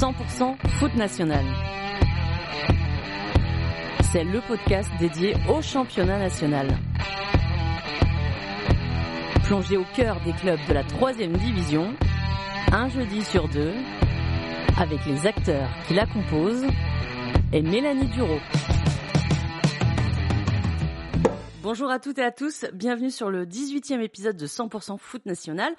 100% 0.00 0.56
foot 0.78 0.94
national. 0.94 1.44
C'est 4.10 4.24
le 4.24 4.40
podcast 4.48 4.88
dédié 4.98 5.34
au 5.46 5.60
championnat 5.60 6.18
national. 6.18 6.68
Plongé 9.44 9.76
au 9.76 9.84
cœur 9.94 10.18
des 10.24 10.32
clubs 10.32 10.58
de 10.70 10.72
la 10.72 10.84
troisième 10.84 11.36
division, 11.36 11.94
un 12.72 12.88
jeudi 12.88 13.22
sur 13.22 13.46
deux, 13.50 13.74
avec 14.78 15.04
les 15.04 15.26
acteurs 15.26 15.68
qui 15.86 15.92
la 15.92 16.06
composent 16.06 16.64
et 17.52 17.60
Mélanie 17.60 18.08
Duro. 18.08 18.38
Bonjour 21.62 21.90
à 21.90 21.98
toutes 21.98 22.18
et 22.18 22.24
à 22.24 22.30
tous, 22.30 22.64
bienvenue 22.72 23.10
sur 23.10 23.30
le 23.30 23.44
18e 23.44 24.00
épisode 24.00 24.38
de 24.38 24.46
100% 24.46 24.96
foot 24.96 25.26
national. 25.26 25.74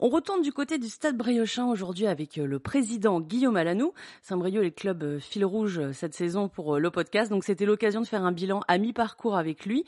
On 0.00 0.08
retourne 0.08 0.42
du 0.42 0.52
côté 0.52 0.78
du 0.78 0.88
Stade 0.88 1.16
Briochin 1.16 1.66
aujourd'hui 1.66 2.06
avec 2.06 2.38
euh, 2.38 2.46
le 2.46 2.58
président 2.58 3.20
Guillaume 3.20 3.56
Alanou. 3.56 3.92
Saint-Brieuc 4.22 4.62
est 4.62 4.64
le 4.64 4.70
club 4.70 5.02
euh, 5.04 5.18
fil 5.20 5.44
rouge 5.44 5.78
euh, 5.78 5.92
cette 5.92 6.14
saison 6.14 6.48
pour 6.48 6.80
le 6.80 6.90
podcast, 6.90 7.30
donc 7.30 7.44
c'était 7.44 7.64
l'occasion 7.64 8.00
de 8.00 8.06
faire 8.06 8.24
un 8.24 8.32
bilan 8.32 8.60
à 8.66 8.78
mi-parcours 8.78 9.36
avec 9.36 9.66
lui. 9.66 9.84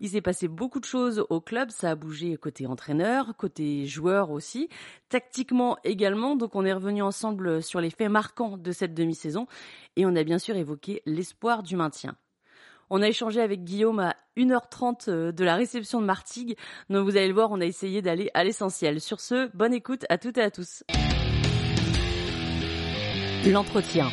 Il 0.00 0.08
s'est 0.08 0.22
passé 0.22 0.48
beaucoup 0.48 0.80
de 0.80 0.86
choses 0.86 1.26
au 1.28 1.40
club, 1.40 1.70
ça 1.70 1.90
a 1.90 1.94
bougé 1.94 2.36
côté 2.36 2.66
entraîneur, 2.66 3.36
côté 3.36 3.84
joueur 3.86 4.30
aussi, 4.30 4.68
tactiquement 5.10 5.76
également, 5.84 6.36
donc 6.36 6.54
on 6.54 6.64
est 6.64 6.72
revenu 6.72 7.02
ensemble 7.02 7.62
sur 7.62 7.80
les 7.80 7.90
faits 7.90 8.10
marquants 8.10 8.56
de 8.56 8.72
cette 8.72 8.94
demi-saison 8.94 9.46
et 9.96 10.06
on 10.06 10.16
a 10.16 10.24
bien 10.24 10.38
sûr 10.38 10.56
évoqué 10.56 11.02
l'espoir 11.04 11.62
du 11.62 11.76
maintien. 11.76 12.16
On 12.92 13.02
a 13.02 13.08
échangé 13.08 13.40
avec 13.40 13.62
Guillaume 13.62 14.00
à 14.00 14.16
1h30 14.36 15.08
euh, 15.08 15.32
de 15.32 15.44
la 15.44 15.54
réception 15.54 16.00
de 16.00 16.06
Martigues. 16.06 16.56
Donc 16.88 17.04
vous 17.04 17.16
allez 17.16 17.28
le 17.28 17.34
voir, 17.34 17.52
on 17.52 17.60
a 17.60 17.64
essayé 17.64 18.02
d'aller 18.02 18.30
à 18.34 18.42
l'essentiel. 18.42 19.00
Sur 19.00 19.20
ce, 19.20 19.48
bonne 19.56 19.72
écoute 19.72 20.04
à 20.08 20.18
toutes 20.18 20.38
et 20.38 20.42
à 20.42 20.50
tous. 20.50 20.82
L'entretien. 23.46 24.08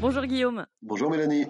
Bonjour 0.00 0.24
Guillaume. 0.26 0.66
Bonjour 0.82 1.08
Mélanie. 1.08 1.46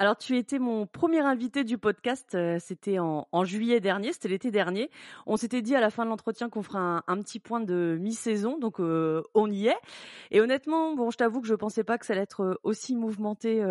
Alors, 0.00 0.16
tu 0.16 0.38
étais 0.38 0.58
mon 0.58 0.86
premier 0.86 1.20
invité 1.20 1.62
du 1.62 1.76
podcast. 1.76 2.34
Euh, 2.34 2.56
c'était 2.58 2.98
en, 2.98 3.44
juillet 3.44 3.80
dernier, 3.80 4.14
c'était 4.14 4.28
l'été 4.28 4.50
dernier. 4.50 4.90
On 5.26 5.36
s'était 5.36 5.60
dit 5.60 5.76
à 5.76 5.80
la 5.80 5.90
fin 5.90 6.06
de 6.06 6.08
l'entretien 6.08 6.48
qu'on 6.48 6.62
ferait 6.62 6.78
un, 6.78 7.18
petit 7.18 7.38
point 7.38 7.60
de 7.60 7.98
mi-saison, 8.00 8.56
donc 8.58 8.80
euh, 8.80 9.22
on 9.34 9.50
y 9.50 9.66
est. 9.66 9.76
Et 10.30 10.40
honnêtement, 10.40 10.94
bon, 10.94 11.10
je 11.10 11.18
t'avoue 11.18 11.42
que 11.42 11.46
je 11.46 11.54
pensais 11.54 11.84
pas 11.84 11.98
que 11.98 12.06
ça 12.06 12.14
allait 12.14 12.22
être 12.22 12.44
euh, 12.44 12.54
aussi 12.62 12.96
mouvementé 12.96 13.62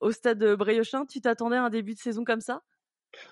au 0.00 0.10
stade 0.12 0.44
Bréochin. 0.54 1.06
Tu 1.06 1.22
t'attendais 1.22 1.56
à 1.56 1.64
un 1.64 1.70
début 1.70 1.94
de 1.94 1.98
saison 1.98 2.24
comme 2.24 2.42
ça? 2.42 2.60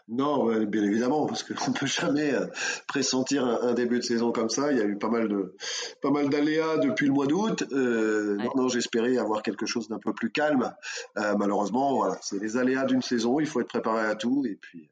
Non, 0.09 0.65
bien 0.65 0.83
évidemment, 0.85 1.27
parce 1.27 1.43
qu'on 1.43 1.71
ne 1.71 1.77
peut 1.77 1.87
jamais 1.87 2.33
euh, 2.33 2.47
pressentir 2.87 3.45
un, 3.45 3.75
début 3.75 3.99
de 3.99 4.05
saison 4.05 4.33
comme 4.33 4.49
ça. 4.49 4.73
Il 4.73 4.79
y 4.79 4.81
a 4.81 4.85
eu 4.85 4.97
pas 4.97 5.11
mal 5.11 5.29
de 5.29 5.55
pas 6.01 6.11
mal 6.11 6.31
d'aléas 6.31 6.79
depuis 6.79 7.07
le 7.07 7.13
mois 7.13 7.27
d'août. 7.27 7.65
Euh, 7.73 8.39
Non, 8.57 8.69
j'espérais 8.69 9.19
avoir 9.19 9.43
quelque 9.43 9.67
chose 9.67 9.89
d'un 9.89 9.99
peu 9.99 10.13
plus 10.13 10.31
calme. 10.31 10.75
Euh, 11.19 11.35
malheureusement, 11.37 11.95
voilà, 11.95 12.19
c'est 12.23 12.41
les 12.41 12.57
aléas 12.57 12.85
d'une 12.85 13.03
saison. 13.03 13.39
Il 13.39 13.47
faut 13.47 13.61
être 13.61 13.69
préparé 13.69 14.07
à 14.07 14.15
tout, 14.15 14.45
et 14.47 14.57
puis 14.57 14.91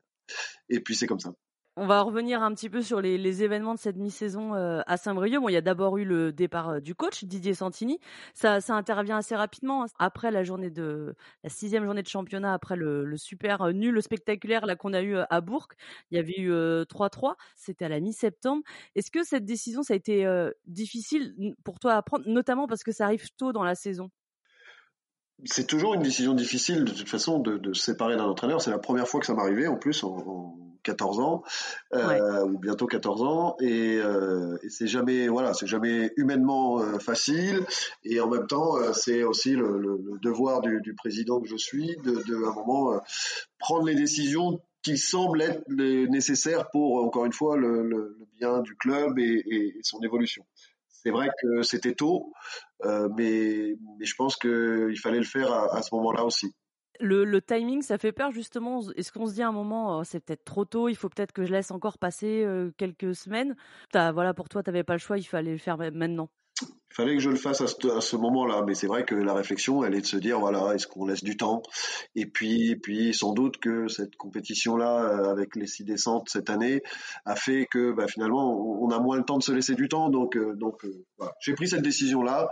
et 0.69 0.81
puis 0.81 0.95
c'est 0.95 1.07
comme 1.07 1.21
ça. 1.21 1.33
On 1.79 1.87
va 1.87 2.01
revenir 2.01 2.43
un 2.43 2.55
petit 2.55 2.71
peu 2.71 2.81
sur 2.81 3.03
les, 3.03 3.43
événements 3.43 3.75
de 3.75 3.79
cette 3.79 3.97
mi-saison 3.97 4.55
euh, 4.55 4.81
à 4.87 4.97
Saint-Brieuc. 4.97 5.43
Bon, 5.43 5.51
il 5.51 5.53
y 5.53 5.57
a 5.59 5.61
d'abord 5.61 5.99
eu 5.99 6.07
le 6.07 6.33
départ 6.33 6.71
euh, 6.71 6.81
du 6.81 6.95
coach 6.95 7.25
Didier 7.25 7.53
Santini. 7.53 8.01
Ça, 8.33 8.63
ça 8.63 8.75
intervient 8.75 9.19
assez 9.19 9.37
rapidement 9.37 9.85
hein. 9.85 9.89
après 9.99 10.31
la 10.31 10.43
journée 10.43 10.71
de 10.71 11.15
la 11.45 11.51
sixième 11.51 11.85
journée 11.85 12.03
de 12.03 12.09
championnat, 12.09 12.55
après 12.55 12.77
le, 12.77 13.15
super 13.19 13.61
euh, 13.61 13.73
nul 13.73 14.03
spectaculaire 14.03 14.65
là 14.65 14.75
qu'on 14.75 14.95
a 14.95 15.03
eu 15.03 15.17
à 15.29 15.41
Bourg. 15.43 15.69
Il 16.11 16.17
y 16.17 16.19
avait 16.19 16.39
eu 16.39 16.51
3-3. 16.51 17.35
C'était 17.55 17.85
à 17.85 17.89
la 17.91 18.01
mi-septembre. 18.01 18.63
Est-ce 18.95 19.11
que 19.11 19.23
cette 19.23 19.45
décision 19.45 19.83
ça 19.83 19.93
a 19.93 19.97
été 19.97 20.27
difficile 20.67 21.55
pour 21.63 21.79
toi 21.79 21.95
à 21.95 22.03
prendre, 22.03 22.25
notamment 22.27 22.67
parce 22.67 22.85
que 22.85 22.93
ça 22.93 23.05
arrive 23.05 23.29
tôt 23.37 23.53
dans 23.53 23.65
la 23.65 23.75
saison? 23.75 24.11
C'est 25.45 25.67
toujours 25.67 25.95
une 25.95 26.03
décision 26.03 26.35
difficile 26.35 26.85
de 26.85 26.93
toute 26.93 27.09
façon 27.09 27.39
de, 27.39 27.59
de 27.59 27.73
se 27.73 27.83
séparer 27.83 28.17
d'un 28.17 28.25
entraîneur. 28.25 28.61
C'est 28.63 28.71
la 28.71 28.79
première 28.79 29.07
fois 29.07 29.21
que 29.21 29.27
ça 29.27 29.35
m'arrivait 29.35 29.67
en 29.67 29.77
plus 29.77 30.03
en, 30.05 30.57
14 30.83 31.19
ans 31.19 31.43
euh, 31.95 32.45
ou 32.45 32.59
bientôt 32.59 32.87
14 32.87 33.23
ans 33.25 33.57
et, 33.61 33.97
euh, 33.97 34.57
et 34.63 34.69
c'est 34.69 34.87
jamais 34.87 35.27
voilà 35.27 35.53
c'est 35.53 35.67
jamais 35.67 36.13
humainement 36.17 36.81
euh, 36.81 37.01
facile 37.01 37.67
et 38.05 38.21
en 38.21 38.29
même 38.29 38.47
temps 38.47 38.77
c'est 38.93 39.25
aussi 39.25 39.51
le, 39.51 39.81
le, 39.81 39.99
le 40.01 40.19
devoir 40.21 40.61
du, 40.61 40.81
du, 40.83 40.95
président 40.95 41.41
que 41.41 41.49
je 41.49 41.57
suis 41.57 41.97
de, 42.05 42.23
de 42.23 42.45
à 42.45 42.51
un 42.51 42.55
moment 42.55 43.01
prendre 43.59 43.85
les 43.87 43.97
décisions 43.97 44.61
qui 44.83 44.97
semblent 44.97 45.43
être 45.43 45.65
les 45.67 46.07
nécessaires 46.07 46.71
pour 46.71 47.03
encore 47.05 47.27
une 47.27 47.33
fois 47.33 47.57
le, 47.57 47.83
le 47.83 48.17
bien 48.39 48.61
du 48.61 48.77
club 48.77 49.19
et, 49.19 49.43
et 49.51 49.81
son 49.83 50.01
évolution. 50.03 50.45
C'est 51.07 51.13
vrai 51.13 51.29
que 51.41 51.63
c'était 51.63 51.95
tôt, 51.95 52.33
euh, 52.85 53.09
mais, 53.17 53.77
je 54.01 54.15
pense 54.17 54.37
qu'il 54.37 54.99
fallait 55.01 55.19
le 55.19 55.25
faire 55.25 55.53
à, 55.53 55.83
ce 55.83 55.95
moment-là 55.95 56.25
aussi. 56.25 56.55
Le, 56.99 57.41
timing, 57.41 57.83
ça 57.83 57.99
fait 57.99 58.13
peur 58.13 58.33
justement. 58.33 58.81
Est-ce 58.97 59.13
qu'on 59.13 59.27
se 59.27 59.35
dit 59.35 59.43
à 59.43 59.49
un 59.49 59.53
moment, 59.53 59.99
oh, 59.99 60.05
c'est 60.05 60.21
peut-être 60.21 60.45
trop 60.45 60.65
tôt, 60.65 60.89
il 60.89 60.97
faut 60.97 61.09
peut-être 61.09 61.33
que 61.33 61.45
je 61.45 61.53
laisse 61.53 61.71
encore 61.71 61.99
passer 61.99 62.43
euh, 62.45 62.71
quelques 62.77 63.15
semaines? 63.15 63.55
Voilà, 63.93 64.35
pour 64.35 64.49
toi, 64.49 64.63
tu 64.63 64.71
n'avais 64.71 64.85
pas 64.85 64.95
le 64.95 64.99
choix, 64.99 65.19
il 65.19 65.25
fallait 65.25 65.53
le 65.53 65.59
faire 65.59 65.77
maintenant. 65.77 66.31
Il 66.91 66.95
fallait 66.95 67.15
que 67.15 67.21
je 67.21 67.31
le 67.31 67.37
fasse 67.37 67.61
à 67.61 67.67
ce, 67.67 68.17
moment-là, 68.17 68.63
mais 68.67 68.75
c'est 68.75 68.87
vrai 68.87 69.05
que 69.05 69.15
la 69.15 69.35
réflexion, 69.35 69.85
elle 69.85 69.95
est 69.95 70.01
de 70.01 70.07
se 70.07 70.17
dire 70.17 70.41
voilà, 70.41 70.75
est-ce 70.75 70.87
qu'on 70.87 71.07
laisse 71.07 71.23
du 71.23 71.37
temps? 71.37 71.63
Et 72.15 72.27
puis, 72.27 72.77
puis 72.77 73.13
sans 73.13 73.33
doute 73.33 73.59
que 73.59 73.89
cette 73.89 74.17
compétition-là, 74.17 75.05
euh, 75.05 75.31
avec 75.31 75.57
les 75.57 75.67
six 75.67 75.85
descentes 75.85 76.29
cette 76.31 76.49
année, 76.49 76.83
a 77.27 77.37
fait 77.37 77.67
que 77.71 77.93
bah, 77.93 78.07
finalement, 78.09 78.59
on 78.83 78.89
a 78.91 78.99
moins 78.99 79.19
le 79.19 79.25
temps 79.25 79.37
de 79.37 79.43
se 79.43 79.53
laisser 79.53 79.75
du 79.75 79.89
temps. 79.89 80.09
Donc, 80.09 80.37
euh, 80.37 80.55
donc 80.55 80.85
euh, 80.85 81.05
j'ai 81.41 81.55
pris 81.55 81.69
cette 81.69 81.83
décision-là. 81.83 82.49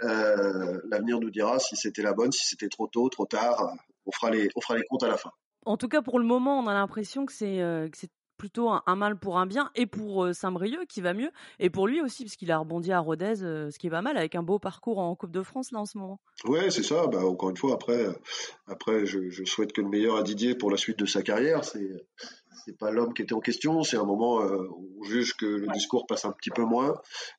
L'avenir 0.00 1.20
nous 1.20 1.30
dira 1.30 1.58
si 1.58 1.76
c'était 1.76 2.02
la 2.02 2.14
bonne, 2.14 2.32
si 2.32 2.46
c'était 2.46 2.68
trop 2.68 2.86
tôt, 2.86 3.08
trop 3.08 3.26
tard. 3.26 3.74
On 4.06 4.12
fera 4.12 4.30
les, 4.30 4.48
on 4.56 4.60
fera 4.60 4.76
les 4.76 4.84
comptes 4.88 5.02
à 5.02 5.08
la 5.08 5.16
fin. 5.16 5.32
En 5.66 5.76
tout 5.76 5.88
cas, 5.88 6.02
pour 6.02 6.18
le 6.18 6.24
moment, 6.24 6.58
on 6.58 6.66
a 6.66 6.74
l'impression 6.74 7.26
que 7.26 7.32
c'est 7.32 7.60
plutôt 8.42 8.70
un, 8.70 8.96
mal 8.96 9.16
pour 9.16 9.38
un 9.38 9.46
bien 9.46 9.70
et 9.76 9.86
pour 9.86 10.24
euh, 10.24 10.32
Saint-Brieuc 10.32 10.86
qui 10.88 11.00
va 11.00 11.14
mieux 11.14 11.30
et 11.60 11.70
pour 11.70 11.86
lui 11.86 12.00
aussi 12.00 12.24
parce 12.24 12.34
qu'il 12.34 12.50
a 12.50 12.58
rebondi 12.58 12.90
à 12.90 12.98
Rodez 12.98 13.44
euh, 13.44 13.70
ce 13.70 13.78
qui 13.78 13.86
est 13.86 13.90
pas 13.90 14.02
mal 14.02 14.16
avec 14.16 14.34
un 14.34 14.42
beau 14.42 14.58
parcours 14.58 14.98
en 14.98 15.14
Coupe 15.14 15.30
de 15.30 15.44
France 15.44 15.70
là 15.70 15.78
en 15.78 15.86
ce 15.86 15.96
moment. 15.96 16.18
Ouais 16.46 16.68
c'est 16.72 16.82
ça. 16.82 17.06
Bah, 17.06 17.24
encore 17.24 17.50
une 17.50 17.56
fois 17.56 17.74
après 17.74 18.04
après 18.66 19.06
je, 19.06 19.30
je, 19.30 19.44
souhaite 19.44 19.72
que 19.72 19.80
le 19.80 19.88
meilleur 19.88 20.16
à 20.16 20.24
Didier 20.24 20.56
pour 20.56 20.72
la 20.72 20.76
suite 20.76 20.98
de 20.98 21.06
sa 21.06 21.22
carrière. 21.22 21.62
C'est 21.62 21.88
c'est 22.64 22.76
pas 22.76 22.90
l'homme 22.90 23.14
qui 23.14 23.22
était 23.22 23.34
en 23.34 23.40
question, 23.40 23.82
c'est 23.82 23.96
un 23.96 24.04
moment 24.04 24.40
euh, 24.40 24.68
où 24.70 24.88
on 25.00 25.04
juge 25.04 25.34
que 25.34 25.46
le 25.46 25.66
discours 25.68 26.06
passe 26.06 26.24
un 26.24 26.32
petit 26.32 26.50
peu 26.50 26.62
moins, 26.62 26.94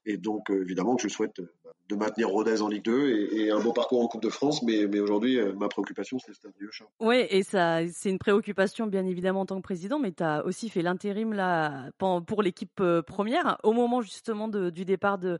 et 0.05 0.17
donc 0.17 0.49
euh, 0.49 0.61
évidemment 0.61 0.95
que 0.95 1.03
je 1.03 1.07
souhaite 1.07 1.39
euh, 1.39 1.53
de 1.93 1.99
maintenir 1.99 2.29
Rodez 2.29 2.61
en 2.61 2.67
Ligue 2.67 2.85
2 2.85 3.29
et, 3.31 3.51
un 3.51 3.59
beau 3.59 3.73
parcours 3.73 4.01
en 4.01 4.07
Coupe 4.07 4.21
de 4.23 4.29
France, 4.29 4.63
mais, 4.63 4.99
aujourd'hui 4.99 5.39
ma 5.57 5.67
préoccupation 5.67 6.17
c'est 6.19 6.29
le 6.29 6.33
Stade 6.35 6.51
Briochin. 6.57 6.85
Oui, 6.99 7.25
et 7.29 7.43
ça 7.43 7.79
c'est 7.91 8.09
une 8.09 8.19
préoccupation 8.19 8.87
bien 8.87 9.05
évidemment 9.05 9.41
en 9.41 9.45
tant 9.45 9.57
que 9.57 9.61
président, 9.61 9.99
mais 9.99 10.11
tu 10.11 10.23
as 10.23 10.45
aussi 10.45 10.69
fait 10.69 10.81
l'intérim 10.81 11.33
là 11.33 11.89
pour 11.97 12.41
l'équipe 12.41 12.81
première 13.05 13.57
au 13.63 13.73
moment 13.73 14.01
justement 14.01 14.47
du 14.47 14.85
départ 14.85 15.17
de 15.17 15.39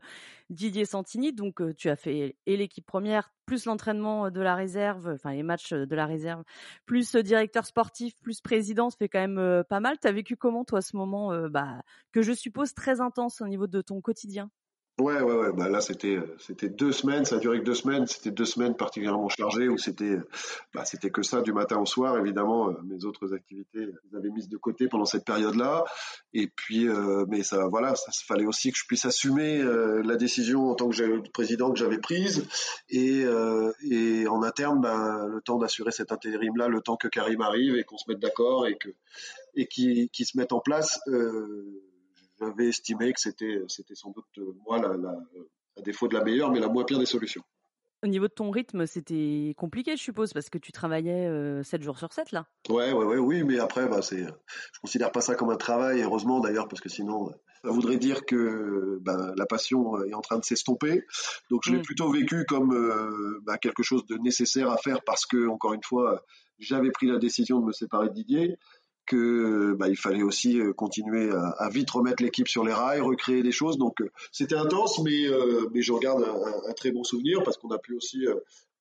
Didier 0.50 0.84
Santini, 0.84 1.32
donc 1.32 1.62
tu 1.76 1.88
as 1.88 1.96
fait 1.96 2.36
et 2.46 2.56
l'équipe 2.56 2.86
première 2.86 3.30
plus 3.46 3.66
l'entraînement 3.66 4.30
de 4.30 4.40
la 4.40 4.54
réserve, 4.54 5.12
enfin 5.14 5.32
les 5.32 5.42
matchs 5.42 5.72
de 5.72 5.94
la 5.94 6.06
réserve, 6.06 6.42
plus 6.86 7.14
directeur 7.16 7.66
sportif, 7.66 8.14
plus 8.20 8.40
président, 8.40 8.90
ça 8.90 8.96
fait 8.96 9.08
quand 9.08 9.26
même 9.26 9.64
pas 9.68 9.80
mal. 9.80 9.98
T'as 9.98 10.12
vécu 10.12 10.36
comment 10.36 10.64
toi 10.64 10.80
ce 10.80 10.96
moment, 10.96 11.48
bah, 11.48 11.82
que 12.12 12.22
je 12.22 12.32
suppose 12.32 12.74
très 12.74 13.00
intense 13.00 13.40
au 13.40 13.48
niveau 13.48 13.66
de 13.66 13.80
ton 13.82 14.00
quotidien? 14.00 14.50
Ouais, 15.00 15.20
ouais, 15.20 15.34
ouais. 15.34 15.52
Bah 15.52 15.68
là, 15.68 15.80
c'était, 15.80 16.18
c'était 16.38 16.68
deux 16.68 16.92
semaines. 16.92 17.24
Ça 17.24 17.36
a 17.36 17.38
duré 17.40 17.58
que 17.58 17.64
deux 17.64 17.74
semaines. 17.74 18.06
C'était 18.06 18.30
deux 18.30 18.44
semaines 18.44 18.76
particulièrement 18.76 19.28
chargées 19.28 19.68
où 19.68 19.76
c'était, 19.76 20.18
bah, 20.72 20.84
c'était 20.84 21.10
que 21.10 21.22
ça 21.22 21.40
du 21.40 21.52
matin 21.52 21.78
au 21.80 21.86
soir. 21.86 22.16
Évidemment, 22.16 22.70
euh, 22.70 22.74
mes 22.84 23.04
autres 23.04 23.34
activités, 23.34 23.86
les 23.86 24.16
avais 24.16 24.30
mises 24.30 24.48
de 24.48 24.56
côté 24.56 24.86
pendant 24.86 25.04
cette 25.04 25.24
période-là. 25.24 25.84
Et 26.32 26.46
puis, 26.46 26.88
euh, 26.88 27.24
mais 27.28 27.42
ça, 27.42 27.66
voilà, 27.66 27.96
ça 27.96 28.12
fallait 28.24 28.46
aussi 28.46 28.70
que 28.70 28.78
je 28.78 28.86
puisse 28.86 29.04
assumer 29.04 29.60
euh, 29.60 30.00
la 30.04 30.14
décision 30.14 30.70
en 30.70 30.76
tant 30.76 30.88
que 30.88 31.28
président 31.30 31.72
que 31.72 31.78
j'avais 31.78 31.98
prise. 31.98 32.46
Et, 32.88 33.24
et 33.90 34.28
en 34.28 34.42
interne, 34.44 34.80
ben, 34.80 35.26
le 35.26 35.40
temps 35.40 35.58
d'assurer 35.58 35.90
cet 35.90 36.12
intérim-là, 36.12 36.68
le 36.68 36.80
temps 36.80 36.96
que 36.96 37.08
Karim 37.08 37.40
arrive 37.40 37.74
et 37.74 37.82
qu'on 37.82 37.98
se 37.98 38.04
mette 38.08 38.20
d'accord 38.20 38.68
et 38.68 38.76
que 38.76 38.90
et 39.56 39.66
qui, 39.66 40.08
qui 40.10 40.24
se 40.24 40.36
mette 40.36 40.52
en 40.52 40.60
place. 40.60 41.00
Euh, 41.08 41.82
j'avais 42.40 42.68
estimé 42.68 43.12
que 43.12 43.20
c'était, 43.20 43.62
c'était 43.68 43.94
sans 43.94 44.10
doute 44.10 44.24
euh, 44.38 44.54
moi, 44.66 44.80
la, 44.80 44.96
la, 44.96 45.18
à 45.76 45.82
défaut 45.82 46.08
de 46.08 46.14
la 46.14 46.24
meilleure, 46.24 46.50
mais 46.50 46.60
la 46.60 46.68
moins 46.68 46.84
pire 46.84 46.98
des 46.98 47.06
solutions. 47.06 47.42
Au 48.02 48.06
niveau 48.06 48.28
de 48.28 48.32
ton 48.32 48.50
rythme, 48.50 48.86
c'était 48.86 49.54
compliqué, 49.56 49.96
je 49.96 50.02
suppose, 50.02 50.34
parce 50.34 50.50
que 50.50 50.58
tu 50.58 50.72
travaillais 50.72 51.26
euh, 51.26 51.62
7 51.62 51.82
jours 51.82 51.98
sur 51.98 52.12
7, 52.12 52.32
là. 52.32 52.46
Ouais, 52.68 52.92
ouais, 52.92 53.04
ouais, 53.04 53.16
oui, 53.16 53.44
mais 53.44 53.58
après, 53.58 53.88
bah, 53.88 54.02
c'est, 54.02 54.26
je 54.26 54.80
considère 54.82 55.10
pas 55.10 55.22
ça 55.22 55.34
comme 55.34 55.48
un 55.48 55.56
travail, 55.56 56.02
heureusement 56.02 56.40
d'ailleurs, 56.40 56.68
parce 56.68 56.82
que 56.82 56.90
sinon, 56.90 57.30
ça 57.64 57.70
voudrait 57.70 57.96
dire 57.96 58.26
que 58.26 58.98
bah, 59.00 59.32
la 59.38 59.46
passion 59.46 60.04
est 60.04 60.12
en 60.12 60.20
train 60.20 60.38
de 60.38 60.44
s'estomper. 60.44 61.06
Donc, 61.48 61.62
je 61.64 61.72
l'ai 61.72 61.78
mm. 61.78 61.82
plutôt 61.82 62.10
vécu 62.10 62.44
comme 62.44 62.74
euh, 62.74 63.40
bah, 63.42 63.56
quelque 63.56 63.82
chose 63.82 64.04
de 64.04 64.18
nécessaire 64.18 64.70
à 64.70 64.76
faire 64.76 64.98
parce 65.06 65.24
que, 65.24 65.48
encore 65.48 65.72
une 65.72 65.82
fois, 65.82 66.22
j'avais 66.58 66.90
pris 66.90 67.06
la 67.06 67.18
décision 67.18 67.58
de 67.60 67.64
me 67.64 67.72
séparer 67.72 68.10
de 68.10 68.14
Didier 68.14 68.58
que 69.06 69.74
bah, 69.74 69.88
il 69.88 69.96
fallait 69.96 70.22
aussi 70.22 70.60
continuer 70.76 71.30
à, 71.30 71.68
vite 71.70 71.90
remettre 71.90 72.22
l'équipe 72.22 72.48
sur 72.48 72.64
les 72.64 72.72
rails, 72.72 73.00
recréer 73.00 73.42
des 73.42 73.52
choses. 73.52 73.78
Donc 73.78 74.02
c'était 74.32 74.56
intense, 74.56 75.00
mais 75.00 75.26
mais 75.72 75.82
j'en 75.82 75.98
garde 75.98 76.24
un, 76.24 76.72
très 76.72 76.90
bon 76.90 77.04
souvenir 77.04 77.42
parce 77.42 77.56
qu'on 77.56 77.70
a 77.70 77.78
pu 77.78 77.94
aussi 77.94 78.24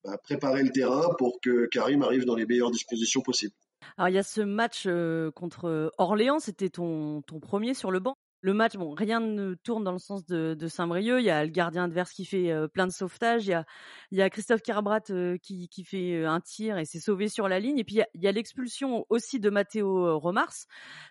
bah, 0.04 0.18
préparer 0.18 0.64
le 0.64 0.72
terrain 0.72 1.14
pour 1.18 1.40
que 1.42 1.66
Karim 1.68 2.04
arrive 2.04 2.26
dans 2.26 2.36
les 2.36 2.46
meilleures 2.46 2.72
dispositions 2.72 3.22
possibles. 3.22 3.54
Alors 3.98 4.10
il 4.10 4.16
y 4.16 4.18
a 4.18 4.24
ce 4.24 4.42
match 4.42 4.88
contre 5.36 5.92
Orléans, 5.98 6.40
c'était 6.40 6.70
ton, 6.70 7.22
ton 7.22 7.40
premier 7.40 7.74
sur 7.74 7.92
le 7.92 8.00
banc? 8.00 8.16
Le 8.46 8.54
match, 8.54 8.76
bon, 8.76 8.94
rien 8.94 9.22
ne 9.22 9.54
tourne 9.54 9.86
dans 9.86 9.94
le 9.94 10.00
sens 10.00 10.26
de, 10.26 10.68
Saint-Brieuc. 10.68 11.22
Il 11.22 11.26
y 11.26 11.30
a 11.30 11.46
le 11.46 11.50
gardien 11.50 11.86
adverse 11.86 12.12
qui 12.12 12.26
fait 12.26 12.54
plein 12.74 12.86
de 12.86 12.92
sauvetage. 12.92 13.48
Il 14.12 14.18
y 14.18 14.22
a, 14.22 14.30
Christophe 14.30 14.62
Carbrat 14.62 15.00
qui, 15.42 15.70
qui 15.70 15.84
fait 15.86 16.26
un 16.26 16.42
tir 16.42 16.78
et 16.78 16.84
s'est 16.84 17.00
sauvé 17.00 17.30
sur 17.30 17.48
la 17.48 17.62
ligne. 17.62 17.80
Et 17.80 17.86
puis 17.86 18.02
il 18.14 18.22
y 18.22 18.28
a, 18.28 18.32
l'expulsion 18.34 19.06
aussi 19.08 19.40
de 19.40 19.50
Matteo 19.50 20.20
Romars, 20.20 20.54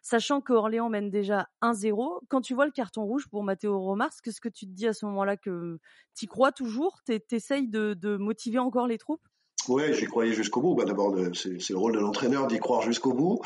sachant 0.02 0.43
que 0.43 0.52
Orléans 0.52 0.90
mène 0.90 1.08
déjà 1.08 1.49
1-0. 1.62 2.20
Quand 2.29 2.43
tu 2.43 2.52
vois 2.52 2.67
le 2.67 2.70
carton 2.70 3.05
rouge 3.05 3.26
pour 3.31 3.44
Matteo 3.44 3.81
Romars, 3.81 4.12
qu'est-ce 4.23 4.43
que 4.43 4.50
tu 4.50 4.67
te 4.67 4.73
dis 4.73 4.87
à 4.87 4.93
ce 4.93 5.06
moment-là 5.06 5.38
que 5.38 5.79
tu 6.14 6.26
crois 6.26 6.52
toujours? 6.52 7.00
T'essayes 7.06 7.67
de, 7.67 7.94
de 7.94 8.19
motiver 8.19 8.58
encore 8.58 8.87
les 8.87 8.99
troupes? 8.99 9.26
Ouais, 9.69 9.94
j'y 9.94 10.06
croyais 10.06 10.32
jusqu'au 10.32 10.61
bout. 10.61 10.75
Bah, 10.75 10.85
d'abord, 10.85 11.14
c'est 11.35 11.70
le 11.70 11.76
rôle 11.76 11.93
de 11.93 12.00
l'entraîneur 12.00 12.47
d'y 12.47 12.59
croire 12.59 12.82
jusqu'au 12.82 13.12
bout. 13.12 13.41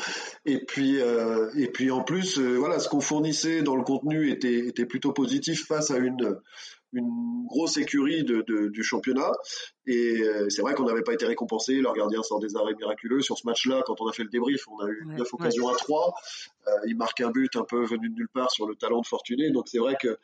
Et 0.45 0.63
puis, 0.65 0.99
euh, 0.99 1.49
et 1.55 1.67
puis 1.67 1.91
en 1.91 2.03
plus, 2.03 2.39
euh, 2.39 2.57
voilà, 2.57 2.79
ce 2.79 2.89
qu'on 2.89 3.01
fournissait 3.01 3.61
dans 3.61 3.75
le 3.75 3.83
contenu 3.83 4.31
était, 4.31 4.67
était 4.67 4.85
plutôt 4.85 5.13
positif 5.13 5.65
face 5.67 5.91
à 5.91 5.97
une 5.97 6.39
une 6.97 7.45
grosse 7.47 7.77
écurie 7.77 8.23
de, 8.23 8.41
de, 8.41 8.67
du 8.67 8.83
championnat. 8.83 9.31
Et 9.85 10.21
euh, 10.21 10.49
c'est 10.49 10.61
vrai 10.61 10.73
qu'on 10.73 10.85
n'avait 10.85 11.01
pas 11.01 11.13
été 11.13 11.25
récompensé. 11.25 11.75
Leur 11.75 11.93
gardien 11.93 12.21
sort 12.23 12.39
des 12.39 12.55
arrêts 12.55 12.75
miraculeux. 12.75 13.21
Sur 13.21 13.37
ce 13.37 13.47
match-là, 13.47 13.83
quand 13.85 14.01
on 14.01 14.07
a 14.07 14.13
fait 14.13 14.23
le 14.23 14.29
débrief, 14.29 14.67
on 14.67 14.79
a 14.79 14.87
eu 14.89 15.05
neuf 15.05 15.33
occasions 15.33 15.69
à 15.69 15.75
trois. 15.75 16.13
Euh, 16.67 16.71
il 16.87 16.97
marque 16.97 17.21
un 17.21 17.31
but 17.31 17.55
un 17.55 17.63
peu 17.63 17.85
venu 17.85 18.09
de 18.09 18.15
nulle 18.15 18.29
part 18.29 18.51
sur 18.51 18.67
le 18.67 18.75
talent 18.75 19.01
de 19.01 19.07
Fortuné. 19.07 19.51
Donc 19.51 19.67
c'est 19.69 19.79
vrai 19.79 19.95
que 20.01 20.17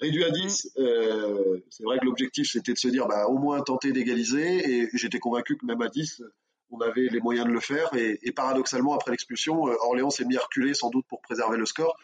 réduit 0.00 0.24
à 0.24 0.30
10, 0.30 0.72
euh, 0.78 1.58
c'est 1.68 1.84
vrai 1.84 1.98
que 1.98 2.06
l'objectif 2.06 2.50
c'était 2.50 2.72
de 2.72 2.78
se 2.78 2.88
dire 2.88 3.06
bah, 3.06 3.26
au 3.26 3.38
moins 3.38 3.60
tenter 3.60 3.92
d'égaliser. 3.92 4.70
Et 4.70 4.88
j'étais 4.94 5.18
convaincu 5.18 5.56
que 5.56 5.66
même 5.66 5.82
à 5.82 5.88
10, 5.88 6.22
on 6.70 6.80
avait 6.80 7.08
les 7.10 7.20
moyens 7.20 7.46
de 7.46 7.52
le 7.52 7.60
faire. 7.60 7.92
Et, 7.94 8.18
et 8.22 8.32
paradoxalement, 8.32 8.94
après 8.94 9.10
l'expulsion, 9.10 9.64
Orléans 9.64 10.10
s'est 10.10 10.24
mis 10.24 10.36
à 10.36 10.40
reculer 10.40 10.72
sans 10.72 10.88
doute 10.88 11.04
pour 11.08 11.20
préserver 11.20 11.58
le 11.58 11.66
score 11.66 11.96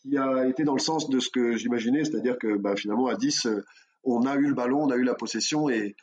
qui 0.00 0.16
a 0.16 0.46
été 0.46 0.64
dans 0.64 0.74
le 0.74 0.80
sens 0.80 1.08
de 1.08 1.20
ce 1.20 1.28
que 1.28 1.56
j'imaginais, 1.56 2.04
c'est-à-dire 2.04 2.38
que 2.38 2.56
bah, 2.56 2.76
finalement 2.76 3.06
à 3.06 3.16
10, 3.16 3.46
euh, 3.46 3.64
on 4.04 4.26
a 4.26 4.34
eu 4.36 4.48
le 4.48 4.54
ballon, 4.54 4.82
on 4.82 4.90
a 4.90 4.96
eu 4.96 5.04
la 5.04 5.14
possession 5.14 5.68
et, 5.68 5.96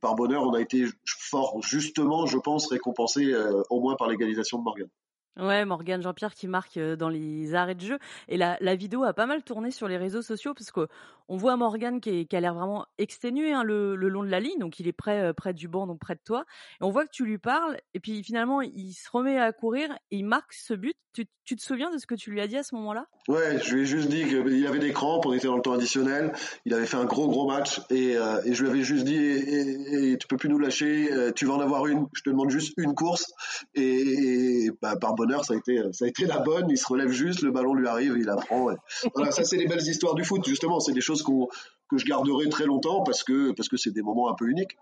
par 0.00 0.14
bonheur, 0.14 0.42
on 0.42 0.54
a 0.54 0.60
été 0.60 0.86
fort 1.06 1.62
justement, 1.62 2.26
je 2.26 2.38
pense, 2.38 2.66
récompensé 2.66 3.32
euh, 3.32 3.62
au 3.70 3.80
moins 3.80 3.96
par 3.96 4.08
l'égalisation 4.08 4.58
de 4.58 4.64
Morgan. 4.64 4.88
Ouais, 5.36 5.64
Morgane 5.64 6.00
Jean-Pierre 6.00 6.32
qui 6.32 6.46
marque 6.46 6.78
dans 6.78 7.08
les 7.08 7.56
arrêts 7.56 7.74
de 7.74 7.80
jeu. 7.80 7.98
Et 8.28 8.36
la, 8.36 8.56
vidéo 8.76 9.02
a 9.02 9.12
pas 9.12 9.26
mal 9.26 9.42
tourné 9.42 9.72
sur 9.72 9.88
les 9.88 9.96
réseaux 9.96 10.22
sociaux 10.22 10.54
parce 10.54 10.70
que 10.70 10.86
on 11.28 11.36
voit 11.36 11.56
Morgan 11.56 12.00
qui, 12.00 12.28
a 12.30 12.40
l'air 12.40 12.54
vraiment 12.54 12.86
exténué 12.98 13.52
hein, 13.52 13.64
le, 13.64 13.96
long 13.96 14.22
de 14.22 14.28
la 14.28 14.38
ligne, 14.38 14.60
donc 14.60 14.78
il 14.78 14.86
est 14.86 14.92
près, 14.92 15.34
près 15.34 15.52
du 15.52 15.66
banc, 15.66 15.88
donc 15.88 15.98
près 15.98 16.14
de 16.14 16.20
toi. 16.24 16.44
Et 16.80 16.84
on 16.84 16.90
voit 16.90 17.04
que 17.04 17.10
tu 17.10 17.24
lui 17.24 17.38
parles, 17.38 17.78
et 17.94 18.00
puis 18.00 18.22
finalement 18.22 18.62
il 18.62 18.92
se 18.92 19.10
remet 19.10 19.36
à 19.36 19.52
courir 19.52 19.90
et 20.12 20.18
il 20.18 20.24
marque 20.24 20.52
ce 20.52 20.74
but. 20.74 20.96
Tu, 21.14 21.26
tu 21.44 21.54
te 21.54 21.62
souviens 21.62 21.92
de 21.92 21.98
ce 21.98 22.06
que 22.06 22.16
tu 22.16 22.32
lui 22.32 22.40
as 22.40 22.48
dit 22.48 22.56
à 22.56 22.64
ce 22.64 22.74
moment-là? 22.74 23.06
Ouais, 23.28 23.60
je 23.62 23.74
lui 23.74 23.82
ai 23.82 23.84
juste 23.86 24.08
dit 24.08 24.24
qu'il 24.24 24.66
avait 24.66 24.80
des 24.80 24.92
crampes, 24.92 25.24
on 25.26 25.32
était 25.32 25.46
dans 25.46 25.54
le 25.54 25.62
temps 25.62 25.72
additionnel, 25.72 26.32
il 26.64 26.74
avait 26.74 26.86
fait 26.86 26.96
un 26.96 27.04
gros 27.04 27.28
gros 27.28 27.48
match, 27.48 27.80
et, 27.88 28.16
euh, 28.16 28.42
et 28.44 28.52
je 28.52 28.64
lui 28.64 28.70
avais 28.70 28.82
juste 28.82 29.04
dit, 29.04 29.14
et, 29.14 30.10
et, 30.12 30.18
tu 30.18 30.26
peux 30.26 30.36
plus 30.36 30.48
nous 30.48 30.58
lâcher, 30.58 31.08
tu 31.36 31.46
vas 31.46 31.54
en 31.54 31.60
avoir 31.60 31.86
une, 31.86 32.08
je 32.14 32.22
te 32.22 32.30
demande 32.30 32.50
juste 32.50 32.74
une 32.78 32.94
course, 32.94 33.32
et, 33.76 34.70
bah, 34.82 34.96
par 34.96 35.14
bonheur 35.14 35.44
ça 35.44 35.54
a 35.54 35.56
été 35.56 35.80
ça 35.92 36.04
a 36.04 36.08
été 36.08 36.26
la 36.26 36.40
bonne, 36.40 36.68
il 36.68 36.76
se 36.76 36.86
relève 36.88 37.10
juste, 37.10 37.42
le 37.42 37.52
ballon 37.52 37.74
lui 37.74 37.86
arrive, 37.86 38.16
il 38.18 38.24
la 38.24 38.34
prend. 38.34 38.70
Voilà, 39.14 39.30
ça 39.30 39.44
c'est 39.44 39.56
les 39.56 39.68
belles 39.68 39.86
histoires 39.86 40.16
du 40.16 40.24
foot, 40.24 40.44
justement, 40.44 40.80
c'est 40.80 40.92
des 40.92 41.00
choses 41.00 41.22
que 41.22 41.96
je 41.96 42.04
garderai 42.06 42.48
très 42.48 42.66
longtemps 42.66 43.04
parce 43.04 43.22
que 43.22 43.52
parce 43.52 43.68
que 43.68 43.76
c'est 43.76 43.92
des 43.92 44.02
moments 44.02 44.28
un 44.30 44.34
peu 44.34 44.48
uniques. 44.48 44.76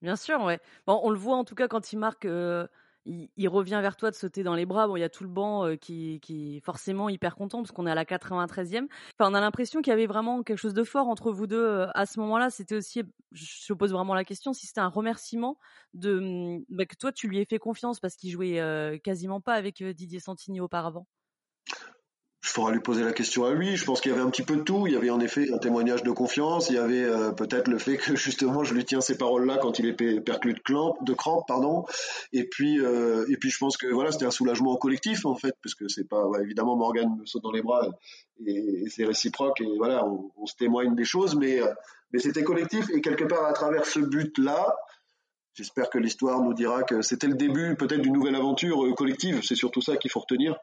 Bien 0.00 0.14
sûr, 0.14 0.42
ouais. 0.44 0.60
Bon, 0.86 1.00
on 1.02 1.10
le 1.10 1.18
voit 1.18 1.36
en 1.36 1.44
tout 1.44 1.56
cas 1.56 1.66
quand 1.66 1.92
il 1.92 1.98
marque. 1.98 2.24
Euh, 2.24 2.68
il, 3.04 3.48
revient 3.48 3.78
vers 3.82 3.96
toi 3.96 4.10
de 4.10 4.16
sauter 4.16 4.42
dans 4.42 4.54
les 4.54 4.66
bras. 4.66 4.86
Bon, 4.86 4.96
il 4.96 5.00
y 5.00 5.04
a 5.04 5.08
tout 5.08 5.24
le 5.24 5.30
banc 5.30 5.66
euh, 5.66 5.76
qui, 5.76 6.20
qui 6.20 6.56
est 6.56 6.60
forcément 6.60 7.08
hyper 7.08 7.36
content 7.36 7.58
parce 7.58 7.72
qu'on 7.72 7.86
est 7.86 7.90
à 7.90 7.94
la 7.94 8.04
93e. 8.04 8.86
Enfin, 9.18 9.30
on 9.30 9.34
a 9.34 9.40
l'impression 9.40 9.82
qu'il 9.82 9.90
y 9.90 9.94
avait 9.94 10.06
vraiment 10.06 10.42
quelque 10.42 10.58
chose 10.58 10.74
de 10.74 10.84
fort 10.84 11.08
entre 11.08 11.32
vous 11.32 11.46
deux 11.46 11.64
euh, 11.64 11.86
à 11.94 12.06
ce 12.06 12.20
moment-là. 12.20 12.50
C'était 12.50 12.76
aussi, 12.76 13.02
je 13.32 13.72
pose 13.72 13.92
vraiment 13.92 14.14
la 14.14 14.24
question, 14.24 14.52
si 14.52 14.66
c'était 14.66 14.80
un 14.80 14.88
remerciement 14.88 15.58
de 15.94 16.62
bah, 16.68 16.86
que 16.86 16.96
toi 16.96 17.12
tu 17.12 17.28
lui 17.28 17.38
aies 17.38 17.44
fait 17.44 17.58
confiance 17.58 18.00
parce 18.00 18.16
qu'il 18.16 18.30
jouait 18.30 19.00
quasiment 19.04 19.40
pas 19.40 19.54
avec 19.54 19.82
Didier 19.82 20.20
Santini 20.20 20.60
auparavant. 20.60 21.06
Il 22.44 22.48
faudra 22.48 22.72
lui 22.72 22.80
poser 22.80 23.04
la 23.04 23.12
question 23.12 23.44
à 23.44 23.54
lui. 23.54 23.76
Je 23.76 23.84
pense 23.84 24.00
qu'il 24.00 24.10
y 24.10 24.14
avait 24.14 24.22
un 24.22 24.28
petit 24.28 24.42
peu 24.42 24.56
de 24.56 24.62
tout. 24.62 24.88
Il 24.88 24.92
y 24.92 24.96
avait 24.96 25.10
en 25.10 25.20
effet 25.20 25.52
un 25.52 25.58
témoignage 25.58 26.02
de 26.02 26.10
confiance. 26.10 26.70
Il 26.70 26.74
y 26.74 26.78
avait 26.78 27.04
euh, 27.04 27.30
peut-être 27.30 27.68
le 27.68 27.78
fait 27.78 27.96
que 27.98 28.16
justement 28.16 28.64
je 28.64 28.74
lui 28.74 28.84
tiens 28.84 29.00
ces 29.00 29.16
paroles-là 29.16 29.58
quand 29.62 29.78
il 29.78 29.86
est 29.86 30.20
perclus 30.20 30.54
de, 30.54 30.58
crampe, 30.58 31.04
de 31.04 31.12
crampe, 31.12 31.46
pardon. 31.46 31.84
Et 32.32 32.44
puis, 32.48 32.80
euh, 32.80 33.24
et 33.28 33.36
puis 33.36 33.50
je 33.50 33.58
pense 33.58 33.76
que 33.76 33.86
voilà, 33.86 34.10
c'était 34.10 34.26
un 34.26 34.32
soulagement 34.32 34.76
collectif 34.76 35.24
en 35.24 35.36
fait, 35.36 35.54
parce 35.62 35.76
que 35.76 35.86
c'est 35.86 36.08
pas 36.08 36.24
évidemment 36.42 36.76
Morgan 36.76 37.16
me 37.16 37.26
saute 37.26 37.44
dans 37.44 37.52
les 37.52 37.62
bras 37.62 37.86
et, 38.44 38.84
c'est 38.88 39.04
réciproque 39.04 39.60
et 39.60 39.76
voilà, 39.76 40.04
on, 40.04 40.32
on, 40.36 40.46
se 40.46 40.56
témoigne 40.56 40.96
des 40.96 41.04
choses, 41.04 41.36
mais 41.36 41.60
euh, 41.60 41.68
mais 42.12 42.18
c'était 42.18 42.42
collectif 42.42 42.86
et 42.92 43.00
quelque 43.00 43.24
part 43.24 43.46
à 43.46 43.52
travers 43.52 43.86
ce 43.86 44.00
but-là, 44.00 44.74
J'espère 45.54 45.90
que 45.90 45.98
l'histoire 45.98 46.40
nous 46.40 46.54
dira 46.54 46.82
que 46.82 47.02
c'était 47.02 47.26
le 47.26 47.34
début 47.34 47.76
peut-être 47.76 48.00
d'une 48.00 48.14
nouvelle 48.14 48.36
aventure 48.36 48.82
collective. 48.96 49.42
C'est 49.42 49.54
surtout 49.54 49.82
ça 49.82 49.98
qu'il 49.98 50.10
faut 50.10 50.20
retenir. 50.20 50.56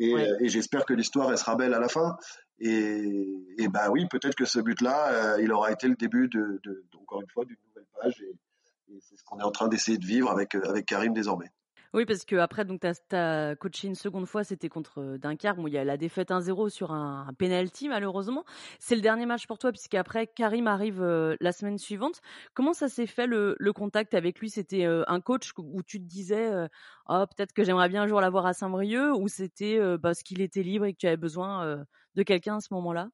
Euh, 0.00 0.36
et, 0.40 0.48
j'espère 0.48 0.84
que 0.84 0.94
l'histoire 0.94 1.30
elle 1.30 1.38
sera 1.38 1.56
belle 1.56 1.74
à 1.74 1.80
la 1.80 1.88
fin. 1.88 2.16
Et, 2.60 3.44
et 3.58 3.68
ben 3.68 3.90
oui, 3.90 4.06
peut-être 4.10 4.34
que 4.34 4.44
ce 4.44 4.58
but-là, 4.60 5.12
euh, 5.12 5.42
il 5.42 5.52
aura 5.52 5.72
été 5.72 5.88
le 5.88 5.96
début 5.96 6.28
de, 6.28 6.60
de 6.62 6.84
encore 7.00 7.20
une 7.20 7.28
fois 7.28 7.44
d'une 7.44 7.56
nouvelle 7.68 7.86
page. 8.00 8.20
Et, 8.22 8.94
et 8.94 9.00
c'est 9.00 9.16
ce 9.16 9.24
qu'on 9.24 9.38
est 9.38 9.44
en 9.44 9.50
train 9.50 9.68
d'essayer 9.68 9.98
de 9.98 10.06
vivre 10.06 10.30
avec 10.30 10.54
euh, 10.54 10.62
avec 10.68 10.86
Karim 10.86 11.12
désormais. 11.12 11.50
Oui, 11.94 12.04
parce 12.04 12.24
que 12.26 12.36
après, 12.36 12.64
donc, 12.66 12.80
tu 12.80 13.16
as, 13.16 13.56
coaché 13.56 13.88
une 13.88 13.94
seconde 13.94 14.26
fois, 14.26 14.44
c'était 14.44 14.68
contre 14.68 15.00
euh, 15.00 15.18
Dunkerque. 15.18 15.56
Bon, 15.56 15.66
il 15.66 15.72
y 15.72 15.78
a 15.78 15.84
la 15.84 15.96
défaite 15.96 16.30
1-0 16.30 16.68
sur 16.68 16.92
un, 16.92 17.26
un 17.26 17.32
penalty, 17.32 17.88
malheureusement. 17.88 18.44
C'est 18.78 18.94
le 18.94 19.00
dernier 19.00 19.24
match 19.24 19.46
pour 19.46 19.58
toi, 19.58 19.72
puisqu'après, 19.72 20.26
Karim 20.26 20.66
arrive 20.66 21.02
euh, 21.02 21.34
la 21.40 21.52
semaine 21.52 21.78
suivante. 21.78 22.20
Comment 22.52 22.74
ça 22.74 22.88
s'est 22.88 23.06
fait, 23.06 23.26
le, 23.26 23.56
le, 23.58 23.72
contact 23.72 24.12
avec 24.12 24.38
lui? 24.38 24.50
C'était 24.50 24.84
euh, 24.84 25.02
un 25.08 25.20
coach 25.22 25.52
où 25.56 25.82
tu 25.82 25.98
te 25.98 26.04
disais, 26.04 26.50
oh, 27.08 27.24
peut-être 27.34 27.52
que 27.52 27.64
j'aimerais 27.64 27.88
bien 27.88 28.02
un 28.02 28.06
jour 28.06 28.20
l'avoir 28.20 28.44
à 28.46 28.52
Saint-Brieuc, 28.52 29.14
ou 29.16 29.28
c'était 29.28 29.80
parce 30.02 30.22
qu'il 30.22 30.40
était 30.40 30.62
libre 30.62 30.84
et 30.84 30.92
que 30.92 30.98
tu 30.98 31.06
avais 31.06 31.16
besoin 31.16 31.84
de 32.14 32.22
quelqu'un 32.22 32.56
à 32.56 32.60
ce 32.60 32.72
moment-là? 32.74 33.08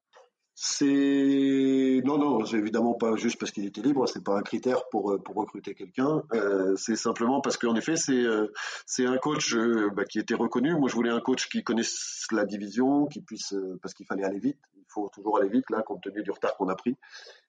C'est 0.56 2.00
non 2.04 2.16
non 2.18 2.44
c'est 2.44 2.58
évidemment 2.58 2.94
pas 2.94 3.16
juste 3.16 3.38
parce 3.40 3.50
qu'il 3.50 3.66
était 3.66 3.80
libre 3.80 4.06
c'est 4.06 4.22
pas 4.22 4.38
un 4.38 4.42
critère 4.42 4.88
pour 4.88 5.10
euh, 5.10 5.18
pour 5.18 5.34
recruter 5.34 5.74
quelqu'un 5.74 6.22
euh, 6.32 6.76
c'est 6.76 6.96
simplement 6.96 7.40
parce 7.40 7.56
qu'en 7.56 7.74
effet 7.74 7.96
c'est 7.96 8.12
euh, 8.12 8.52
c'est 8.86 9.06
un 9.06 9.16
coach 9.18 9.54
euh, 9.54 9.90
bah, 9.94 10.04
qui 10.04 10.18
était 10.18 10.34
reconnu. 10.34 10.74
Moi 10.76 10.88
je 10.88 10.94
voulais 10.94 11.10
un 11.10 11.20
coach 11.20 11.48
qui 11.48 11.62
connaisse 11.62 12.26
la 12.30 12.44
division 12.44 13.06
qui 13.06 13.20
puisse 13.20 13.54
parce 13.82 13.94
qu'il 13.94 14.06
fallait 14.06 14.24
aller 14.24 14.38
vite. 14.38 14.58
Il 14.76 14.84
faut 14.88 15.10
toujours 15.12 15.38
aller 15.38 15.48
vite 15.48 15.68
là 15.70 15.82
compte 15.82 16.02
tenu 16.02 16.22
du 16.22 16.30
retard 16.30 16.56
qu'on 16.56 16.68
a 16.68 16.76
pris. 16.76 16.96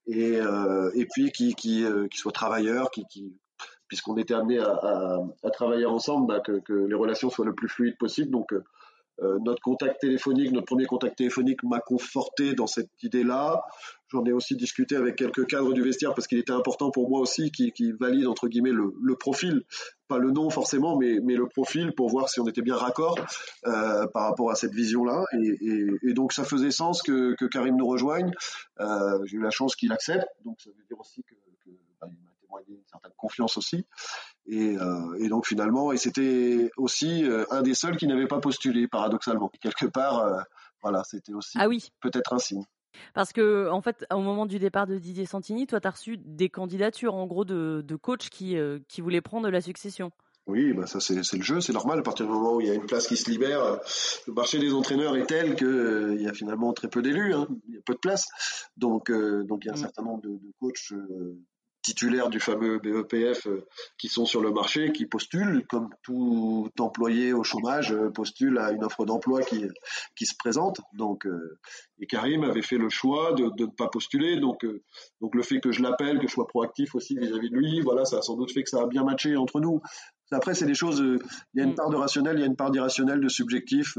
Et 0.08 0.40
et 0.96 1.06
puis 1.12 1.32
qui 1.32 1.56
qui 1.56 1.86
qui 2.12 2.18
soit 2.18 2.32
travailleur 2.32 2.92
qui 2.92 3.06
qui 3.08 3.38
puisqu'on 3.88 4.18
était 4.18 4.34
amené 4.34 4.58
à, 4.58 4.72
à, 4.72 5.20
à, 5.44 5.50
travailler 5.52 5.86
ensemble 5.86 6.26
bah, 6.26 6.40
que, 6.40 6.54
que 6.54 6.74
les 6.74 6.96
relations 6.96 7.30
soient 7.30 7.46
le 7.46 7.54
plus 7.54 7.70
fluides 7.70 7.98
possible. 8.00 8.32
Donc 8.32 8.52
euh, 9.22 9.40
notre 9.44 9.62
contact 9.62 10.02
téléphonique, 10.02 10.52
notre 10.52 10.66
premier 10.66 10.86
contact 10.86 11.18
téléphonique 11.18 11.64
m'a 11.64 11.80
conforté 11.80 12.54
dans 12.54 12.68
cette 12.68 12.92
idée-là. 13.02 13.64
J'en 14.10 14.24
ai 14.26 14.32
aussi 14.32 14.56
discuté 14.56 14.96
avec 14.96 15.16
quelques 15.16 15.48
cadres 15.48 15.74
du 15.74 15.82
vestiaire 15.82 16.14
parce 16.14 16.28
qu'il 16.28 16.38
était 16.38 16.52
important 16.52 16.92
pour 16.92 17.10
moi 17.10 17.20
aussi 17.20 17.52
qui, 17.52 17.72
qui 17.72 17.92
valide 17.94 18.28
entre 18.28 18.48
guillemets 18.48 18.72
le, 18.72 18.94
le, 19.02 19.16
profil, 19.16 19.64
pas 20.08 20.20
le 20.20 20.32
nom 20.32 20.50
forcément, 20.50 20.98
mais, 20.98 21.20
mais, 21.24 21.36
le 21.36 21.48
profil 21.48 21.94
pour 21.94 22.10
voir 22.10 22.30
si 22.30 22.40
on 22.40 22.48
était 22.48 22.62
bien 22.62 22.76
raccord 22.76 23.18
euh, 23.66 24.06
par 24.08 24.24
rapport 24.24 24.52
à 24.52 24.56
cette 24.56 24.74
vision-là. 24.74 25.24
Et, 25.34 25.58
et, 25.62 25.88
et, 26.10 26.14
donc 26.14 26.34
ça 26.34 26.44
faisait 26.44 26.72
sens 26.72 27.02
que, 27.02 27.36
que 27.36 27.46
Karim 27.46 27.78
nous 27.78 27.88
rejoigne. 27.88 28.32
Euh, 28.80 29.20
J'ai 29.26 29.38
eu 29.38 29.42
la 29.42 29.52
chance 29.52 29.76
qu'il 29.76 29.92
accepte, 29.92 30.28
donc 30.44 30.60
ça 30.62 30.70
veut 30.70 30.86
dire 30.88 31.00
aussi 31.00 31.24
que, 31.24 31.36
que 31.64 31.72
bah, 32.00 32.08
il 32.12 32.22
m'a 32.24 32.32
témoigné 32.42 32.76
une 32.76 32.88
certaine 32.88 33.14
confiance 33.18 33.58
aussi. 33.58 33.86
Et, 34.48 34.78
euh, 34.78 35.18
et, 35.20 35.28
donc 35.28 35.48
finalement, 35.48 35.92
et 35.92 35.98
c'était 35.98 36.70
aussi 36.78 37.24
euh, 37.24 37.46
un 37.50 37.64
des 37.64 37.74
seuls 37.74 37.98
qui 37.98 38.08
n'avait 38.08 38.28
pas 38.28 38.40
postulé, 38.40 38.88
paradoxalement. 38.88 39.50
quelque 39.60 39.88
part, 39.88 40.20
euh, 40.20 40.42
voilà, 40.82 41.04
c'était 41.04 41.34
aussi 41.34 41.58
ah 41.60 41.68
oui. 41.68 41.90
peut-être 42.00 42.34
un 42.34 42.40
signe. 42.40 42.64
Parce 43.14 43.34
que, 43.34 43.70
en 43.70 43.82
fait, 43.82 44.06
au 44.12 44.22
moment 44.22 44.46
du 44.46 44.60
départ 44.60 44.88
de 44.88 44.98
Didier 44.98 45.25
Santini, 45.25 45.68
toi, 45.68 45.82
tu 45.82 45.88
as 45.88 45.92
reçu 45.92 46.18
des 46.18 46.50
candidatures, 46.50 47.16
en 47.16 47.25
gros, 47.25 47.44
de, 47.44 47.84
de 47.86 47.96
coachs 47.96 48.30
qui, 48.30 48.56
qui 48.88 49.02
voulaient 49.02 49.22
prendre 49.22 49.50
la 49.50 49.62
succession. 49.62 50.12
Oui, 50.48 50.74
bah 50.74 50.86
ça 50.86 51.00
c'est 51.00 51.16
le 51.16 51.44
jeu, 51.44 51.60
c'est 51.60 51.74
normal. 51.74 51.98
À 52.00 52.02
partir 52.04 52.28
du 52.28 52.32
moment 52.32 52.54
où 52.54 52.62
il 52.62 52.68
y 52.68 52.70
a 52.70 52.75
une 52.75 52.86
place 52.86 53.08
qui 53.08 53.18
se 53.18 53.32
libère, 53.32 53.80
le 54.28 54.34
marché 54.34 54.60
des 54.60 54.74
entraîneurs 54.74 55.18
est 55.18 55.25
tel 55.25 55.56
que 55.56 56.14
il 56.16 56.22
y 56.22 56.28
a 56.28 56.34
finalement 56.34 56.72
très 56.72 56.88
peu 56.88 57.02
d'élus, 57.02 57.34
hein, 57.34 57.48
il 57.68 57.74
y 57.74 57.78
a 57.80 57.82
peu 57.84 57.96
de 57.96 58.00
place. 58.00 58.28
Donc, 58.78 59.12
donc 59.12 59.66
il 59.66 59.68
y 59.68 59.70
a 59.72 59.74
un 59.74 59.75
mm. 59.75 59.80
certain 59.80 60.04
nombre 60.04 60.22
de, 60.22 60.30
de 60.30 60.52
coachs 60.60 60.94
titulaires 61.86 62.30
du 62.30 62.39
fameux 62.39 62.80
BEPF 62.80 63.46
euh, 63.46 63.63
qui 64.00 64.08
sont 64.08 64.25
sur 64.25 64.42
le 64.42 64.51
marché, 64.51 64.92
qui 64.92 65.06
postulent, 65.06 65.63
comme 65.70 65.89
tout 66.01 66.68
employé 66.80 67.32
au 67.32 67.44
chômage 67.44 67.92
euh, 67.92 68.10
postule 68.10 68.58
à 68.58 68.72
une 68.72 68.84
offre 68.84 69.06
d'emploi 69.06 69.44
qui, 69.44 69.65
qui 70.15 70.25
se 70.25 70.34
présente. 70.36 70.82
Donc, 70.94 71.27
euh, 71.27 71.60
et 72.00 72.08
Karim 72.08 72.44
avait 72.44 72.63
fait 72.63 72.80
le 72.80 72.89
choix 72.89 73.34
de, 73.34 73.51
de 73.56 73.65
ne 73.65 73.72
pas 73.72 73.88
postuler. 73.88 74.39
Donc, 74.39 74.65
donc 75.22 75.36
le 75.36 75.44
fait 75.44 75.60
que 75.60 75.72
je 75.72 75.84
l'appelle, 75.84 76.18
que 76.18 76.27
je 76.27 76.34
sois 76.34 76.48
proactif 76.48 76.96
aussi 76.96 77.18
vis-à-vis 77.18 77.51
de 77.51 77.56
lui, 77.56 77.82
voilà, 77.82 78.04
ça 78.04 78.18
a 78.18 78.22
sans 78.24 78.36
doute 78.36 78.51
fait 78.51 78.63
que 78.63 78.70
ça 78.70 78.82
a 78.82 78.88
bien 78.88 79.04
matché 79.04 79.38
entre 79.38 79.60
nous. 79.60 79.80
Après, 80.32 80.56
c'est 80.56 80.65
des 80.65 80.74
choses. 80.74 81.00
Il 81.54 81.60
y 81.60 81.62
a 81.62 81.65
une 81.65 81.74
mm. 81.74 81.75
part 81.75 81.92
de 81.92 81.96
rationnel, 81.98 82.38
il 82.38 82.42
y 82.42 82.44
a 82.44 82.48
une 82.48 82.56
part 82.56 82.72
d'irrationnel, 82.72 83.22
de 83.22 83.30
subjectif. 83.30 83.96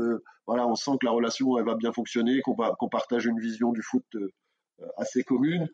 voilà, 0.47 0.67
on 0.67 0.75
sent 0.75 0.93
que 1.01 1.07
la 1.07 1.13
relation 1.13 1.57
elle 1.57 1.65
va 1.65 1.77
bien 1.77 1.93
fonctionner, 1.93 2.41
qu'on 2.41 2.57
qu'on 2.57 2.89
partage 2.89 3.27
une 3.27 3.39
vision 3.39 3.71
du 3.71 3.83
foot 3.83 4.05
assez 4.99 5.23
commune. 5.23 5.69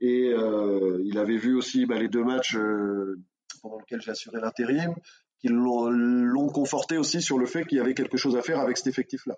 Et 0.00 0.32
euh, 0.32 1.00
il 1.04 1.18
avait 1.18 1.36
vu 1.36 1.56
aussi 1.56 1.86
bah, 1.86 1.98
les 1.98 2.08
deux 2.08 2.24
matchs 2.24 2.56
euh, 2.56 3.18
pendant 3.62 3.78
lesquels 3.78 4.00
j'ai 4.00 4.10
assuré 4.10 4.40
l'intérim, 4.40 4.94
qui 5.40 5.48
l'ont 5.48 6.48
conforté 6.48 6.98
aussi 6.98 7.22
sur 7.22 7.38
le 7.38 7.46
fait 7.46 7.64
qu'il 7.64 7.78
y 7.78 7.80
avait 7.80 7.94
quelque 7.94 8.16
chose 8.16 8.36
à 8.36 8.42
faire 8.42 8.58
avec 8.58 8.76
cet 8.76 8.88
effectif-là. 8.88 9.36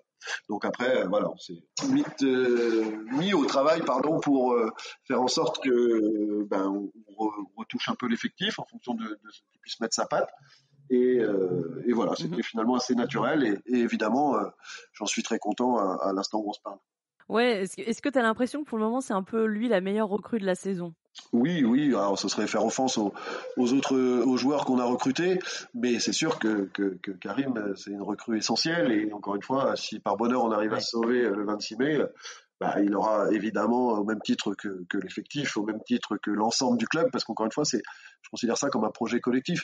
Donc 0.49 0.65
après, 0.65 1.05
voilà, 1.07 1.29
on 1.29 1.37
s'est 1.37 1.61
mis, 1.89 2.03
euh, 2.23 3.05
mis, 3.11 3.33
au 3.33 3.45
travail, 3.45 3.81
pardon, 3.85 4.19
pour 4.19 4.53
euh, 4.53 4.69
faire 5.07 5.21
en 5.21 5.27
sorte 5.27 5.63
que 5.63 6.43
ben, 6.45 6.89
on, 7.17 7.31
retouche 7.55 7.89
un 7.89 7.95
peu 7.95 8.07
l'effectif 8.07 8.57
en 8.57 8.65
fonction 8.65 8.95
de, 8.95 9.03
de 9.03 9.31
ce 9.31 9.41
qui 9.51 9.59
puisse 9.59 9.79
mettre 9.79 9.93
sa 9.93 10.07
patte. 10.07 10.29
Et, 10.89 11.19
euh, 11.19 11.83
et 11.85 11.93
voilà, 11.93 12.15
c'était 12.15 12.37
mm-hmm. 12.37 12.43
finalement 12.43 12.75
assez 12.75 12.95
naturel. 12.95 13.43
Et, 13.43 13.77
et 13.77 13.79
évidemment, 13.79 14.35
j'en 14.93 15.05
suis 15.05 15.21
très 15.21 15.37
content 15.37 15.77
à, 15.77 16.09
à 16.09 16.13
l'instant 16.13 16.39
où 16.39 16.49
on 16.49 16.53
se 16.53 16.61
parle. 16.63 16.79
Ouais, 17.31 17.63
est-ce 17.77 18.01
que 18.01 18.09
tu 18.09 18.19
as 18.19 18.23
l'impression 18.23 18.61
que 18.61 18.67
pour 18.67 18.77
le 18.77 18.83
moment, 18.83 18.99
c'est 18.99 19.13
un 19.13 19.23
peu 19.23 19.45
lui 19.45 19.69
la 19.69 19.79
meilleure 19.79 20.09
recrue 20.09 20.37
de 20.37 20.45
la 20.45 20.53
saison? 20.53 20.93
Oui, 21.31 21.63
oui, 21.63 21.87
alors 21.87 22.19
ce 22.19 22.27
serait 22.27 22.45
faire 22.45 22.65
offense 22.65 22.97
aux, 22.97 23.13
autres 23.55 23.97
aux 23.97 24.35
joueurs 24.35 24.65
qu'on 24.65 24.79
a 24.79 24.83
recrutés, 24.83 25.39
mais 25.73 25.99
c'est 25.99 26.11
sûr 26.11 26.39
que, 26.39 26.69
que, 26.73 26.97
que 27.01 27.11
Karim, 27.11 27.73
c'est 27.77 27.91
une 27.91 28.01
recrue 28.01 28.37
essentielle, 28.37 28.91
et 28.91 29.13
encore 29.13 29.35
une 29.35 29.43
fois, 29.43 29.77
si 29.77 30.01
par 30.01 30.17
bonheur 30.17 30.43
on 30.43 30.51
arrive 30.51 30.73
à 30.73 30.81
se 30.81 30.89
sauver 30.89 31.21
le 31.21 31.45
26 31.45 31.77
mai, 31.77 31.99
bah, 32.59 32.75
il 32.81 32.93
aura 32.95 33.31
évidemment 33.31 33.93
au 33.93 34.03
même 34.03 34.19
titre 34.21 34.53
que, 34.53 34.83
que 34.89 34.97
l'effectif, 34.97 35.55
au 35.55 35.63
même 35.63 35.81
titre 35.85 36.17
que 36.17 36.31
l'ensemble 36.31 36.77
du 36.77 36.85
club, 36.85 37.09
parce 37.13 37.23
qu'encore 37.23 37.45
une 37.45 37.53
fois, 37.53 37.63
c'est, 37.63 37.81
je 38.21 38.29
considère 38.29 38.57
ça 38.57 38.69
comme 38.69 38.83
un 38.83 38.91
projet 38.91 39.21
collectif. 39.21 39.63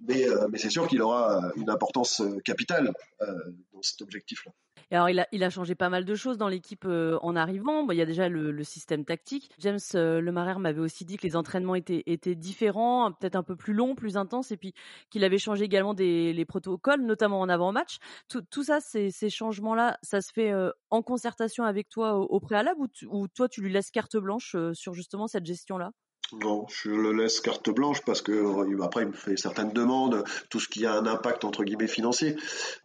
Mais, 0.00 0.28
euh, 0.28 0.46
mais 0.50 0.58
c'est 0.58 0.70
sûr 0.70 0.86
qu'il 0.86 1.02
aura 1.02 1.42
une 1.56 1.68
importance 1.68 2.22
capitale 2.44 2.92
euh, 3.22 3.26
dans 3.72 3.82
cet 3.82 4.02
objectif-là. 4.02 4.52
Et 4.90 4.96
alors, 4.96 5.10
il 5.10 5.20
a, 5.20 5.28
il 5.32 5.44
a 5.44 5.50
changé 5.50 5.74
pas 5.74 5.88
mal 5.88 6.04
de 6.04 6.14
choses 6.14 6.38
dans 6.38 6.48
l'équipe 6.48 6.84
euh, 6.84 7.18
en 7.22 7.36
arrivant. 7.36 7.84
Bon, 7.84 7.92
il 7.92 7.98
y 7.98 8.02
a 8.02 8.06
déjà 8.06 8.28
le, 8.28 8.50
le 8.50 8.64
système 8.64 9.04
tactique. 9.04 9.50
James 9.58 9.78
euh, 9.94 10.20
Lemaire 10.20 10.58
m'avait 10.58 10.80
aussi 10.80 11.04
dit 11.04 11.16
que 11.16 11.26
les 11.26 11.36
entraînements 11.36 11.74
étaient, 11.74 12.02
étaient 12.06 12.34
différents, 12.34 13.12
peut-être 13.12 13.36
un 13.36 13.42
peu 13.42 13.56
plus 13.56 13.74
longs, 13.74 13.94
plus 13.94 14.16
intenses, 14.16 14.50
et 14.52 14.56
puis 14.56 14.74
qu'il 15.10 15.24
avait 15.24 15.38
changé 15.38 15.64
également 15.64 15.94
des, 15.94 16.32
les 16.32 16.44
protocoles, 16.44 17.02
notamment 17.02 17.40
en 17.40 17.48
avant-match. 17.48 17.98
Tout, 18.28 18.42
tout 18.42 18.64
ça, 18.64 18.80
ces, 18.80 19.10
ces 19.10 19.30
changements-là, 19.30 19.98
ça 20.02 20.20
se 20.20 20.32
fait 20.32 20.52
euh, 20.52 20.70
en 20.90 21.02
concertation 21.02 21.64
avec 21.64 21.88
toi 21.88 22.14
au, 22.16 22.40
préalable 22.40 22.80
ou, 22.80 22.88
ou, 23.10 23.28
toi, 23.28 23.48
tu 23.48 23.62
lui 23.62 23.72
laisses 23.72 23.90
carte 23.90 24.16
blanche 24.16 24.54
euh, 24.54 24.72
sur 24.74 24.94
justement 24.94 25.26
cette 25.26 25.46
gestion-là? 25.46 25.92
Non, 26.32 26.66
je 26.68 26.90
le 26.90 27.12
laisse 27.12 27.40
carte 27.40 27.70
blanche 27.70 28.02
parce 28.04 28.20
que 28.20 28.32
euh, 28.32 28.82
après 28.82 29.02
il 29.02 29.08
me 29.08 29.12
fait 29.12 29.36
certaines 29.36 29.72
demandes, 29.72 30.24
tout 30.50 30.60
ce 30.60 30.68
qui 30.68 30.84
a 30.84 30.92
un 30.92 31.06
impact 31.06 31.44
entre 31.44 31.64
guillemets 31.64 31.88
financier. 31.88 32.36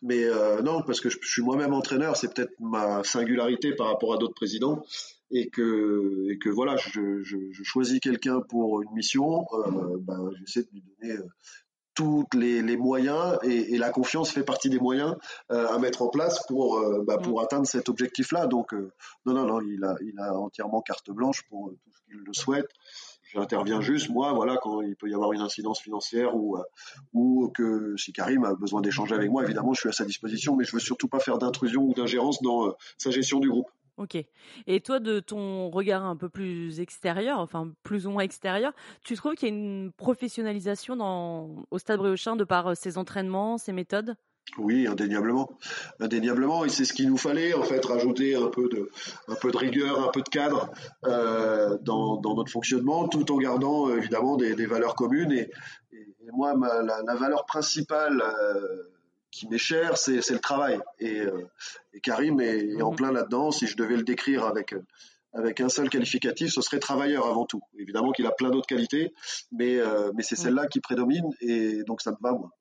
Mais 0.01 0.23
euh, 0.23 0.61
non, 0.61 0.81
parce 0.81 1.01
que 1.01 1.09
je, 1.09 1.17
suis 1.21 1.41
moi-même 1.41 1.73
entraîneur, 1.73 2.15
c'est 2.15 2.33
peut-être 2.33 2.53
ma 2.59 3.03
singularité 3.03 3.73
par 3.75 3.87
rapport 3.87 4.13
à 4.13 4.17
d'autres 4.17 4.35
présidents 4.35 4.83
et 5.31 5.49
que 5.49 6.29
et 6.29 6.37
que 6.37 6.49
voilà, 6.49 6.77
je, 6.77 7.21
je, 7.23 7.37
je 7.51 7.63
choisis 7.63 7.99
quelqu'un 7.99 8.39
pour 8.41 8.81
une 8.81 8.91
mission, 8.93 9.45
euh, 9.53 9.97
ben, 9.99 10.31
j'essaie 10.39 10.63
de 10.63 10.69
lui 10.71 10.83
donner 11.01 11.13
euh, 11.15 11.27
tous 11.95 12.25
les, 12.33 12.61
les, 12.61 12.77
moyens 12.77 13.37
et, 13.43 13.75
et, 13.75 13.77
la 13.77 13.91
confiance 13.91 14.31
fait 14.31 14.43
partie 14.43 14.69
des 14.69 14.79
moyens 14.79 15.15
euh, 15.51 15.67
à 15.67 15.77
mettre 15.79 16.01
en 16.01 16.09
place 16.09 16.45
pour 16.47 16.77
euh, 16.77 17.03
bah, 17.05 17.17
pour 17.17 17.39
mm. 17.39 17.43
atteindre 17.43 17.67
cet 17.67 17.89
objectif-là. 17.89 18.47
Donc 18.47 18.73
non 19.25 19.33
non 19.33 19.45
non, 19.45 19.61
il 19.61 19.83
a 19.83 19.95
il 20.01 20.19
a 20.19 20.33
entièrement 20.33 20.81
carte 20.81 21.11
blanche 21.11 21.43
pour 21.49 21.71
tout 21.71 21.91
ce 21.91 22.01
qu'il 22.05 22.23
le 22.23 22.33
souhaite. 22.33 22.69
J'interviens 23.33 23.81
juste, 23.81 24.09
moi, 24.09 24.31
voilà, 24.33 24.57
quand 24.57 24.81
il 24.81 24.95
peut 24.95 25.09
y 25.09 25.13
avoir 25.13 25.33
une 25.33 25.41
incidence 25.41 25.81
financière 25.81 26.35
ou, 26.35 26.57
euh, 26.57 26.63
ou 27.13 27.51
que 27.53 27.95
si 27.97 28.13
Karim 28.13 28.43
a 28.43 28.53
besoin 28.53 28.81
d'échanger 28.81 29.15
avec 29.15 29.31
moi, 29.31 29.43
évidemment, 29.43 29.73
je 29.73 29.79
suis 29.79 29.89
à 29.89 29.93
sa 29.93 30.05
disposition, 30.05 30.55
mais 30.55 30.65
je 30.65 30.71
veux 30.71 30.79
surtout 30.79 31.07
pas 31.07 31.19
faire 31.19 31.39
d'intrusion 31.39 31.83
ou 31.83 31.93
d'ingérence 31.93 32.41
dans 32.41 32.67
euh, 32.67 32.71
sa 32.97 33.09
gestion 33.09 33.39
du 33.39 33.49
groupe. 33.49 33.69
Ok. 33.97 34.17
Et 34.67 34.81
toi, 34.81 34.99
de 34.99 35.19
ton 35.19 35.69
regard 35.69 36.03
un 36.03 36.15
peu 36.15 36.29
plus 36.29 36.79
extérieur, 36.79 37.39
enfin 37.39 37.71
plus 37.83 38.07
ou 38.07 38.11
moins 38.11 38.23
extérieur, 38.23 38.73
tu 39.03 39.15
trouves 39.15 39.35
qu'il 39.35 39.49
y 39.49 39.51
a 39.51 39.55
une 39.55 39.91
professionnalisation 39.91 40.95
dans, 40.95 41.63
au 41.69 41.77
Stade 41.77 41.99
Briochin 41.99 42.35
de 42.35 42.43
par 42.43 42.67
euh, 42.67 42.75
ses 42.75 42.97
entraînements, 42.97 43.57
ses 43.57 43.71
méthodes? 43.71 44.15
Oui, 44.57 44.87
indéniablement, 44.87 45.57
indéniablement, 45.99 46.63
et 46.63 46.69
c'est 46.69 46.85
ce 46.85 46.93
qu'il 46.93 47.09
nous 47.09 47.17
fallait 47.17 47.53
en 47.53 47.63
fait, 47.63 47.83
rajouter 47.85 48.35
un 48.35 48.47
peu 48.47 48.69
de, 48.69 48.89
un 49.27 49.35
peu 49.35 49.51
de 49.51 49.57
rigueur, 49.57 50.03
un 50.03 50.11
peu 50.11 50.21
de 50.21 50.29
cadre 50.29 50.71
euh, 51.05 51.77
dans, 51.81 52.17
dans, 52.17 52.35
notre 52.35 52.51
fonctionnement, 52.51 53.07
tout 53.07 53.31
en 53.31 53.37
gardant 53.37 53.89
euh, 53.89 53.97
évidemment 53.97 54.37
des, 54.37 54.55
des, 54.55 54.65
valeurs 54.65 54.95
communes. 54.95 55.31
Et, 55.31 55.49
et 55.91 56.31
moi, 56.31 56.55
ma, 56.55 56.83
la, 56.83 57.01
la, 57.01 57.15
valeur 57.15 57.45
principale 57.45 58.21
euh, 58.21 58.83
qui 59.31 59.47
m'est 59.47 59.57
chère, 59.57 59.97
c'est, 59.97 60.29
le 60.29 60.39
travail. 60.39 60.79
Et, 60.99 61.21
euh, 61.21 61.49
et 61.93 61.99
Karim 61.99 62.39
est, 62.39 62.59
est 62.59 62.81
en 62.81 62.91
mhm. 62.91 62.95
plein 62.95 63.11
là-dedans. 63.11 63.51
Si 63.51 63.65
je 63.65 63.75
devais 63.75 63.97
le 63.97 64.03
décrire 64.03 64.43
avec 64.43 64.75
avec 65.33 65.61
un 65.61 65.69
seul 65.69 65.89
qualificatif, 65.89 66.51
ce 66.51 66.61
serait 66.61 66.79
travailleur 66.79 67.25
avant 67.25 67.45
tout. 67.45 67.61
Évidemment 67.77 68.11
qu'il 68.11 68.25
a 68.27 68.31
plein 68.31 68.49
d'autres 68.49 68.67
qualités, 68.67 69.13
mais, 69.51 69.77
euh, 69.79 70.11
mais 70.15 70.23
c'est 70.23 70.35
celle-là 70.35 70.67
qui 70.67 70.79
prédomine, 70.79 71.27
et 71.41 71.83
donc 71.83 72.01
ça 72.01 72.11
me 72.11 72.17
va 72.21 72.33
moi. 72.33 72.51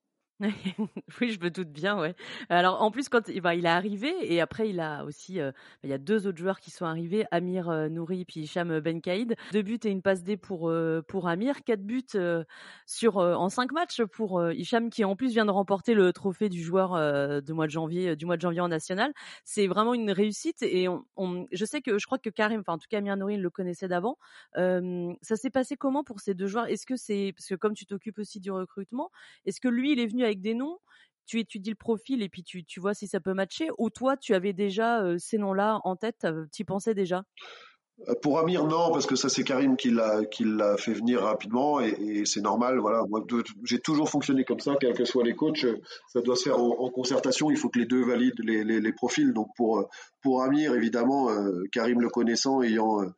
oui, 1.20 1.30
je 1.30 1.40
me 1.40 1.50
doute 1.50 1.68
bien, 1.68 1.98
ouais. 2.00 2.14
Alors 2.48 2.82
en 2.82 2.90
plus 2.90 3.08
quand 3.08 3.30
bah, 3.40 3.54
il 3.54 3.64
est 3.64 3.68
arrivé 3.68 4.12
et 4.22 4.40
après 4.40 4.68
il 4.68 4.80
a 4.80 5.04
aussi 5.04 5.40
euh, 5.40 5.52
il 5.84 5.90
y 5.90 5.92
a 5.92 5.98
deux 5.98 6.26
autres 6.26 6.38
joueurs 6.38 6.58
qui 6.58 6.70
sont 6.70 6.84
arrivés, 6.84 7.24
Amir 7.30 7.68
euh, 7.68 7.88
Nouri 7.88 8.24
puis 8.24 8.40
Hicham 8.40 8.80
Benkaïd. 8.80 9.36
Deux 9.52 9.62
buts 9.62 9.78
et 9.84 9.90
une 9.90 10.02
passe 10.02 10.24
D 10.24 10.36
pour 10.36 10.68
euh, 10.68 11.02
pour 11.06 11.28
Amir, 11.28 11.62
quatre 11.64 11.82
buts 11.82 12.02
euh, 12.16 12.42
sur 12.86 13.18
en 13.18 13.48
cinq 13.48 13.72
matchs 13.72 14.02
pour 14.02 14.44
Hicham 14.50 14.90
qui 14.90 15.04
en 15.04 15.14
plus 15.14 15.32
vient 15.32 15.44
de 15.44 15.50
remporter 15.50 15.94
le 15.94 16.12
trophée 16.12 16.48
du 16.48 16.62
joueur 16.62 16.92
de 16.92 17.52
mois 17.52 17.66
de 17.66 17.70
janvier 17.72 18.16
du 18.16 18.26
mois 18.26 18.36
de 18.36 18.42
janvier 18.42 18.60
en 18.60 18.68
national. 18.68 19.12
C'est 19.44 19.66
vraiment 19.68 19.94
une 19.94 20.10
réussite 20.10 20.62
et 20.62 20.88
on, 21.16 21.46
je 21.52 21.64
sais 21.64 21.82
que 21.82 21.98
je 21.98 22.06
crois 22.06 22.18
que 22.18 22.30
Karim, 22.30 22.60
enfin 22.60 22.74
en 22.74 22.78
tout 22.78 22.88
cas 22.90 22.98
Amir 22.98 23.16
Nouri 23.16 23.36
le 23.36 23.50
connaissait 23.50 23.88
d'avant. 23.88 24.18
ça 24.54 25.36
s'est 25.36 25.50
passé 25.50 25.76
comment 25.76 26.02
pour 26.02 26.20
ces 26.20 26.34
deux 26.34 26.46
joueurs? 26.46 26.66
Est-ce 26.66 26.86
que 26.86 26.96
c'est 26.96 27.32
parce 27.36 27.48
que 27.48 27.54
comme 27.54 27.74
tu 27.74 27.86
t'occupes 27.86 28.18
aussi 28.18 28.40
du 28.40 28.50
recrutement, 28.50 29.10
est-ce 29.46 29.60
que 29.60 29.68
lui 29.68 29.92
il 29.92 30.00
est 30.00 30.06
venu 30.06 30.24
avec 30.24 30.31
des 30.40 30.54
noms, 30.54 30.78
tu 31.26 31.38
étudies 31.38 31.70
le 31.70 31.76
profil 31.76 32.22
et 32.22 32.28
puis 32.28 32.42
tu, 32.42 32.64
tu 32.64 32.80
vois 32.80 32.94
si 32.94 33.06
ça 33.06 33.20
peut 33.20 33.34
matcher, 33.34 33.68
ou 33.78 33.90
toi 33.90 34.16
tu 34.16 34.34
avais 34.34 34.52
déjà 34.52 35.02
ces 35.18 35.38
noms-là 35.38 35.80
en 35.84 35.96
tête, 35.96 36.26
tu 36.52 36.62
y 36.62 36.64
pensais 36.64 36.94
déjà? 36.94 37.22
Pour 38.20 38.38
Amir, 38.38 38.64
non, 38.64 38.90
parce 38.90 39.06
que 39.06 39.14
ça 39.14 39.28
c'est 39.28 39.44
Karim 39.44 39.76
qui 39.76 39.90
l'a 39.90 40.24
qui 40.24 40.44
l'a 40.44 40.76
fait 40.76 40.94
venir 40.94 41.20
rapidement 41.20 41.78
et, 41.78 42.24
c'est 42.24 42.40
normal. 42.40 42.78
Voilà, 42.78 43.04
j'ai 43.64 43.78
toujours 43.78 44.08
fonctionné 44.08 44.44
comme 44.44 44.58
ça, 44.58 44.74
quels 44.80 44.94
que 44.94 45.04
soient 45.04 45.22
les 45.22 45.34
coachs, 45.34 45.66
ça 46.08 46.20
doit 46.20 46.34
se 46.34 46.44
faire 46.44 46.58
en, 46.58 46.80
en 46.80 46.90
concertation. 46.90 47.50
Il 47.50 47.56
faut 47.56 47.68
que 47.68 47.78
les 47.78 47.86
deux 47.86 48.04
valident 48.04 48.40
les, 48.42 48.64
les, 48.64 48.80
les 48.80 48.92
profils. 48.92 49.32
Donc 49.32 49.48
pour 49.56 49.88
pour 50.22 50.42
Amir, 50.42 50.74
évidemment, 50.74 51.30
euh, 51.30 51.64
Karim 51.72 52.00
le 52.00 52.08
connaissant, 52.08 52.62
ayant 52.62 53.02
euh, 53.02 53.08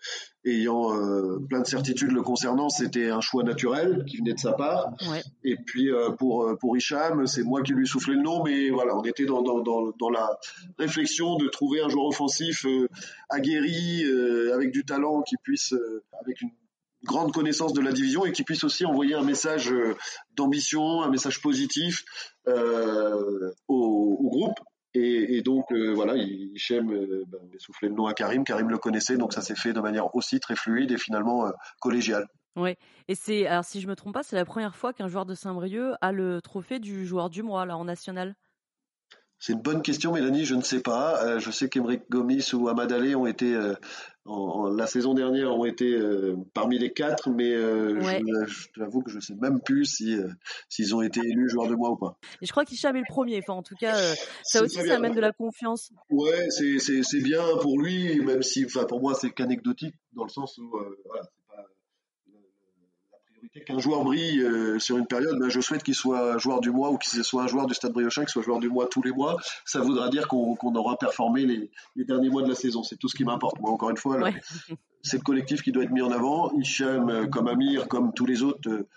ayant 0.47 0.95
euh, 0.97 1.39
plein 1.49 1.61
de 1.61 1.67
certitudes 1.67 2.11
le 2.11 2.23
concernant, 2.23 2.69
c'était 2.69 3.11
un 3.11 3.21
choix 3.21 3.45
naturel 3.45 4.05
qui 4.07 4.19
venait 4.19 4.35
de 4.35 4.39
sa 4.39 4.53
part. 4.53 4.93
Ouais. 5.09 5.23
Et 5.45 5.57
puis 5.57 5.91
pour 6.19 6.57
pour 6.59 6.77
Hicham, 6.77 7.27
c'est 7.27 7.43
moi 7.43 7.63
qui 7.63 7.73
lui 7.73 7.87
soufflais 7.87 8.15
le 8.15 8.23
nom, 8.23 8.43
mais 8.43 8.71
voilà, 8.71 8.97
on 8.97 9.03
était 9.03 9.27
dans 9.27 9.43
dans 9.43 9.61
dans, 9.61 9.93
dans 9.99 10.11
la 10.11 10.39
réflexion 10.79 11.37
de 11.37 11.49
trouver 11.49 11.81
un 11.83 11.89
joueur 11.89 12.07
offensif 12.07 12.67
aguerri 13.29 14.05
avec 14.53 14.71
du 14.71 14.85
talent 14.85 15.23
qui 15.23 15.37
puisse 15.43 15.75
avec 16.21 16.41
une 16.43 16.51
grande 17.05 17.33
connaissance 17.33 17.75
de 17.75 17.83
la 17.83 17.93
division 17.93 18.25
et 18.25 18.33
qui 18.33 18.45
puisse 18.45 18.65
aussi 18.65 18.87
envoyer 18.87 19.15
un 19.15 19.23
message 19.23 19.73
d'ambition, 20.37 21.03
un 21.03 21.11
message 21.11 21.43
positif 21.43 22.05
euh, 22.47 23.53
au, 23.69 24.19
au, 24.21 24.29
groupe 24.29 24.59
et, 24.95 25.37
et 25.37 25.43
donc 25.43 25.73
euh, 25.73 25.93
voilà, 25.93 26.15
Hichem 26.17 26.91
euh, 26.93 27.25
ben, 27.27 27.39
soufflé 27.59 27.89
le 27.89 27.95
nom 27.95 28.07
à 28.07 28.15
Karim. 28.15 28.45
Karim 28.45 28.69
le 28.69 28.79
connaissait, 28.79 29.17
donc 29.17 29.33
ça 29.33 29.43
s'est 29.43 29.57
fait 29.57 29.73
de 29.73 29.81
manière 29.81 30.15
aussi 30.15 30.41
très 30.41 30.57
fluide 30.57 30.93
et 30.93 30.99
finalement 30.99 31.47
euh, 31.47 31.51
collégiale. 31.81 32.27
Ouais. 32.57 32.77
Et 33.09 33.15
c'est 33.15 33.47
alors 33.47 33.65
si 33.65 33.81
je 33.81 33.89
me 33.89 33.97
trompe 33.97 34.15
pas, 34.15 34.23
c'est 34.23 34.37
la 34.37 34.45
première 34.45 34.77
fois 34.77 34.93
qu'un 34.93 35.09
joueur 35.09 35.27
de 35.27 35.35
Saint-Brieuc 35.35 35.95
a 36.01 36.13
le 36.13 36.41
trophée 36.41 36.79
du 36.79 37.05
joueur 37.07 37.29
du 37.29 37.43
mois 37.43 37.67
là 37.67 37.77
en 37.77 37.85
national. 37.85 38.37
C'est 39.39 39.53
une 39.53 39.61
bonne 39.61 39.83
question, 39.83 40.13
Mélanie. 40.13 40.47
Je 40.47 40.55
ne 40.55 40.63
sais 40.63 40.81
pas. 40.81 41.23
Euh, 41.23 41.39
je 41.39 41.51
sais 41.51 41.69
qu'Emeric 41.69 42.09
Gomis 42.09 42.55
ou 42.55 42.69
Ahmad 42.69 42.91
Ali 42.93 43.15
ont 43.15 43.27
été 43.27 43.55
euh, 43.55 43.75
en, 44.27 44.69
la 44.69 44.87
saison 44.87 45.15
dernière 45.15 45.53
ont 45.53 45.65
été 45.65 45.93
euh, 45.93 46.37
parmi 46.55 46.79
les 46.79 46.93
quatre, 46.93 47.31
mais 47.31 47.57
ouais. 47.57 48.23
je, 48.47 48.47
je 48.47 48.69
t'avoue 48.79 49.03
que 49.03 49.11
je 49.11 49.21
sais 49.21 49.35
même 49.35 49.61
plus 49.61 49.85
si 49.85 50.17
s'ils 50.69 50.95
ont 50.95 51.03
été 51.03 51.21
élus 51.21 51.49
joueurs 51.49 51.69
de 51.69 51.75
mois 51.75 51.91
ou 51.91 51.97
pas. 51.97 52.19
Et 52.43 52.47
je 52.47 52.51
crois 52.51 52.65
qu'Hicham 52.65 52.97
est 52.97 53.01
le 53.01 53.07
premier. 53.09 53.39
Enfin, 53.39 53.55
en 53.55 53.63
tout 53.63 53.77
cas, 53.77 53.97
ça 54.43 54.63
aussi, 54.63 54.77
ça 54.77 54.97
amène 54.97 55.15
de 55.15 55.21
la 55.21 55.33
confiance. 55.33 55.91
Ouais, 56.11 56.49
c'est 56.51 57.23
bien 57.23 57.43
pour 57.61 57.81
lui, 57.81 58.21
même 58.21 58.43
si, 58.43 58.65
enfin, 58.65 58.85
pour 58.85 59.01
moi, 59.01 59.15
c'est 59.15 59.31
qu'anecdotique 59.31 59.95
dans 60.13 60.25
le 60.25 60.31
sens 60.31 60.59
où 60.59 60.71
voilà, 61.07 61.29
qu'un 63.67 63.79
joueur 63.79 64.05
brille 64.05 64.41
euh, 64.41 64.79
sur 64.79 64.97
une 64.97 65.07
période, 65.07 65.39
ben, 65.39 65.49
je 65.49 65.61
souhaite 65.61 65.83
qu'il 65.83 65.95
soit 65.95 66.39
joueur 66.39 66.61
du 66.61 66.71
mois 66.71 66.91
ou 66.91 66.99
qu'il 66.99 67.23
soit 67.25 67.43
un 67.43 67.47
joueur 67.47 67.67
du 67.67 67.75
Stade 67.75 67.93
Briochin, 67.93 68.23
qu'il 68.23 68.31
soit 68.31 68.43
joueur 68.43 68.61
du 68.61 68.69
mois 68.69 68.87
tous 68.87 69.03
les 69.03 69.13
mois. 69.13 69.37
Ça 69.65 69.81
voudra 69.81 70.09
dire 70.09 70.29
qu'on 70.29 70.75
aura 70.75 70.97
performé 70.97 71.47
les, 71.47 72.05
derniers 72.05 72.31
mois 72.31 72.43
de 72.43 72.49
la 72.49 72.55
saison. 72.55 72.83
C'est 72.83 72.97
tout 72.97 73.09
ce 73.09 73.17
qui 73.17 73.25
m'importe. 73.25 73.61
Moi, 73.61 73.71
encore 73.71 73.91
une 73.91 73.97
fois, 73.97 74.31
c'est 75.03 75.19
le 75.19 75.23
collectif 75.23 75.63
qui 75.63 75.73
doit 75.73 75.85
être 75.85 75.91
mis 75.93 76.03
en 76.03 76.11
avant. 76.11 76.53
Hicham, 76.59 77.09
euh, 77.09 77.27
comme 77.27 77.49
Amir, 77.49 77.89
comme 77.89 78.13
tous 78.15 78.27
les 78.27 78.43
autres, 78.43 78.69
euh, 78.69 78.89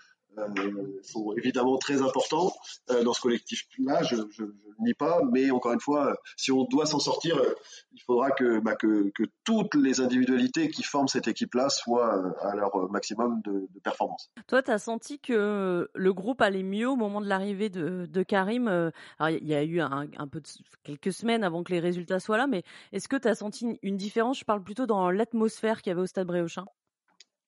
sont 1.02 1.32
évidemment 1.36 1.78
très 1.78 2.02
importants 2.02 2.52
euh, 2.90 3.02
dans 3.02 3.12
ce 3.12 3.20
collectif-là, 3.20 4.02
je 4.02 4.16
ne 4.16 4.22
le 4.38 4.54
nie 4.80 4.94
pas, 4.94 5.20
mais 5.30 5.50
encore 5.50 5.72
une 5.72 5.80
fois, 5.80 6.16
si 6.36 6.52
on 6.52 6.64
doit 6.64 6.86
s'en 6.86 6.98
sortir, 6.98 7.36
euh, 7.38 7.54
il 7.92 8.02
faudra 8.02 8.30
que, 8.30 8.60
bah, 8.60 8.76
que, 8.76 9.10
toutes 9.44 9.74
les 9.74 10.00
individualités 10.00 10.68
qui 10.68 10.82
forment 10.82 11.08
cette 11.08 11.28
équipe-là 11.28 11.68
soient 11.68 12.34
à 12.40 12.54
leur 12.54 12.90
maximum 12.90 13.40
de, 13.44 13.66
performance. 13.82 14.30
Toi, 14.46 14.62
tu 14.62 14.70
as 14.70 14.78
senti 14.78 15.18
que 15.18 15.88
le 15.92 16.12
groupe 16.12 16.42
allait 16.42 16.62
mieux 16.62 16.88
au 16.88 16.96
moment 16.96 17.20
de 17.20 17.26
l'arrivée 17.26 17.70
de, 17.70 18.22
Karim 18.22 18.90
il 19.20 19.46
y 19.46 19.54
a 19.54 19.64
eu 19.64 19.80
un, 19.80 20.28
peu 20.30 20.42
quelques 20.84 21.12
semaines 21.12 21.44
avant 21.44 21.62
que 21.62 21.72
les 21.72 21.80
résultats 21.80 22.20
soient 22.20 22.36
là, 22.36 22.46
mais 22.46 22.62
est-ce 22.92 23.08
que 23.08 23.16
tu 23.16 23.28
as 23.28 23.34
senti 23.34 23.78
une 23.82 23.96
différence? 23.96 24.38
Je 24.38 24.44
parle 24.44 24.62
plutôt 24.62 24.86
dans 24.86 25.10
l'atmosphère 25.10 25.80
qu'il 25.80 25.90
y 25.90 25.92
avait 25.92 26.02
au 26.02 26.06
Stade 26.06 26.26
Bréochin. 26.26 26.66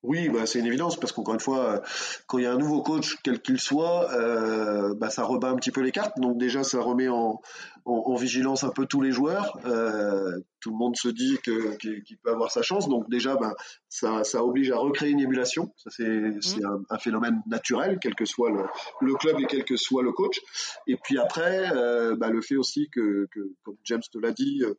Oui, 0.02 0.30
bah, 0.30 0.46
c'est 0.46 0.58
une 0.58 0.66
évidence 0.66 0.98
parce 0.98 1.12
qu'encore 1.12 1.34
une 1.34 1.40
fois, 1.40 1.82
quand 2.26 2.38
il 2.38 2.44
y 2.44 2.46
a 2.46 2.52
un 2.52 2.58
nouveau 2.58 2.82
coach, 2.82 3.18
quel 3.22 3.40
qu'il 3.40 3.60
soit, 3.60 4.10
euh, 4.14 4.94
bah, 4.94 5.10
ça 5.10 5.24
rebat 5.24 5.48
un 5.48 5.56
petit 5.56 5.70
peu 5.70 5.82
les 5.82 5.92
cartes. 5.92 6.18
Donc 6.18 6.38
déjà, 6.38 6.64
ça 6.64 6.80
remet 6.80 7.08
en, 7.08 7.40
en, 7.84 8.14
vigilance 8.14 8.64
un 8.64 8.70
peu 8.70 8.86
tous 8.86 9.02
les 9.02 9.12
joueurs. 9.12 9.58
Euh, 9.66 10.40
tout 10.60 10.70
le 10.70 10.76
monde 10.76 10.96
se 10.96 11.08
dit 11.08 11.38
que, 11.42 11.76
qu'il, 11.76 12.18
peut 12.22 12.30
avoir 12.30 12.50
sa 12.50 12.62
chance. 12.62 12.88
Donc 12.88 13.10
déjà, 13.10 13.36
bah, 13.36 13.54
ça, 13.90 14.24
ça 14.24 14.42
oblige 14.42 14.70
à 14.70 14.78
recréer 14.78 15.10
une 15.10 15.20
émulation. 15.20 15.72
Ça, 15.76 15.90
c'est, 15.90 16.08
mmh. 16.08 16.42
c'est 16.42 16.64
un, 16.64 16.98
phénomène 16.98 17.42
naturel, 17.46 17.98
quel 18.00 18.14
que 18.14 18.24
soit 18.24 18.50
le, 18.50 18.64
le, 19.02 19.14
club 19.14 19.38
et 19.40 19.46
quel 19.46 19.64
que 19.64 19.76
soit 19.76 20.02
le 20.02 20.12
coach. 20.12 20.40
Et 20.86 20.96
puis 20.96 21.18
après, 21.18 21.70
euh, 21.74 22.16
bah, 22.16 22.30
le 22.30 22.40
fait 22.40 22.56
aussi 22.56 22.88
que, 22.90 23.26
que, 23.30 23.40
comme 23.64 23.76
James 23.84 24.02
te 24.10 24.18
l'a 24.18 24.32
dit, 24.32 24.62
euh, 24.62 24.74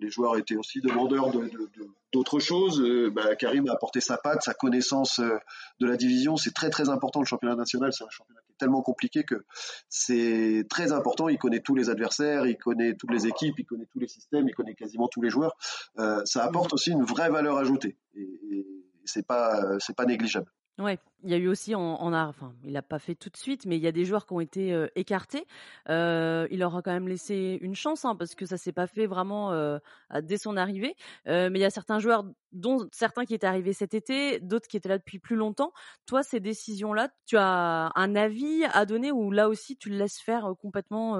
les 0.00 0.10
joueurs 0.10 0.36
étaient 0.36 0.56
aussi 0.56 0.80
demandeurs 0.80 1.30
de, 1.30 1.40
de, 1.40 1.48
de 1.48 1.88
d'autres 2.12 2.40
choses. 2.40 2.80
Euh, 2.80 3.10
bah, 3.10 3.34
Karim 3.36 3.68
a 3.68 3.72
apporté 3.72 4.00
sa 4.00 4.16
patte, 4.16 4.42
sa 4.42 4.54
connaissance 4.54 5.20
euh, 5.20 5.38
de 5.80 5.86
la 5.86 5.96
division. 5.96 6.36
C'est 6.36 6.52
très 6.52 6.70
très 6.70 6.88
important 6.88 7.20
le 7.20 7.26
championnat 7.26 7.56
national. 7.56 7.92
C'est 7.92 8.04
un 8.04 8.10
championnat 8.10 8.40
qui 8.46 8.52
est 8.52 8.58
tellement 8.58 8.82
compliqué 8.82 9.24
que 9.24 9.44
c'est 9.88 10.66
très 10.68 10.92
important. 10.92 11.28
Il 11.28 11.38
connaît 11.38 11.60
tous 11.60 11.74
les 11.74 11.88
adversaires, 11.88 12.46
il 12.46 12.56
connaît 12.56 12.94
toutes 12.94 13.12
les 13.12 13.26
équipes, 13.26 13.58
il 13.58 13.64
connaît 13.64 13.86
tous 13.86 14.00
les 14.00 14.08
systèmes, 14.08 14.48
il 14.48 14.54
connaît 14.54 14.74
quasiment 14.74 15.08
tous 15.08 15.22
les 15.22 15.30
joueurs. 15.30 15.56
Euh, 15.98 16.22
ça 16.24 16.44
apporte 16.44 16.72
aussi 16.72 16.90
une 16.90 17.04
vraie 17.04 17.30
valeur 17.30 17.58
ajoutée 17.58 17.96
et, 18.14 18.22
et 18.50 18.66
c'est 19.04 19.26
pas 19.26 19.78
c'est 19.78 19.96
pas 19.96 20.04
négligeable. 20.04 20.50
Ouais, 20.80 20.98
il 21.22 21.30
y 21.30 21.34
a 21.34 21.36
eu 21.36 21.46
aussi, 21.46 21.74
on, 21.74 22.12
a, 22.14 22.26
enfin, 22.26 22.54
il 22.64 22.72
n'a 22.72 22.80
pas 22.80 22.98
fait 22.98 23.14
tout 23.14 23.28
de 23.28 23.36
suite, 23.36 23.66
mais 23.66 23.76
il 23.76 23.82
y 23.82 23.86
a 23.86 23.92
des 23.92 24.06
joueurs 24.06 24.24
qui 24.24 24.32
ont 24.32 24.40
été 24.40 24.72
euh, 24.72 24.86
écartés. 24.94 25.46
Euh, 25.90 26.48
il 26.50 26.60
leur 26.60 26.74
a 26.74 26.80
quand 26.80 26.90
même 26.92 27.06
laissé 27.06 27.58
une 27.60 27.74
chance, 27.74 28.06
hein, 28.06 28.16
parce 28.16 28.34
que 28.34 28.46
ça 28.46 28.56
s'est 28.56 28.72
pas 28.72 28.86
fait 28.86 29.06
vraiment 29.06 29.52
euh, 29.52 29.78
dès 30.22 30.38
son 30.38 30.56
arrivée. 30.56 30.96
mais 31.26 31.50
il 31.54 31.60
y 31.60 31.64
a 31.64 31.70
certains 31.70 31.98
joueurs, 31.98 32.24
dont 32.52 32.88
certains 32.92 33.26
qui 33.26 33.34
étaient 33.34 33.46
arrivés 33.46 33.74
cet 33.74 33.92
été, 33.92 34.40
d'autres 34.40 34.68
qui 34.68 34.78
étaient 34.78 34.88
là 34.88 34.96
depuis 34.96 35.18
plus 35.18 35.36
longtemps. 35.36 35.72
Toi, 36.06 36.22
ces 36.22 36.40
décisions-là, 36.40 37.10
tu 37.26 37.36
as 37.36 37.92
un 37.94 38.16
avis 38.16 38.64
à 38.72 38.86
donner 38.86 39.12
ou 39.12 39.30
là 39.30 39.50
aussi 39.50 39.76
tu 39.76 39.90
le 39.90 39.98
laisses 39.98 40.18
faire 40.18 40.54
complètement 40.58 41.16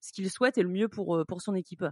ce 0.00 0.12
qu'il 0.12 0.30
souhaite 0.30 0.58
et 0.58 0.62
le 0.62 0.68
mieux 0.68 0.88
pour 0.88 1.24
pour 1.26 1.40
son 1.40 1.54
équipe? 1.54 1.84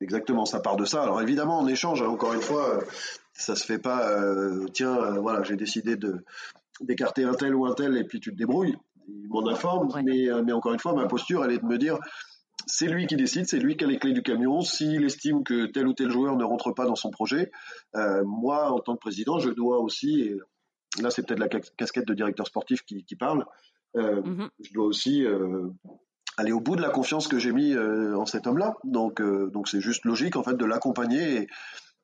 Exactement, 0.00 0.44
ça 0.44 0.60
part 0.60 0.76
de 0.76 0.84
ça. 0.84 1.02
Alors 1.02 1.22
évidemment, 1.22 1.60
en 1.60 1.66
échange, 1.68 2.02
hein, 2.02 2.08
encore 2.08 2.34
une 2.34 2.42
fois, 2.42 2.80
ça 3.34 3.54
se 3.56 3.64
fait 3.64 3.78
pas. 3.78 4.10
Euh, 4.10 4.66
tiens, 4.72 4.96
euh, 4.96 5.20
voilà, 5.20 5.42
j'ai 5.42 5.56
décidé 5.56 5.96
de 5.96 6.24
d'écarter 6.80 7.24
un 7.24 7.34
tel 7.34 7.54
ou 7.54 7.66
un 7.66 7.74
tel 7.74 7.96
et 7.96 8.04
puis 8.04 8.20
tu 8.20 8.32
te 8.32 8.36
débrouilles. 8.36 8.76
Il 9.08 9.28
m'en 9.28 9.46
informe, 9.48 9.88
mais, 10.02 10.28
euh, 10.28 10.42
mais 10.42 10.52
encore 10.52 10.72
une 10.72 10.78
fois, 10.78 10.94
ma 10.94 11.06
posture, 11.06 11.44
elle 11.44 11.52
est 11.52 11.58
de 11.58 11.66
me 11.66 11.78
dire, 11.78 11.98
c'est 12.66 12.86
lui 12.86 13.06
qui 13.06 13.16
décide, 13.16 13.46
c'est 13.46 13.58
lui 13.58 13.76
qui 13.76 13.84
a 13.84 13.86
les 13.86 13.98
clés 13.98 14.12
du 14.12 14.22
camion. 14.22 14.62
S'il 14.62 15.04
estime 15.04 15.44
que 15.44 15.66
tel 15.66 15.86
ou 15.86 15.92
tel 15.92 16.10
joueur 16.10 16.36
ne 16.36 16.44
rentre 16.44 16.72
pas 16.72 16.86
dans 16.86 16.94
son 16.94 17.10
projet, 17.10 17.50
euh, 17.94 18.22
moi, 18.24 18.72
en 18.72 18.80
tant 18.80 18.94
que 18.94 19.00
président, 19.00 19.38
je 19.38 19.50
dois 19.50 19.80
aussi, 19.80 20.22
et 20.22 20.38
là 21.02 21.10
c'est 21.10 21.26
peut-être 21.26 21.40
la 21.40 21.48
casquette 21.48 22.06
de 22.06 22.14
directeur 22.14 22.46
sportif 22.46 22.82
qui, 22.82 23.04
qui 23.04 23.16
parle, 23.16 23.44
euh, 23.96 24.22
mm-hmm. 24.22 24.48
je 24.60 24.72
dois 24.72 24.86
aussi 24.86 25.24
euh, 25.24 25.68
aller 26.36 26.52
au 26.52 26.60
bout 26.60 26.76
de 26.76 26.82
la 26.82 26.90
confiance 26.90 27.28
que 27.28 27.38
j'ai 27.38 27.52
mis 27.52 27.76
en 27.76 28.26
cet 28.26 28.46
homme-là. 28.46 28.74
Donc, 28.84 29.20
donc 29.22 29.68
c'est 29.68 29.80
juste 29.80 30.04
logique 30.04 30.36
en 30.36 30.42
fait 30.42 30.56
de 30.56 30.64
l'accompagner 30.64 31.42
et, 31.42 31.48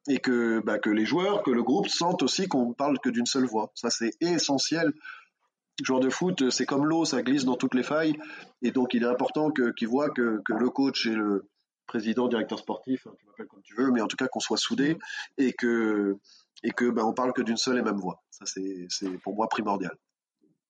et 0.09 0.19
que, 0.19 0.61
bah, 0.61 0.79
que 0.79 0.91
les 0.91 1.05
joueurs, 1.05 1.43
que 1.43 1.51
le 1.51 1.63
groupe 1.63 1.89
sentent 1.89 2.23
aussi 2.23 2.49
qu'on 2.49 2.73
parle 2.73 2.99
que 2.99 3.11
d'une 3.11 3.27
seule 3.27 3.47
voix. 3.47 3.71
Ça 3.75 3.91
c'est 3.91 4.11
essentiel. 4.21 4.93
Joueur 5.83 6.01
de 6.01 6.11
foot, 6.11 6.51
c'est 6.51 6.67
comme 6.67 6.85
l'eau, 6.85 7.05
ça 7.05 7.23
glisse 7.23 7.45
dans 7.45 7.57
toutes 7.57 7.75
les 7.75 7.83
failles, 7.83 8.15
et 8.61 8.71
donc 8.71 8.93
il 8.93 9.03
est 9.03 9.07
important 9.07 9.51
qu'ils 9.51 9.89
voient 9.89 10.11
que, 10.11 10.43
que 10.45 10.53
le 10.53 10.69
coach 10.69 11.07
et 11.07 11.15
le 11.15 11.49
président, 11.87 12.29
directeur 12.29 12.59
sportif, 12.59 13.07
hein, 13.07 13.13
tu 13.19 13.27
m'appelles 13.27 13.47
comme 13.47 13.63
tu 13.63 13.75
veux, 13.75 13.91
mais 13.91 14.01
en 14.01 14.07
tout 14.07 14.17
cas 14.17 14.29
qu'on 14.29 14.41
soit 14.41 14.59
soudés 14.59 14.99
et 15.39 15.53
que 15.53 16.19
et 16.63 16.71
que 16.71 16.91
bah, 16.91 17.05
on 17.07 17.15
parle 17.15 17.33
que 17.33 17.41
d'une 17.43 17.57
seule 17.57 17.79
et 17.79 17.83
même 17.83 17.97
voix. 17.97 18.23
Ça 18.31 18.45
c'est 18.47 19.09
pour 19.23 19.35
moi 19.35 19.49
primordial. 19.49 19.97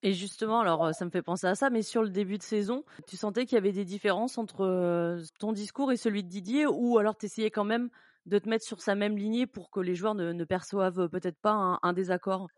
Et 0.02 0.14
justement, 0.14 0.60
alors 0.60 0.94
ça 0.94 1.04
me 1.04 1.10
fait 1.10 1.22
penser 1.22 1.46
à 1.46 1.54
ça, 1.54 1.68
mais 1.68 1.82
sur 1.82 2.02
le 2.02 2.08
début 2.08 2.38
de 2.38 2.42
saison, 2.42 2.84
tu 3.06 3.16
sentais 3.16 3.44
qu'il 3.44 3.56
y 3.56 3.58
avait 3.58 3.72
des 3.72 3.84
différences 3.84 4.38
entre 4.38 5.20
ton 5.38 5.52
discours 5.52 5.92
et 5.92 5.96
celui 5.96 6.24
de 6.24 6.28
Didier, 6.28 6.66
ou 6.66 6.98
alors 6.98 7.16
tu 7.16 7.26
essayais 7.26 7.50
quand 7.50 7.64
même 7.64 7.90
de 8.26 8.38
te 8.38 8.48
mettre 8.48 8.64
sur 8.64 8.80
sa 8.80 8.94
même 8.94 9.16
lignée 9.16 9.46
pour 9.46 9.70
que 9.70 9.80
les 9.80 9.94
joueurs 9.94 10.14
ne, 10.14 10.32
ne 10.32 10.44
perçoivent 10.44 11.08
peut-être 11.08 11.38
pas 11.40 11.78
un, 11.82 11.92
désaccord? 11.92 12.48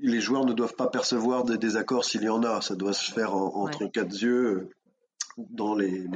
Les 0.00 0.20
joueurs 0.20 0.44
ne 0.44 0.52
doivent 0.52 0.74
pas 0.74 0.88
percevoir 0.88 1.44
des 1.44 1.58
désaccords 1.58 2.04
s'il 2.04 2.22
y 2.22 2.28
en 2.28 2.42
a, 2.42 2.60
ça 2.60 2.74
doit 2.74 2.92
se 2.92 3.12
faire 3.12 3.34
entre 3.34 3.86
quatre 3.86 4.12
yeux 4.12 4.70
dans 5.36 5.74
les, 5.74 6.06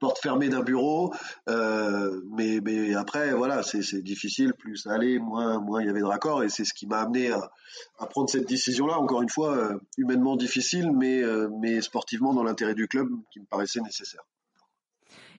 portes 0.00 0.18
fermées 0.18 0.48
d'un 0.48 0.62
bureau. 0.62 1.14
Euh, 1.48 2.20
mais, 2.30 2.94
après, 2.94 3.32
voilà, 3.32 3.62
c'est 3.62 4.02
difficile. 4.02 4.52
Plus 4.54 4.76
ça 4.76 4.92
allait, 4.92 5.18
moins, 5.18 5.60
moins 5.60 5.82
il 5.82 5.86
y 5.86 5.90
avait 5.90 6.00
de 6.00 6.04
raccords. 6.04 6.42
Et 6.42 6.48
c'est 6.48 6.64
ce 6.64 6.74
qui 6.74 6.86
m'a 6.86 7.00
amené 7.00 7.30
à, 7.30 8.06
prendre 8.06 8.28
cette 8.28 8.48
décision-là. 8.48 8.98
Encore 8.98 9.22
une 9.22 9.30
fois, 9.30 9.56
euh, 9.56 9.78
humainement 9.96 10.36
difficile, 10.36 10.90
euh, 11.02 11.48
mais 11.60 11.80
sportivement 11.80 12.34
dans 12.34 12.42
l'intérêt 12.42 12.74
du 12.74 12.86
club 12.88 13.08
qui 13.32 13.40
me 13.40 13.46
paraissait 13.46 13.80
nécessaire. 13.80 14.22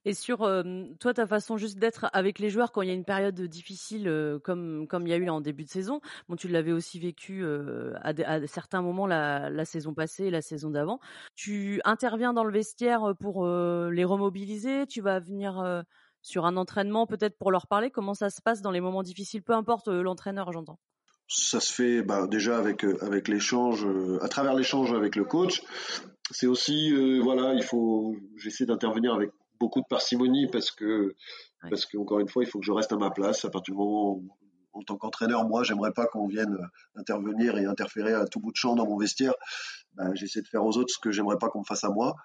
Et 0.05 0.13
sur 0.13 0.43
euh, 0.43 0.63
toi, 0.99 1.13
ta 1.13 1.27
façon 1.27 1.57
juste 1.57 1.77
d'être 1.77 2.09
avec 2.13 2.39
les 2.39 2.49
joueurs 2.49 2.71
quand 2.71 2.81
il 2.81 2.87
y 2.87 2.91
a 2.91 2.95
une 2.95 3.05
période 3.05 3.39
difficile 3.41 4.07
euh, 4.07 4.39
comme 4.39 4.87
comme 4.87 5.05
il 5.05 5.09
y 5.09 5.13
a 5.13 5.17
eu 5.17 5.29
en 5.29 5.41
début 5.41 5.65
de 5.65 5.69
saison. 5.69 5.99
Bon, 6.29 6.37
tu 6.37 6.47
l'avais 6.47 6.71
aussi 6.71 6.99
vécu 6.99 7.43
euh, 7.43 7.93
à, 8.01 8.47
certains 8.47 8.81
moments 8.81 9.07
la, 9.07 9.65
saison 9.65 9.93
passée, 9.93 10.29
la 10.29 10.41
saison 10.41 10.69
d'avant. 10.69 10.99
Tu 11.35 11.81
interviens 11.83 12.31
dans 12.33 12.45
le 12.45 12.53
vestiaire 12.53 13.13
pour 13.19 13.45
les 13.45 14.05
remobiliser. 14.05 14.87
Tu 14.87 15.01
vas 15.01 15.19
venir 15.19 15.83
sur 16.21 16.45
un 16.45 16.55
entraînement 16.55 17.05
peut-être 17.05 17.37
pour 17.37 17.51
leur 17.51 17.67
parler. 17.67 17.91
Comment 17.91 18.13
ça 18.13 18.29
se 18.29 18.41
passe 18.41 18.61
dans 18.61 18.71
les 18.71 18.81
moments 18.81 19.03
difficiles, 19.03 19.43
peu 19.43 19.53
importe 19.53 19.87
l'entraîneur, 19.87 20.51
j'entends 20.51 20.79
ça 21.31 21.59
se 21.59 21.71
fait 21.71 22.01
bah, 22.01 22.25
déjà 22.25 22.57
avec 22.57 22.83
avec 23.01 23.27
l'échange, 23.27 23.85
à 24.19 24.27
travers 24.29 24.55
l'échange 24.55 24.93
avec 24.93 25.15
le 25.15 25.25
coach. 25.25 25.61
C'est 26.31 26.47
aussi 26.47 26.91
voilà, 27.21 27.53
il 27.53 27.61
faut 27.61 28.15
j'essaie 28.35 28.65
d'intervenir 28.65 29.13
avec 29.13 29.29
beaucoup 29.59 29.81
de 29.81 29.87
parcimonie 29.89 30.47
parce 30.47 30.71
que 30.71 31.15
ouais. 31.63 31.69
parce 31.69 31.85
qu'encore 31.85 32.19
une 32.19 32.29
fois, 32.29 32.43
il 32.43 32.49
faut 32.49 32.59
que 32.59 32.65
je 32.65 32.71
reste 32.71 32.91
à 32.91 32.97
ma 32.97 33.11
place 33.11 33.45
à 33.45 33.49
partir 33.49 33.73
du 33.73 33.77
moment 33.77 34.11
où 34.11 34.29
en 34.73 34.81
tant 34.81 34.97
qu'entraîneur, 34.97 35.47
moi, 35.47 35.63
j'aimerais 35.63 35.91
pas 35.91 36.05
qu'on 36.05 36.27
vienne 36.27 36.57
intervenir 36.95 37.57
et 37.57 37.65
interférer 37.65 38.13
à 38.13 38.25
tout 38.25 38.39
bout 38.39 38.51
de 38.51 38.55
champ 38.55 38.75
dans 38.75 38.85
mon 38.85 38.97
vestiaire. 38.97 39.33
Ben, 39.95 40.13
j'essaie 40.15 40.41
de 40.41 40.47
faire 40.47 40.63
aux 40.63 40.77
autres 40.77 40.93
ce 40.93 40.99
que 40.99 41.11
j'aimerais 41.11 41.37
pas 41.37 41.49
qu'on 41.49 41.59
me 41.59 41.65
fasse 41.65 41.83
à 41.83 41.89
moi. 41.89 42.15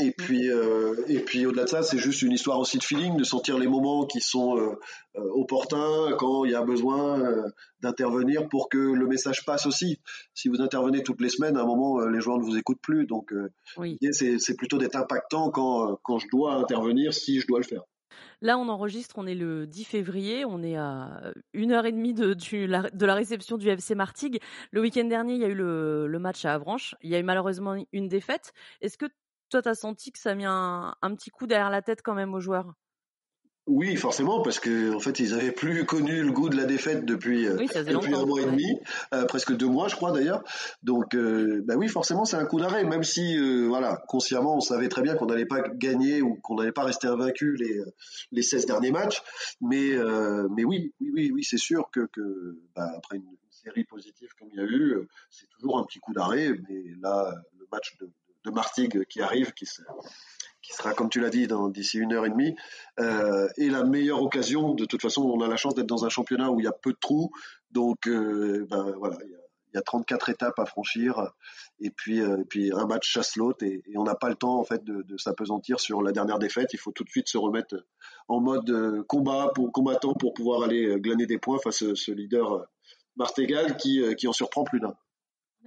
Et 0.00 0.08
mm. 0.08 0.12
puis, 0.16 0.50
euh, 0.50 0.94
et 1.08 1.20
puis 1.20 1.44
au-delà 1.44 1.64
de 1.64 1.68
ça, 1.68 1.82
c'est 1.82 1.98
juste 1.98 2.22
une 2.22 2.32
histoire 2.32 2.58
aussi 2.58 2.78
de 2.78 2.82
feeling, 2.82 3.16
de 3.16 3.24
sentir 3.24 3.58
les 3.58 3.66
moments 3.66 4.06
qui 4.06 4.20
sont 4.20 4.56
euh, 4.56 4.78
euh, 5.16 5.28
opportuns, 5.34 6.14
quand 6.18 6.44
il 6.44 6.52
y 6.52 6.54
a 6.54 6.62
besoin 6.62 7.20
euh, 7.20 7.48
d'intervenir 7.80 8.48
pour 8.48 8.70
que 8.70 8.78
le 8.78 9.06
message 9.06 9.44
passe 9.44 9.66
aussi. 9.66 10.00
Si 10.34 10.48
vous 10.48 10.62
intervenez 10.62 11.02
toutes 11.02 11.20
les 11.20 11.28
semaines, 11.28 11.58
à 11.58 11.62
un 11.62 11.66
moment, 11.66 12.00
les 12.06 12.20
joueurs 12.20 12.38
ne 12.38 12.44
vous 12.44 12.56
écoutent 12.56 12.80
plus. 12.80 13.06
Donc, 13.06 13.34
oui. 13.76 13.98
c'est 14.12 14.56
plutôt 14.56 14.78
d'être 14.78 14.96
impactant 14.96 15.50
quand, 15.50 15.98
quand 16.02 16.18
je 16.18 16.26
dois 16.30 16.54
intervenir, 16.54 17.12
si 17.12 17.40
je 17.40 17.46
dois 17.46 17.58
le 17.58 17.64
faire. 17.64 17.82
Là, 18.40 18.58
on 18.58 18.68
enregistre, 18.68 19.16
on 19.18 19.26
est 19.26 19.34
le 19.34 19.66
10 19.66 19.84
février, 19.84 20.44
on 20.44 20.62
est 20.62 20.76
à 20.76 21.32
une 21.52 21.72
heure 21.72 21.86
et 21.86 21.92
demie 21.92 22.12
de, 22.12 22.34
de 22.34 23.06
la 23.06 23.14
réception 23.14 23.56
du 23.56 23.68
FC 23.68 23.94
Martigues. 23.94 24.40
Le 24.70 24.80
week-end 24.80 25.04
dernier, 25.04 25.34
il 25.34 25.40
y 25.40 25.44
a 25.44 25.48
eu 25.48 25.54
le, 25.54 26.06
le 26.06 26.18
match 26.18 26.44
à 26.44 26.54
Avranches. 26.54 26.94
Il 27.02 27.10
y 27.10 27.14
a 27.14 27.18
eu 27.18 27.22
malheureusement 27.22 27.76
une 27.92 28.08
défaite. 28.08 28.52
Est-ce 28.80 28.98
que 28.98 29.06
toi, 29.52 29.62
tu 29.62 29.68
as 29.68 29.74
senti 29.74 30.12
que 30.12 30.18
ça 30.18 30.30
a 30.30 30.34
mis 30.34 30.46
un, 30.46 30.94
un, 31.00 31.14
petit 31.14 31.30
coup 31.30 31.46
derrière 31.46 31.70
la 31.70 31.82
tête 31.82 32.00
quand 32.02 32.14
même 32.14 32.34
aux 32.34 32.40
joueurs? 32.40 32.74
Oui, 33.68 33.94
forcément, 33.94 34.42
parce 34.42 34.58
que 34.58 34.92
en 34.92 34.98
fait, 34.98 35.20
ils 35.20 35.34
avaient 35.34 35.52
plus 35.52 35.86
connu 35.86 36.24
le 36.24 36.32
goût 36.32 36.48
de 36.48 36.56
la 36.56 36.64
défaite 36.64 37.04
depuis, 37.06 37.46
euh, 37.46 37.56
depuis 37.56 38.12
un 38.12 38.26
mois 38.26 38.40
et 38.40 38.46
demi, 38.46 38.80
euh, 39.14 39.24
presque 39.24 39.56
deux 39.56 39.68
mois, 39.68 39.86
je 39.86 39.94
crois 39.94 40.10
d'ailleurs. 40.10 40.42
Donc, 40.82 41.14
euh, 41.14 41.62
bah 41.64 41.74
oui, 41.76 41.86
forcément, 41.86 42.24
c'est 42.24 42.36
un 42.36 42.44
coup 42.44 42.58
d'arrêt, 42.58 42.82
même 42.82 43.04
si, 43.04 43.38
voilà, 43.68 44.02
consciemment, 44.08 44.56
on 44.56 44.60
savait 44.60 44.88
très 44.88 45.02
bien 45.02 45.14
qu'on 45.14 45.26
n'allait 45.26 45.46
pas 45.46 45.60
gagner 45.60 46.22
ou 46.22 46.34
qu'on 46.42 46.56
n'allait 46.56 46.72
pas 46.72 46.82
rester 46.82 47.06
invaincu 47.06 47.54
les 47.56 47.80
les 48.32 48.42
16 48.42 48.66
derniers 48.66 48.90
matchs. 48.90 49.22
Mais, 49.60 49.92
mais 50.50 50.64
oui, 50.64 50.92
oui, 51.00 51.10
oui, 51.14 51.30
oui, 51.32 51.44
c'est 51.44 51.56
sûr 51.56 51.88
que, 51.92 52.08
que 52.12 52.58
bah, 52.74 52.90
après 52.96 53.18
une, 53.18 53.36
série 53.50 53.84
positive 53.84 54.30
comme 54.36 54.48
il 54.52 54.56
y 54.56 54.60
a 54.60 54.64
eu, 54.64 55.06
c'est 55.30 55.46
toujours 55.50 55.78
un 55.78 55.84
petit 55.84 56.00
coup 56.00 56.12
d'arrêt. 56.12 56.50
Mais 56.68 56.82
là, 57.00 57.32
le 57.56 57.66
match 57.70 57.96
de, 58.00 58.10
de 58.44 58.50
Martigues 58.50 59.04
qui 59.06 59.20
arrive, 59.20 59.52
qui 59.52 59.66
se 59.66 59.82
qui 60.62 60.72
sera, 60.72 60.94
comme 60.94 61.10
tu 61.10 61.20
l'as 61.20 61.30
dit, 61.30 61.48
d'ici 61.70 61.98
une 61.98 62.12
heure 62.12 62.24
et 62.24 62.30
demie, 62.30 62.54
euh, 63.00 63.48
est 63.58 63.68
la 63.68 63.82
meilleure 63.82 64.22
occasion. 64.22 64.74
De 64.74 64.84
toute 64.84 65.02
façon, 65.02 65.22
on 65.22 65.40
a 65.40 65.48
la 65.48 65.56
chance 65.56 65.74
d'être 65.74 65.86
dans 65.86 66.04
un 66.04 66.08
championnat 66.08 66.50
où 66.50 66.60
il 66.60 66.64
y 66.64 66.68
a 66.68 66.72
peu 66.72 66.92
de 66.92 66.98
trous, 67.00 67.32
donc 67.72 68.06
euh, 68.06 68.66
ben, 68.70 68.94
voilà, 68.96 69.16
il 69.24 69.30
y, 69.30 69.34
a, 69.34 69.38
il 69.72 69.74
y, 69.74 69.78
a, 69.78 69.82
34 69.82 70.28
étapes 70.28 70.58
à 70.58 70.64
franchir, 70.64 71.32
et 71.80 71.90
puis, 71.90 72.20
euh, 72.20 72.44
puis 72.48 72.72
un 72.72 72.86
match 72.86 73.10
chasse 73.10 73.36
l'autre, 73.36 73.64
et, 73.64 73.82
et, 73.86 73.98
on 73.98 74.04
n'a 74.04 74.14
pas 74.14 74.28
le 74.28 74.36
temps 74.36 74.58
en 74.58 74.64
fait 74.64 74.84
de, 74.84 75.02
de 75.02 75.16
s'apesantir 75.16 75.80
sur 75.80 76.00
la 76.00 76.12
dernière 76.12 76.38
défaite. 76.38 76.72
Il 76.72 76.78
faut 76.78 76.92
tout 76.92 77.04
de 77.04 77.10
suite 77.10 77.28
se 77.28 77.38
remettre 77.38 77.74
en 78.28 78.40
mode 78.40 78.70
euh, 78.70 79.02
combat 79.08 79.50
pour 79.54 79.72
combattant 79.72 80.14
pour 80.14 80.32
pouvoir 80.32 80.62
aller 80.62 81.00
glaner 81.00 81.26
des 81.26 81.38
points 81.38 81.58
face 81.58 81.82
à 81.82 81.94
ce 81.96 82.12
leader 82.12 82.52
euh, 82.52 82.64
Martégal 83.16 83.76
qui, 83.76 84.02
qui 84.16 84.28
en 84.28 84.32
surprend 84.32 84.64
plus 84.64 84.80
d'un. 84.80 84.94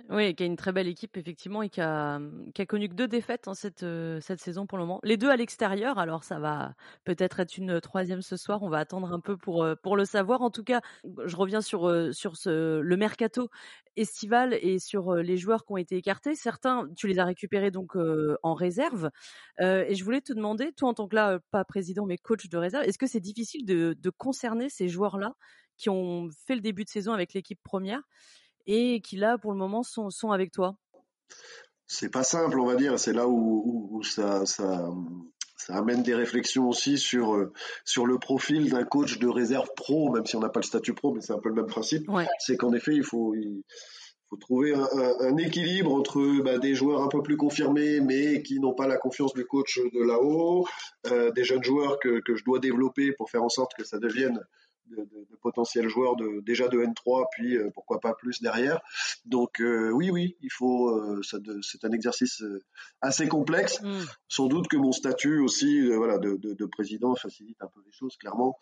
Oui, 0.10 0.36
qui 0.36 0.44
a 0.44 0.46
une 0.46 0.58
très 0.58 0.74
belle 0.74 0.88
équipe 0.90 1.16
effectivement 1.16 1.62
et 1.62 1.70
qui 1.70 1.80
a, 1.80 2.20
qui 2.54 2.62
a 2.62 2.66
connu 2.66 2.90
que 2.90 2.94
deux 2.96 3.08
défaites 3.08 3.48
en 3.48 3.54
cette, 3.54 3.86
cette 4.20 4.42
saison 4.42 4.68
pour 4.68 4.78
le 4.78 4.84
moment. 4.84 5.00
Les 5.04 5.16
deux 5.16 5.30
à 5.30 5.38
l'extérieur, 5.38 5.98
alors 5.98 6.26
ça 6.26 6.38
va 6.38 6.74
peut-être 7.06 7.40
être 7.40 7.58
une 7.58 7.80
troisième 7.80 8.22
ce 8.22 8.36
soir. 8.36 8.62
On 8.62 8.70
va 8.70 8.80
attendre 8.80 9.14
un 9.14 9.22
peu 9.22 9.38
pour 9.38 9.66
pour 9.82 9.96
le 9.96 10.04
savoir. 10.04 10.42
En 10.42 10.50
tout 10.52 10.66
cas, 10.66 10.82
je 11.26 11.36
reviens 11.38 11.62
sur 11.62 12.14
sur 12.14 12.36
ce 12.36 12.80
le 12.82 12.98
mercato 12.98 13.50
estival 13.96 14.54
et 14.62 14.80
sur 14.80 15.16
les 15.16 15.38
joueurs 15.38 15.66
qui 15.66 15.72
ont 15.72 15.78
été 15.78 15.96
écartés. 15.96 16.36
Certains, 16.36 16.90
tu 16.98 17.08
les 17.08 17.18
as 17.18 17.26
récupérés 17.26 17.72
donc 17.72 17.96
en 18.44 18.54
réserve. 18.54 19.10
et 19.62 19.96
je 19.96 20.04
voulais 20.04 20.22
te 20.22 20.34
demander, 20.34 20.74
toi 20.74 20.90
en 20.90 20.94
tant 20.94 21.08
que 21.08 21.16
là 21.16 21.40
pas 21.52 21.64
président 21.64 22.06
mais 22.06 22.18
coach 22.18 22.50
de 22.50 22.58
réserve, 22.58 22.84
est-ce 22.84 22.98
que 22.98 23.08
c'est 23.08 23.22
difficile 23.22 23.66
de 23.66 23.96
de 23.98 24.10
concerner 24.10 24.68
ces 24.70 24.90
joueurs-là 24.90 25.36
qui 25.78 25.90
ont 25.90 26.30
fait 26.48 26.56
le 26.56 26.62
début 26.62 26.84
de 26.84 26.90
saison 26.90 27.14
avec 27.14 27.34
l'équipe 27.34 27.60
première? 27.64 28.02
Et 28.68 29.02
qui 29.02 29.18
là 29.18 29.38
pour 29.38 29.52
le 29.52 29.58
moment 29.58 29.84
sont, 29.84 30.10
sont 30.10 30.32
avec 30.32 30.52
toi 30.52 30.76
C'est 31.88 32.12
pas 32.12 32.24
simple, 32.24 32.60
on 32.60 32.66
va 32.66 32.76
dire. 32.76 32.98
C'est 33.00 33.14
là 33.14 33.28
où, 33.28 33.90
où, 33.92 34.04
ça, 34.04 34.46
ça, 34.46 34.90
ça, 35.58 35.76
amène 35.76 36.04
des 36.04 36.16
réflexions 36.16 36.70
aussi 36.70 36.98
sur, 36.98 37.36
euh, 37.36 37.54
sur 37.84 38.06
le 38.06 38.18
profil 38.20 38.70
d'un 38.70 38.84
coach 38.84 39.20
de 39.20 39.28
réserve 39.28 39.70
pro, 39.76 40.12
même 40.12 40.26
si 40.26 40.36
on 40.36 40.40
n'a 40.40 40.50
pas 40.50 40.62
le 40.62 40.66
statut 40.66 40.94
pro, 40.94 41.14
mais 41.14 41.22
c'est 41.22 41.34
un 41.34 41.40
peu 41.40 41.50
le 41.50 41.56
même 41.56 41.68
principe. 41.68 42.10
C'est 42.40 42.58
qu'en 42.58 42.74
effet, 42.74 42.96
il 42.96 43.04
faut, 43.04 43.36
il 43.36 43.64
faut 44.30 44.38
trouver 44.38 44.74
un, 44.74 44.88
un, 45.20 45.38
équilibre 45.38 45.94
entre 45.94 46.42
bah, 46.44 46.58
des 46.58 46.74
joueurs 46.74 47.04
un 47.04 47.08
peu 47.08 47.22
plus 47.22 47.38
confirmés, 47.38 48.00
mais 48.02 48.42
qui 48.42 48.60
n'ont 48.60 48.74
pas 48.74 48.88
la 48.88 48.98
confiance 48.98 49.34
du 49.34 49.46
coach 49.46 49.80
de 49.80 50.04
là-haut, 50.04 50.68
euh, 51.08 51.32
des 51.32 51.44
jeunes 51.44 51.64
joueurs 51.64 52.00
que, 52.00 52.22
que 52.22 52.36
je 52.36 52.44
dois 52.44 52.60
développer 52.60 53.12
pour 53.14 53.30
faire 53.30 53.44
en 53.44 53.50
sorte 53.50 53.74
que 53.78 53.84
ça 53.84 54.00
devienne 54.00 54.40
de, 54.90 54.98
de, 54.98 55.26
de, 55.30 55.36
potentiels 55.42 55.88
joueurs 55.88 56.16
de, 56.16 56.42
déjà 56.42 56.68
de 56.68 56.80
N3, 56.80 57.26
puis 57.32 57.58
euh, 57.58 57.70
pourquoi 57.74 58.00
pas 58.00 58.14
plus 58.14 58.42
derrière. 58.42 58.82
Donc 59.26 59.62
euh, 59.62 59.92
oui, 59.92 60.10
oui, 60.10 60.38
il 60.42 60.52
faut. 60.52 60.90
Euh, 60.90 61.22
c'est 61.62 61.86
un 61.86 61.92
exercice 61.92 62.44
assez 63.02 63.28
complexe. 63.28 63.82
Mm. 63.82 64.04
Sans 64.28 64.48
doute 64.48 64.68
que 64.68 64.78
mon 64.78 64.92
statut 64.92 65.40
aussi, 65.40 65.90
voilà, 65.92 66.18
de, 66.18 66.38
de, 66.42 66.66
président 66.66 67.16
facilite 67.16 67.62
un 67.62 67.68
peu 67.68 67.82
les 67.86 67.92
choses, 67.92 68.16
clairement, 68.18 68.58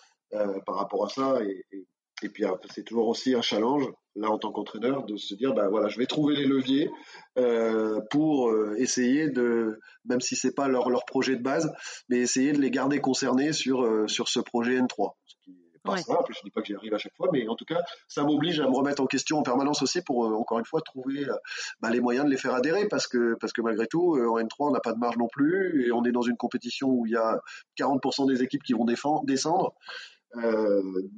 par 0.66 0.76
rapport 0.76 1.06
à 1.06 1.10
ça. 1.10 1.44
Et, 1.44 1.66
et, 1.72 1.88
et 2.22 2.30
puis 2.30 2.46
c'est 2.74 2.84
toujours 2.84 3.08
aussi 3.08 3.36
un 3.36 3.42
challenge, 3.42 3.86
là 4.16 4.30
en 4.30 4.38
tant 4.38 4.52
qu'entraîneur, 4.52 5.06
de 5.06 5.18
se 5.18 5.36
dire, 5.36 5.54
ben 5.54 5.68
voilà, 5.70 5.90
je 5.90 5.98
vais 5.98 6.06
trouver 6.06 6.36
les 6.36 6.46
leviers 6.46 6.90
euh, 7.38 8.00
pour 8.12 8.54
essayer 8.78 9.30
de, 9.30 9.80
même 10.06 10.22
si 10.22 10.36
c'est 10.36 10.54
pas 10.54 10.68
leur, 10.68 10.90
leur 10.90 11.06
projet 11.06 11.36
de 11.36 11.42
base, 11.42 11.74
mais 12.10 12.20
essayer 12.20 12.54
de 12.54 12.62
les 12.62 12.72
garder 12.72 13.00
concernés 13.00 13.52
sur 13.52 14.10
sur 14.10 14.28
ce 14.28 14.40
projet 14.40 14.80
N3, 14.80 15.14
ce 15.26 15.36
qui 15.44 15.63
pas 15.84 15.98
simple, 15.98 16.34
je 16.34 16.42
dis 16.44 16.50
pas 16.50 16.62
que 16.62 16.68
j'y 16.68 16.76
arrive 16.76 16.94
à 16.94 16.98
chaque 16.98 17.16
fois, 17.16 17.30
mais 17.32 17.48
en 17.48 17.56
tout 17.56 17.66
cas, 17.66 17.82
ça 18.08 18.24
m'oblige 18.24 18.60
à 18.60 18.68
me 18.68 18.76
remettre 18.76 19.02
en 19.02 19.06
question 19.06 19.40
en 19.40 19.44
permanence 19.44 19.82
aussi 19.82 20.02
pour, 20.02 20.26
euh, 20.26 20.34
encore 20.34 20.60
une 20.60 20.66
fois, 20.66 20.82
trouver 20.82 21.28
euh, 21.28 21.36
bah, 21.82 21.90
les 21.90 22.00
moyens 22.00 22.26
de 22.26 22.32
les 22.32 22.38
faire 22.38 22.54
adhérer 22.54 22.88
parce 22.88 23.08
que, 23.08 23.36
parce 23.40 23.54
que 23.54 23.62
malgré 23.62 23.88
tout, 23.88 24.16
euh, 24.16 24.28
en 24.28 24.40
N3, 24.40 24.56
on 24.60 24.72
n'a 24.72 24.80
pas 24.80 24.94
de 24.94 25.00
marge 25.00 25.18
non 25.18 25.28
plus 25.28 25.86
et 25.86 25.92
on 25.92 26.04
est 26.06 26.12
dans 26.12 26.22
une 26.22 26.38
compétition 26.38 26.90
où 26.90 27.06
il 27.06 27.12
y 27.12 27.18
a 27.18 27.40
40% 27.78 28.28
des 28.28 28.44
équipes 28.44 28.64
qui 28.64 28.74
vont 28.74 28.86
descendre. 28.86 29.74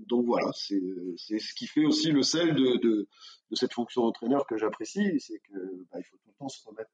Donc 0.08 0.26
voilà, 0.26 0.52
c'est 0.54 0.82
ce 1.40 1.54
qui 1.54 1.68
fait 1.68 1.86
aussi 1.86 2.12
le 2.12 2.22
sel 2.22 2.54
de, 2.54 2.78
de, 2.78 3.08
de 3.50 3.56
cette 3.56 3.74
fonction 3.74 4.02
d'entraîneur 4.02 4.46
que 4.46 4.58
j'apprécie, 4.58 5.22
c'est 5.22 5.40
que 5.40 5.58
bah, 5.90 6.00
il 6.00 6.04
faut 6.04 6.18
tout 6.18 6.30
le 6.32 6.36
temps 6.38 6.50
se 6.50 6.68
remettre 6.68 6.92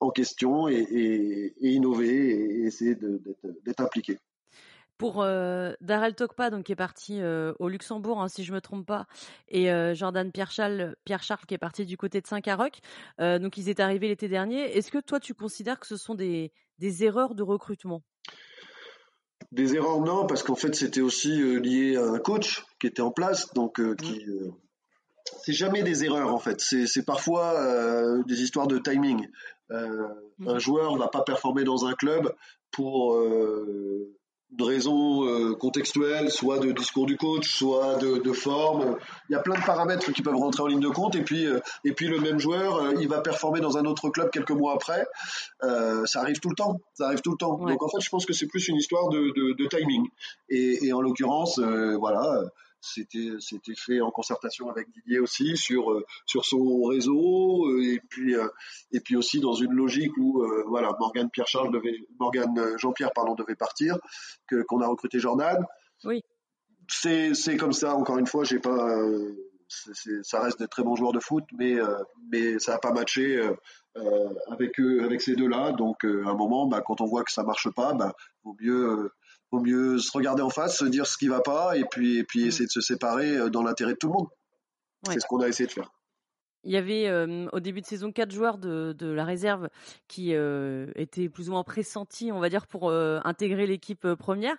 en 0.00 0.10
question 0.10 0.66
et, 0.68 0.76
et, 0.76 1.54
et 1.60 1.72
innover 1.72 2.30
et 2.30 2.64
essayer 2.64 2.94
d'être 2.94 3.80
impliqué 3.80 4.18
pour 5.02 5.20
euh, 5.20 5.72
Darrell 5.80 6.14
Tokpa, 6.14 6.48
donc 6.50 6.66
qui 6.66 6.70
est 6.70 6.76
parti 6.76 7.20
euh, 7.20 7.54
au 7.58 7.68
Luxembourg, 7.68 8.22
hein, 8.22 8.28
si 8.28 8.44
je 8.44 8.52
me 8.52 8.60
trompe 8.60 8.86
pas, 8.86 9.08
et 9.48 9.68
euh, 9.72 9.96
Jordan 9.96 10.30
Pierre-Charles, 10.30 10.94
Pierre 11.04 11.24
Charles 11.24 11.40
qui 11.48 11.54
est 11.54 11.58
parti 11.58 11.84
du 11.84 11.96
côté 11.96 12.20
de 12.20 12.26
Saint-Caroc. 12.28 12.78
Euh, 13.20 13.40
donc 13.40 13.56
ils 13.56 13.68
étaient 13.68 13.82
arrivés 13.82 14.06
l'été 14.06 14.28
dernier. 14.28 14.60
Est-ce 14.76 14.92
que 14.92 14.98
toi 14.98 15.18
tu 15.18 15.34
considères 15.34 15.80
que 15.80 15.88
ce 15.88 15.96
sont 15.96 16.14
des, 16.14 16.52
des 16.78 17.02
erreurs 17.02 17.34
de 17.34 17.42
recrutement? 17.42 18.04
Des 19.50 19.74
erreurs 19.74 20.00
non, 20.02 20.24
parce 20.24 20.44
qu'en 20.44 20.54
fait 20.54 20.72
c'était 20.76 21.00
aussi 21.00 21.32
lié 21.58 21.96
à 21.96 22.04
un 22.04 22.20
coach 22.20 22.64
qui 22.78 22.86
était 22.86 23.02
en 23.02 23.10
place, 23.10 23.52
donc 23.54 23.80
euh, 23.80 23.96
qui 23.96 24.24
mmh. 24.24 24.52
c'est 25.42 25.52
jamais 25.52 25.82
des 25.82 26.04
erreurs 26.04 26.32
en 26.32 26.38
fait. 26.38 26.60
C'est 26.60 27.04
parfois 27.04 28.22
des 28.24 28.40
histoires 28.40 28.68
de 28.68 28.78
timing. 28.78 29.26
Mmh. 29.68 30.46
Un 30.46 30.58
joueur 30.60 30.96
va 30.96 31.08
pas 31.08 31.24
performer 31.24 31.64
dans 31.64 31.86
un 31.86 31.94
club 31.94 32.32
pour 32.70 33.16
de 34.52 34.64
raisons 34.64 35.26
euh, 35.26 35.54
contextuelles, 35.54 36.30
soit 36.30 36.58
de 36.58 36.72
discours 36.72 37.06
du 37.06 37.16
coach, 37.16 37.48
soit 37.48 37.96
de, 37.96 38.18
de, 38.18 38.32
forme. 38.32 38.96
Il 39.28 39.32
y 39.32 39.36
a 39.36 39.40
plein 39.40 39.58
de 39.58 39.64
paramètres 39.64 40.12
qui 40.12 40.22
peuvent 40.22 40.36
rentrer 40.36 40.62
en 40.62 40.66
ligne 40.66 40.80
de 40.80 40.88
compte. 40.88 41.16
Et 41.16 41.22
puis, 41.22 41.46
euh, 41.46 41.60
et 41.84 41.92
puis 41.92 42.06
le 42.06 42.20
même 42.20 42.38
joueur, 42.38 42.76
euh, 42.76 42.92
il 43.00 43.08
va 43.08 43.20
performer 43.20 43.60
dans 43.60 43.78
un 43.78 43.84
autre 43.84 44.10
club 44.10 44.30
quelques 44.30 44.50
mois 44.50 44.74
après. 44.74 45.06
Euh, 45.62 46.04
ça 46.04 46.20
arrive 46.20 46.38
tout 46.40 46.50
le 46.50 46.54
temps. 46.54 46.80
Ça 46.94 47.06
arrive 47.06 47.22
tout 47.22 47.30
le 47.30 47.38
temps. 47.38 47.58
Ouais. 47.58 47.72
Donc 47.72 47.82
en 47.82 47.88
fait, 47.88 48.00
je 48.00 48.10
pense 48.10 48.26
que 48.26 48.34
c'est 48.34 48.46
plus 48.46 48.68
une 48.68 48.76
histoire 48.76 49.08
de, 49.08 49.32
de, 49.34 49.54
de 49.56 49.66
timing. 49.68 50.06
Et, 50.50 50.86
et 50.86 50.92
en 50.92 51.00
l'occurrence, 51.00 51.58
voilà 51.58 52.42
c'était 52.82 53.36
c'était 53.38 53.74
fait 53.76 54.00
en 54.00 54.10
concertation 54.10 54.68
avec 54.68 54.90
Didier 54.90 55.20
aussi 55.20 55.56
sur 55.56 55.92
euh, 55.92 56.04
sur 56.26 56.44
son 56.44 56.82
réseau 56.82 57.68
euh, 57.68 57.80
et 57.80 58.00
puis 58.08 58.34
euh, 58.34 58.48
et 58.90 59.00
puis 59.00 59.16
aussi 59.16 59.38
dans 59.40 59.54
une 59.54 59.72
logique 59.72 60.16
où 60.18 60.44
voilà 60.66 60.90
Morgan 60.98 61.30
Pierre 61.30 61.46
Charles 61.46 61.72
devait 61.72 61.96
Morgan 62.18 62.76
Jean-Pierre 62.76 63.12
pardon 63.14 63.34
devait 63.34 63.54
partir 63.54 63.96
que 64.48 64.62
qu'on 64.62 64.80
a 64.80 64.88
recruté 64.88 65.20
Jordan. 65.20 65.64
Oui. 66.04 66.22
C'est 66.88 67.34
c'est 67.34 67.56
comme 67.56 67.72
ça 67.72 67.94
encore 67.94 68.18
une 68.18 68.26
fois 68.26 68.42
j'ai 68.42 68.58
pas 68.58 68.98
ça 70.22 70.42
reste 70.42 70.58
des 70.58 70.68
très 70.68 70.82
bons 70.82 70.96
joueurs 70.96 71.12
de 71.12 71.20
foot 71.20 71.44
mais 71.56 71.76
mais 72.30 72.58
ça 72.58 72.74
a 72.74 72.78
pas 72.78 72.92
matché 72.92 73.40
avec 74.50 74.78
eux 74.80 75.04
avec 75.04 75.22
ces 75.22 75.36
deux 75.36 75.48
là 75.48 75.70
donc 75.72 76.04
à 76.04 76.08
un 76.08 76.34
moment 76.34 76.66
bah, 76.66 76.82
quand 76.84 77.00
on 77.00 77.06
voit 77.06 77.22
que 77.22 77.32
ça 77.32 77.44
marche 77.44 77.70
pas 77.70 77.94
bah 77.94 78.12
vaut 78.42 78.56
mieux 78.60 79.10
vaut 79.52 79.60
mieux 79.60 79.98
se 79.98 80.10
regarder 80.12 80.42
en 80.42 80.50
face, 80.50 80.78
se 80.78 80.84
dire 80.84 81.06
ce 81.06 81.16
qui 81.16 81.28
va 81.28 81.40
pas, 81.40 81.76
et 81.76 81.84
puis, 81.84 82.18
et 82.18 82.24
puis 82.24 82.44
mmh. 82.44 82.48
essayer 82.48 82.66
de 82.66 82.70
se 82.70 82.80
séparer 82.80 83.36
euh, 83.36 83.50
dans 83.50 83.62
l'intérêt 83.62 83.92
de 83.92 83.98
tout 83.98 84.08
le 84.08 84.14
monde. 84.14 84.28
Ouais. 85.06 85.14
C'est 85.14 85.20
ce 85.20 85.26
qu'on 85.26 85.40
a 85.40 85.48
essayé 85.48 85.66
de 85.66 85.72
faire. 85.72 85.90
Il 86.64 86.70
y 86.70 86.76
avait 86.76 87.08
euh, 87.08 87.48
au 87.52 87.58
début 87.58 87.80
de 87.80 87.86
saison 87.86 88.12
quatre 88.12 88.30
joueurs 88.30 88.56
de, 88.56 88.94
de 88.96 89.08
la 89.08 89.24
réserve 89.24 89.68
qui 90.06 90.34
euh, 90.34 90.86
étaient 90.94 91.28
plus 91.28 91.48
ou 91.48 91.52
moins 91.52 91.64
pressentis, 91.64 92.30
on 92.30 92.38
va 92.38 92.48
dire, 92.48 92.68
pour 92.68 92.88
euh, 92.88 93.20
intégrer 93.24 93.66
l'équipe 93.66 94.06
première. 94.14 94.56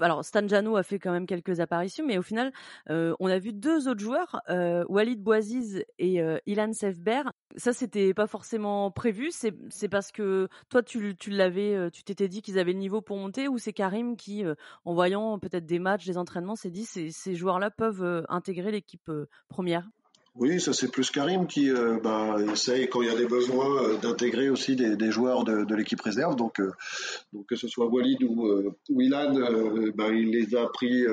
Alors 0.00 0.24
Stan 0.24 0.46
Jano 0.46 0.76
a 0.76 0.82
fait 0.82 0.98
quand 0.98 1.12
même 1.12 1.26
quelques 1.26 1.60
apparitions, 1.60 2.06
mais 2.06 2.18
au 2.18 2.22
final, 2.22 2.52
euh, 2.90 3.14
on 3.20 3.26
a 3.28 3.38
vu 3.38 3.52
deux 3.52 3.88
autres 3.88 4.00
joueurs, 4.00 4.40
Walid 4.88 5.22
Bouaziz 5.22 5.84
et 5.98 6.20
Ilan 6.46 6.72
Sefber. 6.72 7.22
Ça, 7.56 7.72
c'était 7.72 8.14
pas 8.14 8.26
forcément 8.26 8.90
prévu. 8.90 9.30
C'est 9.32 9.88
parce 9.88 10.12
que 10.12 10.48
toi, 10.68 10.82
tu, 10.82 11.14
l'avais, 11.28 11.90
tu 11.90 12.04
t'étais 12.04 12.28
dit 12.28 12.42
qu'ils 12.42 12.58
avaient 12.58 12.72
le 12.72 12.78
niveau 12.78 13.00
pour 13.00 13.16
monter, 13.16 13.48
ou 13.48 13.58
c'est 13.58 13.72
Karim 13.72 14.16
qui, 14.16 14.44
en 14.84 14.94
voyant 14.94 15.38
peut-être 15.38 15.66
des 15.66 15.78
matchs, 15.78 16.06
des 16.06 16.18
entraînements, 16.18 16.56
s'est 16.56 16.70
dit 16.70 16.84
ces 16.84 17.34
joueurs-là 17.34 17.70
peuvent 17.70 18.24
intégrer 18.28 18.70
l'équipe 18.70 19.10
première? 19.48 19.88
Oui, 20.34 20.60
ça 20.60 20.72
c'est 20.72 20.90
plus 20.90 21.10
Karim 21.10 21.46
qui 21.46 21.70
euh, 21.70 21.98
bah, 22.02 22.36
essaye 22.50 22.88
quand 22.88 23.02
il 23.02 23.08
y 23.08 23.10
a 23.10 23.16
des 23.16 23.26
besoins 23.26 23.82
euh, 23.82 23.98
d'intégrer 23.98 24.48
aussi 24.48 24.76
des, 24.76 24.96
des, 24.96 25.10
joueurs 25.10 25.44
de, 25.44 25.64
de 25.64 25.74
l'équipe 25.74 26.00
réserve. 26.00 26.36
Donc, 26.36 26.58
euh, 26.58 26.72
donc 27.34 27.46
que 27.46 27.56
ce 27.56 27.68
soit 27.68 27.86
Walid 27.86 28.22
ou, 28.22 28.46
euh, 28.46 28.74
ou 28.88 29.02
Ilan, 29.02 29.36
euh, 29.36 29.92
bah, 29.94 30.08
il 30.08 30.30
les 30.30 30.54
a 30.54 30.66
pris 30.68 31.04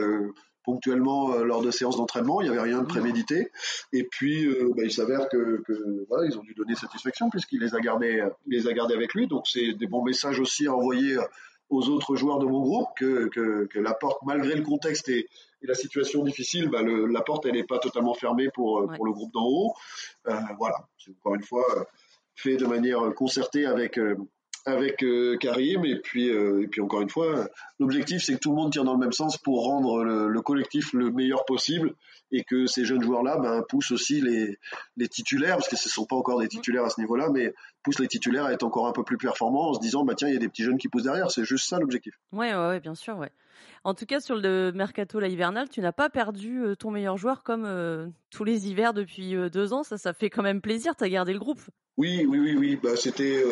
ponctuellement 0.63 1.35
lors 1.39 1.61
de 1.61 1.71
séances 1.71 1.97
d'entraînement. 1.97 2.41
Il 2.41 2.45
n'y 2.45 2.57
avait 2.57 2.69
rien 2.69 2.81
de 2.81 2.87
prémédité. 2.87 3.51
Et 3.91 4.03
puis 4.03 4.47
bah, 4.75 4.83
il 4.83 4.91
s'avère 4.91 5.27
que, 5.27 5.61
que 5.67 6.05
voilà, 6.07 6.27
ils 6.27 6.37
ont 6.37 6.43
dû 6.43 6.53
donner 6.53 6.75
satisfaction 6.75 7.29
puisqu'il 7.29 7.59
les 7.59 7.75
a 7.75 7.79
gardés, 7.79 8.23
les 8.47 8.67
a 8.67 8.73
gardés 8.73 8.93
avec 8.93 9.13
lui. 9.13 9.27
Donc 9.27 9.47
c'est 9.47 9.73
des 9.73 9.87
bons 9.87 10.03
messages 10.03 10.39
aussi 10.39 10.67
à 10.67 10.73
envoyer 10.73 11.17
aux 11.69 11.89
autres 11.89 12.15
joueurs 12.15 12.39
de 12.39 12.45
mon 12.45 12.61
groupe 12.61 12.89
que, 12.97 13.27
que, 13.27 13.65
que 13.65 13.79
la 13.79 13.93
porte, 13.93 14.21
malgré 14.23 14.55
le 14.55 14.63
contexte 14.63 15.09
et, 15.09 15.27
et 15.61 15.67
la 15.67 15.75
situation 15.75 16.23
difficile, 16.23 16.69
bah 16.69 16.81
le, 16.81 17.05
la 17.05 17.21
porte 17.21 17.45
elle 17.45 17.53
n'est 17.53 17.63
pas 17.63 17.79
totalement 17.79 18.13
fermée 18.13 18.49
pour, 18.53 18.81
ouais. 18.81 18.95
pour 18.95 19.05
le 19.05 19.11
groupe 19.11 19.31
d'en 19.33 19.45
haut. 19.45 19.73
Euh, 20.27 20.33
voilà, 20.57 20.87
c'est 20.97 21.11
encore 21.11 21.35
une 21.35 21.43
fois 21.43 21.65
fait 22.35 22.55
de 22.55 22.65
manière 22.65 23.13
concertée 23.15 23.65
avec 23.65 23.97
euh, 23.97 24.15
avec 24.65 25.03
euh, 25.03 25.37
Karim 25.37 25.85
et 25.85 25.99
puis 25.99 26.29
euh, 26.29 26.63
et 26.63 26.67
puis 26.67 26.81
encore 26.81 27.01
une 27.01 27.09
fois 27.09 27.47
l'objectif 27.79 28.23
c'est 28.23 28.33
que 28.33 28.39
tout 28.39 28.51
le 28.51 28.55
monde 28.55 28.71
tire 28.71 28.83
dans 28.83 28.93
le 28.93 28.99
même 28.99 29.13
sens 29.13 29.37
pour 29.37 29.63
rendre 29.65 30.03
le, 30.03 30.27
le 30.27 30.41
collectif 30.41 30.93
le 30.93 31.11
meilleur 31.11 31.45
possible 31.45 31.93
et 32.31 32.43
que 32.43 32.67
ces 32.67 32.85
jeunes 32.85 33.01
joueurs 33.01 33.23
là 33.23 33.37
ben, 33.37 33.63
poussent 33.67 33.91
aussi 33.91 34.21
les 34.21 34.57
les 34.97 35.07
titulaires 35.07 35.57
parce 35.57 35.69
que 35.69 35.75
ce 35.75 35.87
ne 35.87 35.91
sont 35.91 36.05
pas 36.05 36.15
encore 36.15 36.39
des 36.39 36.47
titulaires 36.47 36.85
à 36.85 36.89
ce 36.89 36.99
niveau-là 36.99 37.29
mais 37.33 37.53
poussent 37.83 37.99
les 37.99 38.07
titulaires 38.07 38.45
à 38.45 38.53
être 38.53 38.63
encore 38.63 38.87
un 38.87 38.91
peu 38.91 39.03
plus 39.03 39.17
performants 39.17 39.69
en 39.69 39.73
se 39.73 39.79
disant 39.79 40.03
bah 40.03 40.13
tiens 40.15 40.27
il 40.27 40.33
y 40.33 40.37
a 40.37 40.39
des 40.39 40.49
petits 40.49 40.63
jeunes 40.63 40.77
qui 40.77 40.89
poussent 40.89 41.03
derrière 41.03 41.31
c'est 41.31 41.45
juste 41.45 41.67
ça 41.67 41.79
l'objectif. 41.79 42.13
Ouais, 42.31 42.53
ouais 42.53 42.67
ouais 42.67 42.79
bien 42.79 42.95
sûr 42.95 43.17
ouais. 43.17 43.31
En 43.83 43.93
tout 43.93 44.05
cas, 44.05 44.19
sur 44.19 44.35
le 44.35 44.71
mercato 44.73 45.19
là, 45.19 45.27
hivernal, 45.27 45.69
tu 45.69 45.81
n'as 45.81 45.91
pas 45.91 46.09
perdu 46.09 46.63
euh, 46.63 46.75
ton 46.75 46.91
meilleur 46.91 47.17
joueur 47.17 47.43
comme 47.43 47.63
euh, 47.65 48.07
tous 48.29 48.43
les 48.43 48.67
hivers 48.67 48.93
depuis 48.93 49.35
euh, 49.35 49.49
deux 49.49 49.73
ans. 49.73 49.83
Ça, 49.83 49.97
ça 49.97 50.13
fait 50.13 50.29
quand 50.29 50.43
même 50.43 50.61
plaisir. 50.61 50.95
Tu 50.95 51.03
as 51.03 51.09
gardé 51.09 51.33
le 51.33 51.39
groupe. 51.39 51.61
Oui, 51.97 52.25
oui, 52.27 52.39
oui, 52.39 52.55
oui. 52.57 52.79
Bah, 52.81 52.95
c'était 52.95 53.43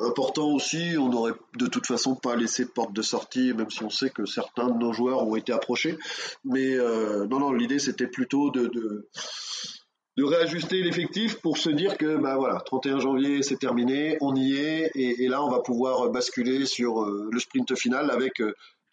important 0.00 0.48
aussi. 0.52 0.96
On 0.98 1.10
n'aurait 1.10 1.34
de 1.58 1.66
toute 1.66 1.86
façon 1.86 2.14
pas 2.14 2.34
laissé 2.34 2.64
de 2.64 2.70
porte 2.70 2.94
de 2.94 3.02
sortie, 3.02 3.52
même 3.52 3.70
si 3.70 3.82
on 3.82 3.90
sait 3.90 4.08
que 4.08 4.24
certains 4.24 4.70
de 4.70 4.78
nos 4.78 4.94
joueurs 4.94 5.26
ont 5.26 5.36
été 5.36 5.52
approchés. 5.52 5.98
Mais 6.42 6.74
non, 6.78 7.38
non, 7.38 7.52
l'idée 7.52 7.78
c'était 7.78 8.06
plutôt 8.06 8.50
de, 8.50 8.68
de, 8.68 10.24
réajuster 10.24 10.82
l'effectif 10.82 11.42
pour 11.42 11.58
se 11.58 11.68
dire 11.68 11.98
que 11.98 12.16
bah 12.16 12.36
voilà, 12.38 12.62
31 12.64 12.98
janvier 12.98 13.42
c'est 13.42 13.58
terminé, 13.58 14.16
on 14.22 14.34
y 14.34 14.56
est, 14.56 14.90
et, 14.94 15.28
là 15.28 15.44
on 15.44 15.50
va 15.50 15.60
pouvoir 15.60 16.08
basculer 16.08 16.64
sur 16.64 17.04
le 17.04 17.38
sprint 17.38 17.76
final 17.76 18.10
avec 18.10 18.40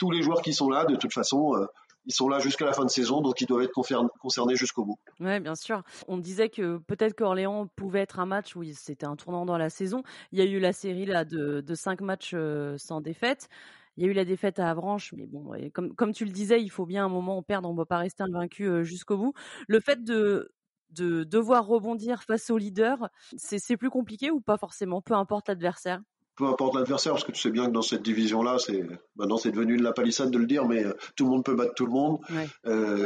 tous 0.03 0.11
les 0.11 0.21
joueurs 0.21 0.41
qui 0.41 0.53
sont 0.53 0.69
là. 0.69 0.83
De 0.83 0.97
toute 0.97 1.13
façon, 1.13 1.55
euh, 1.55 1.65
ils 2.05 2.13
sont 2.13 2.27
là 2.27 2.39
jusqu'à 2.39 2.65
la 2.65 2.73
fin 2.73 2.83
de 2.83 2.89
saison, 2.89 3.21
donc 3.21 3.39
ils 3.39 3.45
doivent 3.45 3.63
être 3.63 3.71
concernés 4.19 4.55
jusqu'au 4.57 4.83
bout. 4.83 4.99
Oui, 5.21 5.39
bien 5.39 5.55
sûr. 5.55 5.81
On 6.09 6.17
disait 6.17 6.49
que 6.49 6.77
peut-être 6.77 7.15
qu'Orléans 7.15 7.67
pouvait 7.77 8.01
être 8.01 8.19
un 8.19 8.25
match 8.25 8.57
où 8.57 8.63
c'était 8.73 9.05
un 9.05 9.15
tournant 9.15 9.45
dans 9.45 9.57
la 9.57 9.69
saison. 9.69 10.03
Il 10.33 10.39
y 10.39 10.41
a 10.41 10.45
eu 10.45 10.59
la 10.59 10.73
série 10.73 11.05
là 11.05 11.23
de, 11.23 11.63
cinq 11.73 12.01
matchs 12.01 12.31
euh, 12.33 12.77
sans 12.77 12.99
défaite. 12.99 13.47
Il 13.95 14.03
y 14.03 14.07
a 14.07 14.09
eu 14.09 14.13
la 14.13 14.25
défaite 14.25 14.59
à 14.59 14.69
Avranches, 14.69 15.13
mais 15.13 15.27
bon, 15.27 15.53
comme, 15.95 16.13
tu 16.13 16.25
le 16.25 16.31
disais, 16.31 16.61
il 16.61 16.69
faut 16.69 16.85
bien 16.85 17.05
un 17.05 17.09
moment 17.09 17.41
perdre, 17.43 17.69
on 17.69 17.73
ne 17.73 17.77
peut 17.77 17.85
pas 17.85 17.99
rester 17.99 18.23
invaincu 18.23 18.65
euh, 18.65 18.83
jusqu'au 18.83 19.17
bout. 19.17 19.33
Le 19.69 19.79
fait 19.79 20.03
de, 20.03 20.51
de 20.89 21.23
devoir 21.23 21.65
rebondir 21.65 22.23
face 22.23 22.49
au 22.49 22.57
leader, 22.57 23.09
c'est 23.37 23.77
plus 23.77 23.91
compliqué 23.91 24.31
ou 24.31 24.41
pas 24.41 24.57
forcément, 24.57 25.01
peu 25.01 25.13
importe 25.13 25.47
l'adversaire? 25.47 26.01
Peu 26.35 26.45
importe 26.45 26.75
l'adversaire, 26.75 27.13
parce 27.13 27.23
que 27.23 27.31
tu 27.31 27.41
sais 27.41 27.51
bien 27.51 27.67
que 27.67 27.71
dans 27.71 27.81
cette 27.81 28.01
division-là, 28.01 28.57
c'est 28.57 28.83
maintenant 29.15 29.37
c'est 29.37 29.51
devenu 29.51 29.77
de 29.77 29.83
la 29.83 29.93
palissade 29.93 30.31
de 30.31 30.37
le 30.37 30.45
dire, 30.45 30.67
mais 30.67 30.83
euh, 30.83 30.93
tout 31.15 31.25
le 31.25 31.31
monde 31.31 31.43
peut 31.43 31.55
battre 31.55 31.73
tout 31.75 31.85
le 31.85 31.91
monde. 31.91 32.19
Ouais. 32.29 32.47
Euh, 32.65 33.05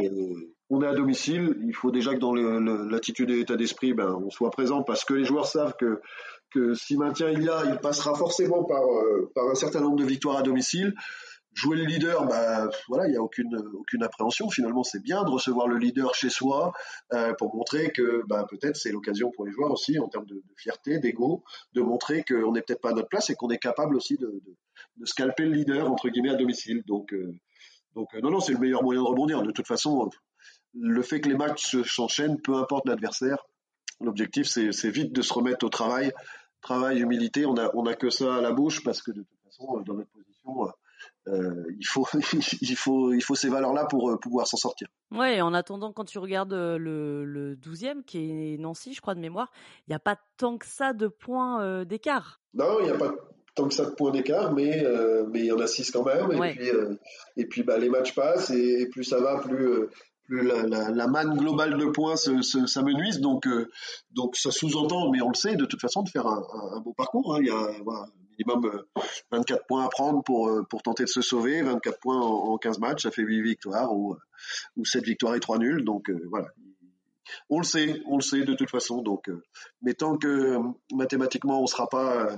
on 0.70 0.82
est 0.82 0.88
à 0.88 0.94
domicile, 0.94 1.58
il 1.66 1.74
faut 1.74 1.92
déjà 1.92 2.13
que 2.13 2.20
dans 2.20 2.34
l'attitude 2.34 3.30
et 3.30 3.38
l'état 3.38 3.56
d'esprit, 3.56 3.94
ben, 3.94 4.13
on 4.13 4.30
soit 4.30 4.52
présent, 4.52 4.84
parce 4.84 5.06
que 5.06 5.13
les 5.13 5.26
joueurs 5.26 5.48
savent 5.48 5.76
que 5.80 6.02
que 6.50 6.74
si 6.74 6.96
maintien 6.96 7.30
il 7.30 7.44
y 7.44 7.50
a, 7.50 7.66
il 7.66 7.78
passera 7.80 8.16
forcément 8.16 8.63
par 8.63 8.84
euh, 8.84 9.30
par 9.36 9.50
un 9.50 9.56
certain 9.56 9.82
nombre 9.82 9.98
de 9.98 10.06
victoires 10.06 10.38
à 10.38 10.42
domicile 10.42 10.94
jouer 11.58 11.76
le 11.76 11.86
leader, 11.86 12.26
bah 12.28 12.70
voilà, 12.88 13.08
il 13.08 13.12
n'y 13.12 13.17
a 13.17 13.22
aucune 13.22 13.58
aucune 13.74 14.04
appréhension. 14.04 14.48
Finalement, 14.50 14.84
c'est 14.84 15.02
bien 15.02 15.24
de 15.24 15.32
recevoir 15.32 15.67
le 15.67 15.78
leader 15.78 16.13
chez 16.13 16.30
soi 16.30 16.72
euh, 17.13 17.34
pour 17.34 17.56
montrer 17.56 17.91
que 17.91 18.22
bah, 18.28 18.46
peut-être 18.48 18.76
c'est 18.76 18.91
l'occasion 18.91 19.32
pour 19.32 19.46
les 19.46 19.52
joueurs 19.52 19.72
aussi 19.72 19.98
en 19.98 20.08
termes 20.08 20.28
de, 20.28 20.41
fierté, 20.56 21.00
d'ego, 21.00 21.43
de 21.74 21.82
montrer 21.82 22.24
qu'on 22.24 22.52
n'est 22.52 22.62
peut-être 22.62 22.82
pas 22.82 22.91
à 22.91 22.93
notre 22.93 23.10
place 23.10 23.32
et 23.32 23.36
qu'on 23.36 23.50
est 23.50 23.58
capable 23.58 23.96
aussi 23.96 24.17
de, 24.17 24.28
de, 24.28 24.56
de, 24.98 25.06
scalper 25.06 25.46
le 25.46 25.54
leader 25.54 25.91
entre 25.91 26.10
guillemets 26.10 26.30
à 26.30 26.36
domicile. 26.36 26.84
Donc 26.86 27.12
euh, 27.13 27.34
donc 27.96 28.13
euh, 28.13 28.22
non 28.22 28.30
non, 28.30 28.39
c'est 28.39 28.54
le 28.54 28.60
meilleur 28.60 28.84
moyen 28.84 29.02
de 29.02 29.08
rebondir. 29.08 29.41
De 29.41 29.52
toute 29.52 29.67
façon, 29.67 30.12
le 30.76 31.02
fait 31.02 31.22
que 31.22 31.30
les 31.30 31.36
matchs 31.36 31.76
s'enchaînent, 31.84 32.39
peu 32.39 32.54
importe 32.54 32.88
l'adversaire, 32.88 33.43
l'objectif 34.00 34.46
c'est 34.46 34.91
vite 34.91 35.12
de 35.12 35.24
se 35.24 35.34
remettre 35.34 35.65
au 35.65 35.70
travail. 35.70 36.12
Travail, 36.62 37.00
humilité, 37.00 37.48
on 37.48 37.58
a 37.58 37.72
on 37.74 37.88
a 37.88 37.96
que 37.96 38.12
ça 38.12 38.36
à 38.36 38.41
la 38.41 38.52
bouche 38.52 38.84
parce 38.84 39.02
que 39.02 39.10
de 39.10 39.22
toute 39.22 39.39
façon 39.43 39.82
dans 39.82 39.96
notre 39.96 40.12
position 40.12 40.72
euh, 41.28 41.63
il 41.80 41.86
faut 41.86 42.08
il 42.62 42.76
faut 42.76 43.13
il 43.13 43.22
faut 43.22 43.36
ces 43.36 43.50
valeurs 43.50 43.74
là 43.74 43.86
pour 43.86 44.10
euh, 44.10 44.18
pouvoir 44.18 44.48
s'en 44.48 44.58
sortir. 44.58 44.88
Ouais, 45.12 45.42
en 45.42 45.54
attendant 45.54 45.94
quand 45.94 46.06
tu 46.06 46.20
regardes 46.20 46.54
euh, 46.54 46.78
le 46.78 47.26
le 47.26 47.56
12e 47.56 48.04
qui 48.04 48.54
est 48.54 48.58
Nancy, 48.58 48.94
je 48.94 49.02
crois 49.02 49.16
de 49.16 49.20
mémoire, 49.20 49.52
il 49.88 49.92
n'y 49.92 49.96
a 49.96 50.00
pas 50.00 50.18
tant 50.38 50.58
que 50.58 50.66
ça 50.66 50.94
de 50.94 51.08
points 51.08 51.62
euh, 51.62 51.86
d'écart. 51.86 52.42
Non, 52.54 52.80
il 52.80 52.86
n'y 52.86 52.92
a 52.92 52.98
pas 52.98 53.13
tant 53.56 53.68
que 53.68 53.74
ça 53.74 53.86
de 53.86 53.92
points 53.92 54.12
d'écart, 54.12 54.54
mais 54.54 54.84
euh, 54.84 55.26
mais 55.32 55.40
il 55.40 55.46
y 55.46 55.52
en 55.52 55.60
a 55.60 55.68
six 55.68 55.92
quand 55.92 56.04
même. 56.04 56.32
Et 56.32 56.54
puis 56.54 56.70
euh, 56.70 56.96
et 57.36 57.46
puis 57.46 57.63
bah 57.63 57.78
les 57.78 57.90
matchs 57.90 58.13
passent 58.16 58.50
et, 58.52 58.82
et 58.82 58.88
plus 58.88 59.04
ça 59.04 59.20
va, 59.20 59.40
plus 59.40 59.88
plus 60.28 60.46
la, 60.46 60.63
la, 60.63 60.90
la, 60.90 61.08
manne 61.08 61.38
globale 61.38 61.78
de 61.78 61.86
points 61.86 62.16
s'amenuise. 62.18 63.20
Donc, 63.20 63.48
euh, 63.48 63.70
donc 64.12 64.36
ça 64.36 64.52
sous-entend, 64.52 65.10
mais 65.10 65.22
on 65.22 65.30
le 65.30 65.36
sait, 65.36 65.56
de 65.56 65.66
toute 65.66 65.80
façon, 65.80 66.04
de 66.04 66.10
faire 66.10 66.28
un, 66.28 66.44
un, 66.54 66.78
un 66.78 66.80
beau 66.82 66.94
parcours. 66.94 67.36
Hein. 67.36 67.40
Il 67.42 67.48
y 67.48 67.50
a 67.50 67.82
voilà, 67.84 68.08
minimum 68.38 68.84
24 69.32 69.65
points 69.67 69.86
à 69.86 69.89
prendre 69.89 70.23
pour, 70.23 70.50
pour 70.69 70.84
tenter 70.84 71.04
de 71.04 71.10
se 71.10 71.21
sauver. 71.21 71.62
24 71.62 72.00
points 72.00 72.19
en, 72.19 72.54
en 72.54 72.58
15 72.58 72.80
matchs, 72.80 73.04
ça 73.04 73.12
fait 73.12 73.23
8 73.23 73.41
victoires 73.41 73.93
ou, 73.93 74.15
ou 74.76 74.86
7 74.86 75.04
victoires 75.04 75.36
et 75.36 75.39
3 75.39 75.60
nuls. 75.60 75.84
Donc 75.84 76.10
euh, 76.10 76.21
voilà. 76.30 76.47
On 77.50 77.60
le 77.60 77.65
sait, 77.65 78.02
on 78.06 78.15
le 78.15 78.21
sait 78.21 78.43
de 78.43 78.54
toute 78.54 78.69
façon. 78.69 79.02
Donc, 79.02 79.30
euh, 79.30 79.43
mais 79.82 79.93
tant 79.93 80.17
que 80.17 80.58
mathématiquement 80.93 81.60
on 81.60 81.63
ne 81.63 81.67
sera 81.67 81.89
pas 81.89 82.38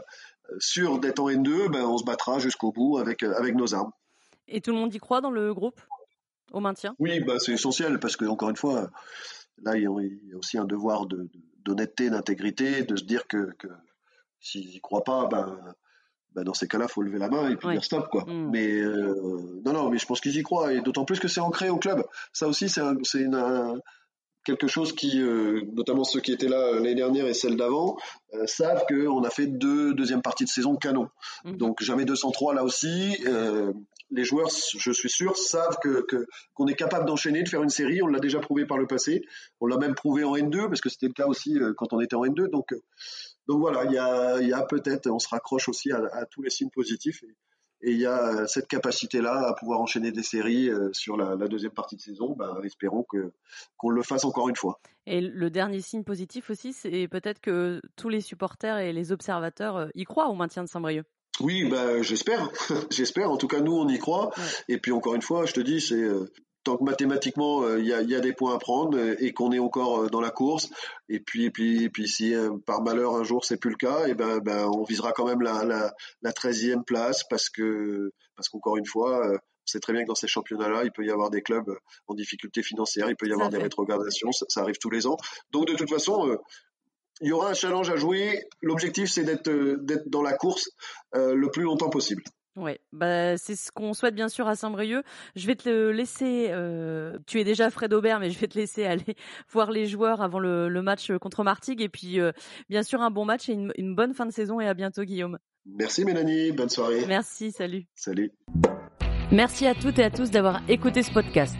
sûr 0.57 0.99
d'être 0.99 1.19
en 1.19 1.29
N2, 1.29 1.69
ben 1.69 1.85
on 1.85 1.97
se 1.97 2.03
battra 2.03 2.39
jusqu'au 2.39 2.71
bout 2.71 2.97
avec, 2.97 3.23
avec 3.23 3.55
nos 3.55 3.75
armes. 3.75 3.91
Et 4.47 4.62
tout 4.62 4.71
le 4.71 4.77
monde 4.77 4.93
y 4.93 4.97
croit 4.97 5.21
dans 5.21 5.31
le 5.31 5.53
groupe? 5.53 5.79
Au 6.51 6.59
maintien? 6.59 6.95
Oui, 6.97 7.19
bah, 7.19 7.35
c'est 7.38 7.53
essentiel 7.53 7.99
parce 7.99 8.17
que 8.17 8.25
encore 8.25 8.49
une 8.49 8.55
fois, 8.55 8.89
là 9.62 9.77
il 9.77 9.83
y 9.83 9.85
a 10.33 10.38
aussi 10.38 10.57
un 10.57 10.65
devoir 10.65 11.05
d'honnêteté, 11.05 12.05
de, 12.09 12.15
d'intégrité, 12.15 12.83
de 12.83 12.95
se 12.95 13.03
dire 13.03 13.27
que, 13.27 13.53
que 13.59 13.67
s'ils 14.39 14.67
n'y 14.69 14.79
croient 14.79 15.03
pas, 15.03 15.27
ben, 15.27 15.59
ben 16.36 16.44
dans 16.44 16.54
ces 16.54 16.68
cas-là, 16.68 16.88
faut 16.88 17.02
lever 17.02 17.20
la 17.20 17.30
main 17.30 17.50
et 17.50 17.56
puis 17.56 17.70
dire 17.70 17.84
stop 17.84 18.08
quoi. 18.10 18.24
Mmh. 18.26 18.50
Mais 18.52 18.68
euh, 18.68 19.62
non, 19.65 19.74
non, 19.74 19.89
mais 19.89 19.98
je 19.98 20.06
pense 20.06 20.22
qu'ils 20.22 20.38
y 20.38 20.44
croient 20.44 20.74
et 20.74 20.82
d'autant 20.82 21.06
plus 21.06 21.20
que 21.20 21.28
c'est 21.28 21.42
ancré 21.42 21.70
au 21.70 21.78
club. 21.78 22.04
Ça 22.34 22.48
aussi, 22.48 22.70
c'est 22.70 22.82
un, 22.82 22.96
une, 23.15 23.36
un, 23.36 23.76
quelque 24.46 24.68
chose 24.68 24.94
qui, 24.94 25.22
euh, 25.22 25.62
notamment 25.74 26.04
ceux 26.04 26.22
qui 26.22 26.32
étaient 26.32 26.48
là 26.48 26.74
l'année 26.74 26.96
dernière 26.96 27.28
et 27.28 27.34
celle 27.34 27.56
d'avant, 27.56 27.98
euh, 28.34 28.46
savent 28.46 28.84
qu'on 28.88 29.24
a 29.24 29.30
fait 29.30 29.48
deux 29.48 29.94
deuxièmes 29.94 30.22
parties 30.22 30.46
de 30.46 30.50
saison 30.50 30.76
canon. 30.76 31.10
Mmh. 31.46 31.58
Donc 31.58 31.84
jamais 31.84 32.06
203 32.06 32.54
là 32.54 32.63
aussi. 32.63 33.18
Euh, 33.28 33.74
les 34.12 34.24
joueurs, 34.24 34.50
je 34.50 34.92
suis 34.92 35.10
sûr, 35.10 35.38
savent 35.38 35.78
que 35.84 36.06
qu'on 36.56 36.68
est 36.68 36.74
capable 36.74 37.06
d'enchaîner, 37.06 37.44
de 37.44 37.50
faire 37.50 37.62
une 37.62 37.70
série. 37.70 38.02
On 38.02 38.08
l'a 38.08 38.20
déjà 38.20 38.39
prouvé 38.39 38.65
par 38.65 38.78
le 38.78 38.88
passé. 38.88 39.24
On 39.62 39.68
l'a 39.68 39.78
même 39.78 39.94
prouvé 39.94 40.24
en 40.24 40.36
N2 40.36 40.68
parce 40.68 40.82
que 40.82 40.89
c'était 40.89 41.08
le 41.08 41.13
cas 41.13 41.28
aussi 41.28 41.60
euh, 41.60 41.74
quand 41.78 41.94
on 41.94 42.00
était 42.00 42.15
en 42.15 42.26
N2. 42.26 42.50
Donc 42.50 42.74
donc 43.49 43.62
voilà, 43.62 43.83
il 43.85 43.91
y 43.93 43.97
a, 43.97 44.39
y 44.41 44.53
a 44.53 44.62
peut-être, 44.62 45.09
on 45.09 45.17
se 45.17 45.27
raccroche 45.27 45.69
aussi 45.69 45.91
à, 45.91 46.03
à 46.13 46.25
tous 46.27 46.43
les 46.43 46.51
signes 46.51 46.69
positifs. 46.69 47.23
Et, 47.23 47.35
et 47.81 47.91
il 47.93 47.97
y 47.97 48.05
a 48.05 48.45
cette 48.45 48.67
capacité-là 48.67 49.47
à 49.47 49.55
pouvoir 49.55 49.81
enchaîner 49.81 50.12
des 50.12 50.21
séries 50.21 50.69
euh, 50.69 50.93
sur 50.93 51.17
la, 51.17 51.35
la, 51.35 51.47
deuxième 51.47 51.71
partie 51.71 51.95
de 51.95 52.01
saison. 52.01 52.35
Ben, 52.38 52.62
espérons 52.63 53.03
que 53.09 53.33
qu'on 53.75 53.89
le 53.89 54.03
fasse 54.03 54.23
encore 54.23 54.49
une 54.49 54.55
fois. 54.55 54.79
Et 55.07 55.19
le 55.19 55.49
dernier 55.49 55.81
signe 55.81 56.03
positif 56.03 56.51
aussi, 56.51 56.73
c'est 56.73 57.07
peut-être 57.07 57.41
que 57.41 57.81
tous 57.95 58.09
les 58.09 58.21
supporters 58.21 58.77
et 58.77 58.93
les 58.93 59.12
observateurs 59.12 59.77
euh, 59.77 59.88
y 59.95 60.03
croient 60.03 60.29
au 60.29 60.35
maintien 60.35 60.63
de 60.63 60.69
Saint-Brieuc. 60.69 61.07
Oui, 61.39 61.67
ben, 61.67 62.03
j'espère. 62.03 62.51
j'espère. 62.91 63.31
En 63.31 63.38
tout 63.38 63.47
cas, 63.47 63.62
nous, 63.62 63.73
on 63.73 63.88
y 63.88 63.97
croit. 63.97 64.27
Ouais. 64.38 64.43
Et 64.67 64.77
puis, 64.77 64.91
encore 64.91 65.15
une 65.15 65.23
fois, 65.23 65.47
je 65.47 65.53
te 65.53 65.62
dis, 65.62 65.81
c'est 65.81 66.07
tant 66.63 66.78
que 66.78 66.84
mathématiquement 66.84 67.67
il 67.67 67.74
euh, 67.74 67.82
y, 67.82 67.93
a, 67.93 68.02
y, 68.02 68.15
a, 68.15 68.19
des 68.19 68.34
points 68.34 68.56
à 68.56 68.60
prendre 68.60 68.98
et 68.98 69.34
qu'on 69.34 69.52
est 69.52 69.60
encore 69.60 70.04
euh, 70.04 70.10
dans 70.10 70.22
la 70.22 70.32
course 70.32 70.69
et 71.08 71.19
puis 71.19 71.45
et 71.45 71.52
puis 71.52 71.84
et 71.84 71.89
puis 71.89 72.08
si 72.08 72.34
euh, 72.34 72.52
par 72.65 72.82
malheur 72.82 73.15
un 73.15 73.24
jour 73.24 73.45
c'est 73.45 73.58
plus 73.58 73.72
le 73.72 73.78
cas 73.78 74.08
et 74.08 74.13
ben, 74.13 74.39
ben 74.39 74.65
on 74.67 74.84
visera 74.84 75.12
quand 75.12 75.26
même 75.26 75.41
la 75.41 75.63
la, 75.63 75.93
la 76.22 76.32
13e 76.32 76.84
place 76.84 77.24
parce 77.30 77.50
que 77.50 78.12
parce 78.36 78.50
qu'encore 78.50 78.78
une 78.78 78.86
fois 78.86 79.39
on 79.69 79.72
sait 79.72 79.80
très 79.80 79.93
bien 79.93 80.02
que 80.02 80.08
dans 80.08 80.15
ces 80.15 80.28
championnats-là, 80.28 80.84
il 80.84 80.91
peut 80.91 81.06
y 81.06 81.12
avoir 81.12 81.30
des 81.30 81.43
clubs 81.43 81.72
en 82.08 82.15
difficulté 82.15 82.63
financière, 82.63 83.08
il 83.08 83.15
peut 83.15 83.28
y 83.28 83.34
avoir 83.34 83.50
des 83.50 83.60
rétrogradations, 83.60 84.32
ça, 84.32 84.48
ça, 84.50 84.62
arrive 84.62 84.78
tous 84.80 84.89
les 84.89 85.06
ans. 85.06 85.17
Donc 85.52 85.67
de 85.67 85.76
toute 85.76 85.89
façon, 85.89 86.28
euh, 86.28 86.38
il 87.22 87.28
y 87.28 87.32
aura 87.32 87.50
un 87.50 87.54
challenge 87.54 87.89
à 87.89 87.95
jouer. 87.95 88.48
L'objectif, 88.62 89.10
c'est 89.10 89.24
d'être 89.24 89.50
d'être 89.84 90.10
dans 90.10 90.22
la 90.22 90.34
course 90.34 90.72
euh, 91.15 91.36
le 91.36 91.52
plus 91.52 91.63
longtemps 91.63 91.89
possible. 91.89 92.24
Ouais, 92.60 92.80
bah 92.91 93.38
c'est 93.38 93.56
ce 93.56 93.72
qu'on 93.72 93.93
souhaite 93.93 94.15
bien 94.15 94.30
sûr 94.30 94.48
à 94.48 94.56
Saint-Brieuc. 94.56 95.04
Je 95.36 95.48
vais 95.48 95.56
te 95.56 95.89
laisser. 95.89 96.48
Euh, 96.50 97.17
tu 97.26 97.39
es 97.39 97.43
déjà 97.43 97.69
Fred 97.69 97.93
Aubert, 97.93 98.19
mais 98.19 98.30
je 98.30 98.38
vais 98.38 98.48
te 98.48 98.58
laisser 98.58 98.86
aller 98.86 99.15
voir 99.52 99.72
les 99.72 99.88
joueurs 99.88 100.22
avant 100.22 100.39
le, 100.39 100.67
le 100.67 100.82
match 100.82 101.12
contre 101.19 101.43
Martigues. 101.43 101.82
Et 101.82 101.89
puis 101.89 102.19
euh, 102.19 102.32
bien 102.69 102.84
sûr 102.84 103.02
un 103.02 103.12
bon 103.12 103.26
match 103.26 103.50
et 103.50 103.54
une, 103.54 103.72
une, 103.78 103.95
bonne 103.95 104.13
fin 104.13 104.26
de 104.26 104.32
saison. 104.32 104.60
Et 104.60 104.67
à 104.67 104.74
bientôt, 104.74 105.04
Guillaume. 105.04 105.38
Merci 105.65 106.04
Mélanie. 106.04 106.52
Bonne 106.52 106.69
soirée. 106.69 107.06
Merci. 107.08 107.52
Salut. 107.52 107.86
Salut. 107.95 108.32
Merci 109.32 109.67
à 109.67 109.76
toutes 109.76 110.00
et 110.00 110.04
à 110.04 110.10
tous 110.10 110.32
d'avoir 110.32 110.62
écouté 110.67 111.04
ce 111.04 111.12
podcast. 111.12 111.58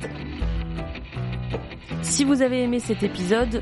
Si 2.02 2.24
vous 2.24 2.42
avez 2.42 2.64
aimé 2.64 2.80
cet 2.80 3.04
épisode 3.04 3.62